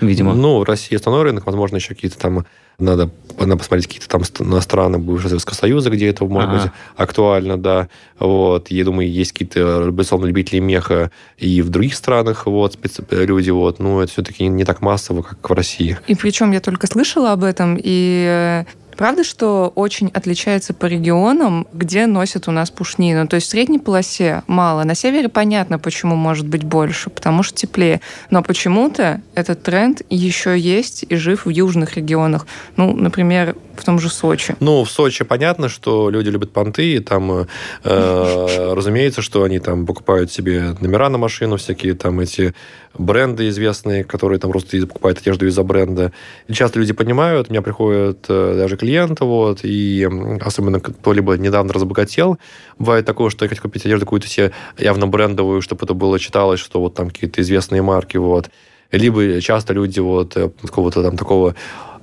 видимо. 0.01 0.35
Ну, 0.35 0.59
в 0.59 0.65
России 0.65 0.97
основной 0.97 1.23
рынок, 1.25 1.47
возможно, 1.47 1.77
еще 1.77 1.95
какие-то 1.95 2.19
там 2.19 2.47
надо, 2.79 3.09
надо 3.39 3.57
посмотреть 3.57 3.87
какие-то 3.87 4.09
там 4.09 4.23
на 4.41 4.61
страны 4.61 4.99
бывшего 4.99 5.29
Советского 5.31 5.55
Союза, 5.55 5.89
где 5.89 6.09
это 6.09 6.25
может 6.27 6.51
Ага. 6.51 6.63
быть 6.63 6.73
актуально, 6.97 7.57
да. 7.57 7.89
Вот. 8.19 8.71
Я 8.71 8.85
думаю, 8.85 9.11
есть 9.11 9.33
какие-то, 9.33 9.89
безусловно, 9.91 10.27
любители 10.27 10.59
меха 10.59 11.11
и 11.39 11.63
в 11.63 11.71
других 11.71 11.95
странах, 11.95 12.45
вот, 12.47 12.77
специ- 12.77 13.25
люди, 13.25 13.49
вот. 13.49 13.79
Но 13.79 14.03
это 14.03 14.13
все-таки 14.13 14.47
не 14.49 14.65
так 14.65 14.83
массово, 14.83 15.23
как 15.23 15.49
в 15.49 15.53
России. 15.55 15.97
И 16.07 16.15
причем 16.15 16.53
я 16.53 16.61
только 16.61 16.87
слышала 16.87 17.33
об 17.33 17.45
этом, 17.45 17.79
и 17.83 18.27
э, 18.29 18.65
правда, 18.97 19.25
что 19.25 19.73
очень 19.75 20.09
отличается 20.09 20.75
по 20.75 20.87
регионам, 20.87 21.67
где 21.73 22.07
носят 22.07 22.49
у 22.49 22.51
нас 22.51 22.71
пушнину. 22.71 23.27
То 23.29 23.37
есть 23.37 23.47
в 23.47 23.51
средней 23.51 23.79
полосе 23.79 24.43
мало. 24.47 24.85
На 24.85 24.95
севере 24.95 25.29
понятно, 25.29 25.79
почему 25.79 26.17
может 26.17 26.47
быть 26.47 26.65
больше, 26.65 27.11
потому 27.11 27.43
что 27.43 27.57
теплее. 27.57 28.01
Но 28.31 28.43
почему-то 28.43 29.21
этот 29.35 29.63
тренд 29.63 30.03
еще 30.11 30.59
есть 30.59 31.05
и 31.09 31.17
жив 31.17 31.47
в 31.47 31.49
южных 31.51 31.97
регионах. 31.97 32.47
Ну, 32.77 32.95
например, 32.95 33.57
в 33.77 33.85
том 33.85 33.99
же 33.99 34.09
Сочи. 34.09 34.57
Ну, 34.61 34.85
в 34.85 34.91
Сочи 34.91 35.25
понятно, 35.25 35.69
что 35.69 36.11
люди 36.11 36.31
любят 36.31 36.53
понты, 36.53 36.95
и 36.95 37.01
там, 37.01 37.47
э, 37.85 38.73
разумеется, 38.75 39.23
что 39.23 39.43
они 39.43 39.59
там 39.59 39.87
покупают 39.87 40.33
себе 40.33 40.75
номера 40.81 41.09
на 41.09 41.19
машину, 41.19 41.57
всякие 41.57 41.95
там 41.95 42.21
эти 42.21 42.55
бренды 42.99 43.49
известные, 43.49 44.05
которые 44.05 44.39
там 44.39 44.51
просто 44.51 44.87
покупают 44.87 45.19
одежду 45.19 45.47
из-за 45.47 45.63
бренда. 45.63 46.13
И 46.49 46.53
часто 46.53 46.79
люди 46.79 46.93
понимают, 46.93 47.49
у 47.49 47.53
меня 47.53 47.63
приходят 47.63 48.25
э, 48.29 48.55
даже 48.57 48.77
клиенты, 48.77 49.25
вот, 49.25 49.61
и 49.63 50.09
особенно 50.41 50.81
кто 50.81 51.13
либо 51.13 51.37
недавно 51.37 51.73
разбогател, 51.73 52.39
бывает 52.79 53.07
такое, 53.07 53.31
что 53.31 53.45
я 53.45 53.49
хочу 53.49 53.63
купить 53.63 53.85
одежду 53.87 54.07
какую-то 54.07 54.29
себе 54.29 54.53
явно 54.79 55.07
брендовую, 55.07 55.63
чтобы 55.63 55.85
это 55.85 55.95
было 55.95 56.19
читалось, 56.19 56.61
что 56.61 56.81
вот 56.81 56.95
там 56.95 57.11
какие-то 57.11 57.41
известные 57.43 57.83
марки, 57.83 58.17
вот. 58.17 58.51
Либо 58.93 59.41
часто 59.41 59.73
люди 59.73 60.01
вот 60.01 60.37
э, 60.37 60.51
какого-то 60.63 61.03
там 61.03 61.17
такого 61.17 61.55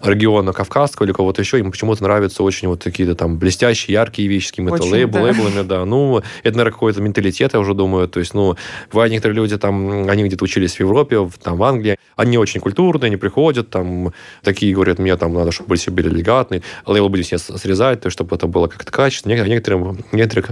региона 0.04 0.54
Кавказского 0.54 1.06
или 1.06 1.14
кого-то 1.14 1.41
еще, 1.41 1.60
им 1.60 1.72
почему-то 1.72 2.04
нравятся 2.04 2.43
очень 2.43 2.68
вот 2.68 2.84
такие-то 2.84 3.16
там 3.16 3.38
блестящие, 3.38 3.93
яркие 3.93 4.28
вещи 4.28 4.47
с 4.47 4.51
какими-то 4.51 4.84
лейбл, 4.84 5.14
да. 5.14 5.22
лейблами, 5.24 5.62
да. 5.68 5.86
Ну, 5.86 6.18
это, 6.43 6.58
наверное, 6.58 6.74
какой-то 6.74 7.01
менталитет, 7.01 7.54
я 7.54 7.60
уже 7.60 7.74
думаю. 7.74 8.08
То 8.08 8.20
есть, 8.20 8.34
ну, 8.34 8.56
бывают 8.91 9.12
некоторые 9.12 9.36
люди 9.38 9.58
там, 9.58 10.10
они 10.10 10.24
где-то 10.24 10.43
учились 10.43 10.76
в 10.76 10.80
Европе, 10.80 11.20
в- 11.20 11.38
там, 11.41 11.58
в 11.58 11.64
Англии, 11.64 11.97
они 12.16 12.38
очень 12.38 12.60
культурные, 12.60 13.08
они 13.08 13.18
приходят, 13.18 13.70
там, 13.70 14.14
такие 14.43 14.74
говорят, 14.74 14.99
мне 14.99 15.16
там 15.18 15.34
надо, 15.34 15.51
чтобы 15.51 15.70
были 15.70 15.80
все 15.80 15.91
были 15.91 16.10
элегантные, 16.10 16.62
лейбл 16.86 17.10
были 17.10 17.24
все 17.24 17.38
срезать, 17.38 18.01
то 18.01 18.08
есть, 18.08 18.14
чтобы 18.14 18.36
это 18.36 18.47
было 18.47 18.68
как-то 18.68 18.91
качественно. 18.91 19.34
Нек- 19.34 19.47
Некоторым, 19.47 20.04
некоторых 20.12 20.51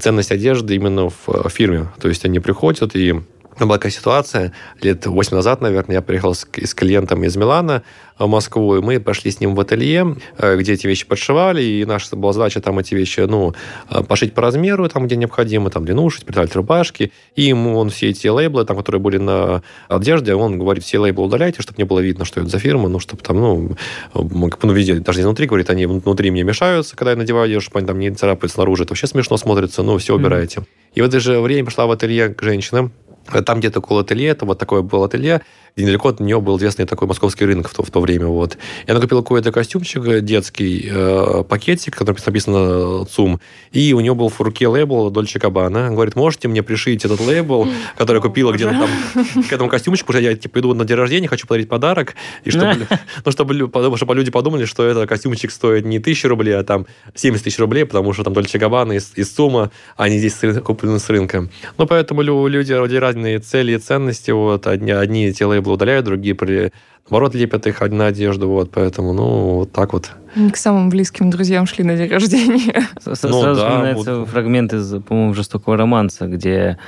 ценность 0.00 0.30
одежды 0.32 0.74
именно 0.74 1.08
в 1.08 1.28
э, 1.28 1.48
фирме. 1.48 1.88
То 2.00 2.08
есть, 2.08 2.24
они 2.24 2.38
приходят 2.40 2.94
и 2.96 3.20
была 3.66 3.78
такая 3.78 3.92
ситуация, 3.92 4.52
лет 4.80 5.06
8 5.06 5.36
назад, 5.36 5.60
наверное, 5.60 5.96
я 5.96 6.02
приехал 6.02 6.34
с, 6.34 6.46
с 6.62 6.74
клиентом 6.74 7.24
из 7.24 7.36
Милана 7.36 7.82
в 8.18 8.28
Москву, 8.28 8.76
и 8.76 8.80
мы 8.80 9.00
пошли 9.00 9.30
с 9.30 9.40
ним 9.40 9.54
в 9.54 9.60
ателье, 9.60 10.16
э, 10.38 10.56
где 10.56 10.74
эти 10.74 10.86
вещи 10.86 11.06
подшивали, 11.06 11.62
и 11.62 11.84
наша 11.84 12.16
была 12.16 12.32
задача 12.32 12.60
там 12.60 12.78
эти 12.78 12.94
вещи, 12.94 13.20
ну, 13.20 13.54
э, 13.90 14.02
пошить 14.02 14.34
по 14.34 14.42
размеру, 14.42 14.88
там, 14.88 15.06
где 15.06 15.16
необходимо, 15.16 15.70
там, 15.70 15.84
длину 15.84 16.10
шить, 16.10 16.24
придать 16.24 16.54
рубашки, 16.54 17.12
и 17.34 17.42
ему 17.42 17.76
он 17.76 17.90
все 17.90 18.10
эти 18.10 18.26
лейблы, 18.26 18.64
там, 18.64 18.76
которые 18.76 19.00
были 19.00 19.16
на 19.16 19.62
одежде, 19.88 20.34
он 20.34 20.58
говорит, 20.58 20.84
все 20.84 20.98
лейблы 20.98 21.24
удаляйте, 21.24 21.62
чтобы 21.62 21.78
не 21.78 21.84
было 21.84 22.00
видно, 22.00 22.24
что 22.24 22.40
это 22.40 22.50
за 22.50 22.58
фирма, 22.58 22.88
ну, 22.88 22.98
чтобы 22.98 23.22
там, 23.22 23.40
ну, 23.40 23.76
ну, 24.14 24.72
везде, 24.72 24.94
даже 24.96 25.20
изнутри, 25.20 25.46
говорит, 25.46 25.70
они 25.70 25.86
внутри 25.86 26.30
мне 26.30 26.42
мешаются, 26.42 26.96
когда 26.96 27.12
я 27.12 27.16
надеваю 27.16 27.44
одежду, 27.44 27.62
чтобы 27.62 27.78
они 27.78 27.86
там 27.86 27.98
не 27.98 28.10
царапают 28.10 28.52
снаружи, 28.52 28.84
это 28.84 28.92
вообще 28.92 29.06
смешно 29.06 29.36
смотрится, 29.36 29.82
ну, 29.82 29.96
все 29.98 30.14
убирайте. 30.14 30.62
И 30.94 31.00
в 31.00 31.04
это 31.04 31.20
же 31.20 31.40
время 31.40 31.66
пришла 31.66 31.86
в 31.86 31.90
ателье 31.90 32.28
к 32.28 32.42
женщинам, 32.42 32.92
там 33.30 33.60
где-то 33.60 33.78
около 33.78 34.02
ателье, 34.02 34.28
это 34.28 34.44
вот 34.44 34.58
такое 34.58 34.82
было 34.82 35.06
ателье, 35.06 35.42
где 35.80 35.86
недалеко 35.86 36.10
от 36.10 36.20
нее 36.20 36.40
был 36.40 36.58
известный 36.58 36.84
такой 36.84 37.08
московский 37.08 37.46
рынок 37.46 37.68
в 37.68 37.74
то, 37.74 37.82
в 37.82 37.90
то 37.90 38.00
время. 38.00 38.26
Вот. 38.26 38.58
И 38.86 38.90
она 38.90 39.00
купила 39.00 39.22
какой-то 39.22 39.50
костюмчик 39.50 40.06
э, 40.06 40.20
детский, 40.20 40.88
э, 40.90 41.44
пакетик, 41.48 41.96
который 41.96 42.18
написано 42.24 43.06
ЦУМ, 43.06 43.40
и 43.72 43.92
у 43.92 44.00
нее 44.00 44.14
был 44.14 44.28
в 44.28 44.40
руке 44.40 44.68
лейбл 44.68 45.10
Дольче 45.10 45.38
Габбана. 45.38 45.86
Она 45.86 45.94
говорит, 45.94 46.16
можете 46.16 46.48
мне 46.48 46.62
пришить 46.62 47.04
этот 47.04 47.20
лейбл, 47.20 47.66
который 47.96 48.16
я 48.16 48.22
купила 48.22 48.52
где-то 48.52 48.70
там 48.70 49.44
к 49.44 49.52
этому 49.52 49.70
костюмчику, 49.70 50.08
потому 50.08 50.22
что 50.22 50.30
я 50.30 50.36
типа 50.36 50.58
иду 50.60 50.74
на 50.74 50.84
день 50.84 50.96
рождения, 50.96 51.28
хочу 51.28 51.46
подарить 51.46 51.68
подарок, 51.68 52.14
и 52.44 52.50
чтобы, 52.50 52.86
ну, 53.24 53.32
чтобы, 53.32 53.96
чтобы 53.96 54.14
люди 54.14 54.30
подумали, 54.30 54.64
что 54.66 54.84
этот 54.84 55.08
костюмчик 55.08 55.50
стоит 55.50 55.84
не 55.84 55.98
тысячу 55.98 56.28
рублей, 56.28 56.56
а 56.56 56.62
там 56.62 56.86
70 57.14 57.44
тысяч 57.44 57.58
рублей, 57.58 57.84
потому 57.84 58.12
что 58.12 58.24
там 58.24 58.34
Дольче 58.34 58.58
Габбана 58.58 58.92
из, 58.92 59.12
из 59.16 59.30
ЦУМа, 59.30 59.70
а 59.96 60.04
они 60.04 60.18
здесь 60.18 60.36
куплены 60.64 60.98
с 60.98 61.08
рынка. 61.08 61.48
Ну, 61.78 61.86
поэтому 61.86 62.22
лю- 62.22 62.46
люди, 62.46 62.72
людей 62.72 62.98
разные 62.98 63.38
цели 63.38 63.74
и 63.74 63.78
ценности. 63.78 64.30
Вот, 64.30 64.66
одни, 64.66 64.92
одни 64.92 65.26
эти 65.26 65.42
лейблы 65.42 65.69
удаляют, 65.72 66.04
другие 66.04 66.34
при 66.34 66.72
наоборот 67.10 67.34
лепят 67.34 67.66
их 67.66 67.80
на 67.80 68.06
одежду, 68.06 68.48
вот, 68.48 68.70
поэтому, 68.70 69.12
ну, 69.12 69.54
вот 69.56 69.72
так 69.72 69.92
вот. 69.92 70.10
Не 70.36 70.50
к 70.50 70.56
самым 70.56 70.90
близким 70.90 71.30
друзьям 71.30 71.66
шли 71.66 71.84
на 71.84 71.96
день 71.96 72.10
рождения. 72.10 72.88
Ну 73.04 73.14
Сразу 73.14 73.42
да, 73.42 73.54
вспоминается 73.54 74.16
вот. 74.16 74.28
фрагмент 74.28 74.72
из, 74.72 75.02
по-моему, 75.02 75.34
«Жестокого 75.34 75.76
романса», 75.76 76.26
где 76.26 76.78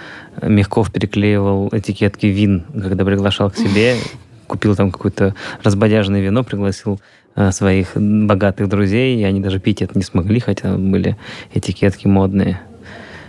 Мягков 0.41 0.93
переклеивал 0.93 1.69
этикетки 1.73 2.27
вин, 2.27 2.65
когда 2.73 3.05
приглашал 3.05 3.51
к 3.51 3.57
себе, 3.57 3.97
купил 4.47 4.77
там 4.77 4.91
какое-то 4.91 5.35
разбодяжное 5.63 6.21
вино, 6.21 6.45
пригласил 6.45 7.01
э, 7.35 7.51
своих 7.51 7.97
богатых 7.97 8.69
друзей, 8.69 9.19
и 9.21 9.25
они 9.25 9.41
даже 9.41 9.59
пить 9.59 9.83
это 9.83 9.99
не 9.99 10.05
смогли, 10.05 10.39
хотя 10.39 10.77
были 10.77 11.17
этикетки 11.55 12.07
модные. 12.07 12.61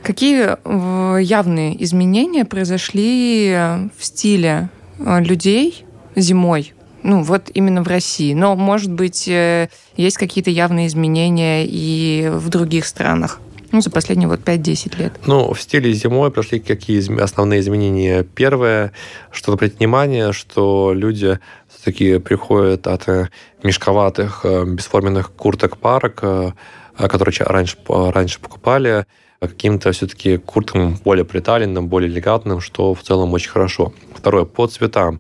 Какие 0.04 0.58
э, 0.64 1.22
явные 1.22 1.82
изменения 1.84 2.46
произошли 2.46 3.56
в 3.98 4.04
стиле 4.04 4.70
людей 5.00 5.86
зимой? 6.16 6.74
Ну, 7.04 7.22
вот 7.22 7.50
именно 7.54 7.84
в 7.84 7.88
России. 7.88 8.34
Но, 8.34 8.56
может 8.56 8.92
быть, 8.92 9.28
э, 9.28 9.68
есть 9.98 10.18
какие-то 10.18 10.50
явные 10.50 10.88
изменения 10.88 11.66
и 11.66 12.30
в 12.32 12.50
других 12.50 12.86
странах. 12.86 13.42
Ну, 13.74 13.82
за 13.82 13.90
последние 13.90 14.30
вот 14.30 14.40
5-10 14.42 14.98
лет. 15.00 15.14
Ну, 15.26 15.52
в 15.52 15.60
стиле 15.60 15.92
зимой 15.94 16.32
прошли 16.32 16.60
какие 16.60 17.22
основные 17.22 17.60
изменения. 17.60 18.24
Первое, 18.24 18.94
что 19.32 19.52
обратить 19.52 19.80
внимание, 19.80 20.32
что 20.32 20.94
люди 20.94 21.40
все-таки 21.68 22.20
приходят 22.20 22.88
от 22.88 23.10
э, 23.10 23.30
мешковатых, 23.64 24.42
э, 24.44 24.64
бесформенных 24.66 25.32
курток 25.32 25.78
парок, 25.78 26.20
э, 26.22 26.52
э, 26.98 27.08
которые 27.08 27.36
раньше, 27.40 27.78
раньше 27.88 28.40
покупали, 28.40 29.06
каким-то 29.40 29.92
все-таки 29.92 30.38
курткам 30.38 30.96
более 31.04 31.26
приталенным, 31.26 31.88
более 31.88 32.10
элегантным, 32.10 32.62
что 32.62 32.94
в 32.94 33.02
целом 33.02 33.34
очень 33.34 33.50
хорошо. 33.50 33.92
Второе, 34.24 34.46
по 34.46 34.68
цветам. 34.68 35.20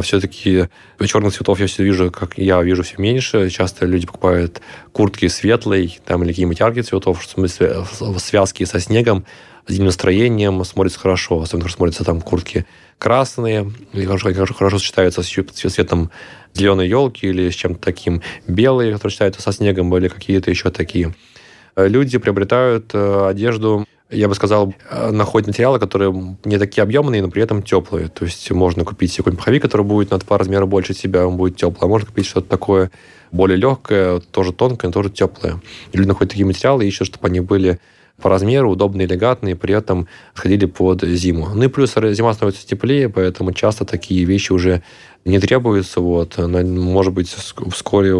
Все-таки 0.00 0.68
черных 1.04 1.34
цветов 1.34 1.60
я 1.60 1.66
все 1.66 1.84
вижу, 1.84 2.10
как 2.10 2.38
я 2.38 2.62
вижу, 2.62 2.82
все 2.82 2.94
меньше. 2.96 3.50
Часто 3.50 3.84
люди 3.84 4.06
покупают 4.06 4.62
куртки 4.92 5.28
светлой 5.28 6.00
там, 6.06 6.22
или 6.22 6.30
какие-нибудь 6.30 6.58
яркие 6.58 6.82
цветов, 6.82 7.20
в 7.20 7.28
смысле 7.28 7.84
в 8.00 8.18
связке 8.18 8.64
со 8.64 8.80
снегом, 8.80 9.26
с 9.66 9.72
зимним 9.72 9.88
настроением 9.88 10.64
смотрится 10.64 10.98
хорошо. 10.98 11.42
Особенно 11.42 11.68
смотрятся 11.68 12.04
там 12.04 12.22
куртки 12.22 12.64
красные, 12.96 13.70
или 13.92 14.06
хорошо, 14.06 14.32
хорошо, 14.32 14.54
хорошо 14.54 14.78
сочетаются 14.78 15.22
с 15.22 15.28
цветом 15.28 16.10
зеленой 16.54 16.88
елки 16.88 17.26
или 17.26 17.50
с 17.50 17.54
чем-то 17.54 17.82
таким. 17.82 18.22
Белые, 18.46 18.94
которые 18.94 19.10
сочетаются 19.10 19.42
со 19.42 19.52
снегом, 19.52 19.94
или 19.94 20.08
какие-то 20.08 20.48
еще 20.48 20.70
такие. 20.70 21.14
Люди 21.76 22.16
приобретают 22.16 22.94
э, 22.94 23.26
одежду 23.28 23.84
я 24.10 24.28
бы 24.28 24.34
сказал, 24.34 24.74
э, 24.90 25.10
находят 25.10 25.48
материалы, 25.48 25.78
которые 25.78 26.36
не 26.44 26.58
такие 26.58 26.82
объемные, 26.82 27.22
но 27.22 27.28
при 27.30 27.42
этом 27.42 27.62
теплые. 27.62 28.08
То 28.08 28.24
есть 28.24 28.50
можно 28.50 28.84
купить 28.84 29.12
себе 29.12 29.24
какой-нибудь 29.24 29.44
пуховик, 29.44 29.62
который 29.62 29.84
будет 29.84 30.10
на 30.10 30.18
два 30.18 30.38
размера 30.38 30.66
больше 30.66 30.94
себя, 30.94 31.26
он 31.26 31.36
будет 31.36 31.56
теплый. 31.56 31.86
А 31.86 31.88
можно 31.88 32.06
купить 32.06 32.26
что-то 32.26 32.48
такое 32.48 32.90
более 33.30 33.58
легкое, 33.58 34.20
тоже 34.20 34.52
тонкое, 34.52 34.88
но 34.88 34.92
тоже 34.92 35.10
теплое. 35.10 35.60
И 35.92 35.98
люди 35.98 36.08
находят 36.08 36.30
такие 36.30 36.46
материалы 36.46 36.84
и 36.84 36.88
ищут, 36.88 37.08
чтобы 37.08 37.28
они 37.28 37.40
были 37.40 37.78
по 38.20 38.28
размеру, 38.28 38.70
удобные, 38.72 39.06
элегантные, 39.06 39.54
при 39.56 39.74
этом 39.74 40.08
ходили 40.34 40.66
под 40.66 41.02
зиму. 41.04 41.48
Ну 41.54 41.64
и 41.64 41.68
плюс 41.68 41.94
зима 41.94 42.32
становится 42.34 42.66
теплее, 42.66 43.08
поэтому 43.08 43.52
часто 43.52 43.84
такие 43.84 44.24
вещи 44.24 44.52
уже 44.52 44.82
не 45.24 45.38
требуются. 45.38 46.00
Вот. 46.00 46.36
Может 46.38 47.12
быть, 47.12 47.28
ск- 47.28 47.70
вскоре 47.72 48.10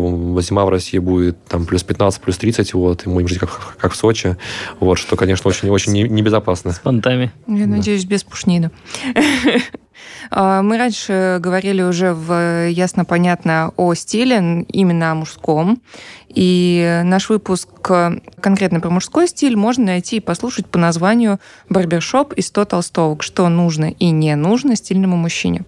зима 0.42 0.64
в 0.64 0.68
России 0.68 0.98
будет 0.98 1.42
там 1.46 1.66
плюс 1.66 1.82
15, 1.82 2.20
плюс 2.20 2.36
30, 2.38 2.74
вот, 2.74 3.06
и 3.06 3.08
мы 3.08 3.14
будем 3.16 3.28
жить 3.28 3.38
как, 3.38 3.76
как 3.78 3.92
в 3.92 3.96
Сочи, 3.96 4.36
вот, 4.78 4.96
что, 4.98 5.16
конечно, 5.16 5.48
очень-очень 5.48 5.92
не- 5.92 6.08
небезопасно. 6.08 6.72
С 6.72 6.78
понтами. 6.78 7.32
Я 7.46 7.66
надеюсь, 7.66 8.04
без 8.04 8.22
пушнина. 8.24 8.70
А, 10.30 10.62
Мы 10.62 10.78
раньше 10.78 11.38
говорили 11.40 11.82
уже 11.82 12.12
в 12.12 12.68
ясно 12.68 13.04
понятно 13.04 13.72
о 13.76 13.94
стиле, 13.94 14.64
именно 14.68 15.12
о 15.12 15.14
мужском. 15.14 15.80
И 16.28 17.00
наш 17.04 17.30
выпуск 17.30 17.68
э, 17.88 18.18
конкретно 18.40 18.80
про 18.80 18.90
мужской 18.90 19.26
стиль 19.26 19.56
можно 19.56 19.86
найти 19.86 20.16
и 20.16 20.20
послушать 20.20 20.66
по 20.66 20.78
названию 20.78 21.40
«Барбершоп 21.70 22.34
и 22.34 22.42
100 22.42 22.64
толстовок. 22.66 23.22
Что 23.22 23.48
нужно 23.48 23.90
и 23.90 24.10
не 24.10 24.36
нужно 24.36 24.76
стильному 24.76 25.16
мужчине». 25.16 25.64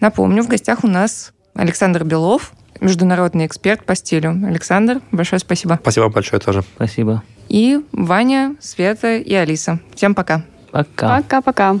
Напомню, 0.00 0.44
в 0.44 0.48
гостях 0.48 0.84
у 0.84 0.86
нас 0.86 1.32
Александр 1.54 2.04
Белов, 2.04 2.52
международный 2.80 3.46
эксперт 3.46 3.84
по 3.84 3.96
стилю. 3.96 4.30
Александр, 4.46 5.00
большое 5.10 5.40
спасибо. 5.40 5.78
Спасибо 5.82 6.08
большое 6.08 6.40
тоже. 6.40 6.62
Спасибо. 6.76 7.22
И 7.48 7.80
Ваня, 7.92 8.54
Света 8.60 9.16
и 9.16 9.34
Алиса. 9.34 9.80
Всем 9.94 10.14
пока. 10.14 10.44
Пока. 10.70 11.16
Пока-пока. 11.16 11.80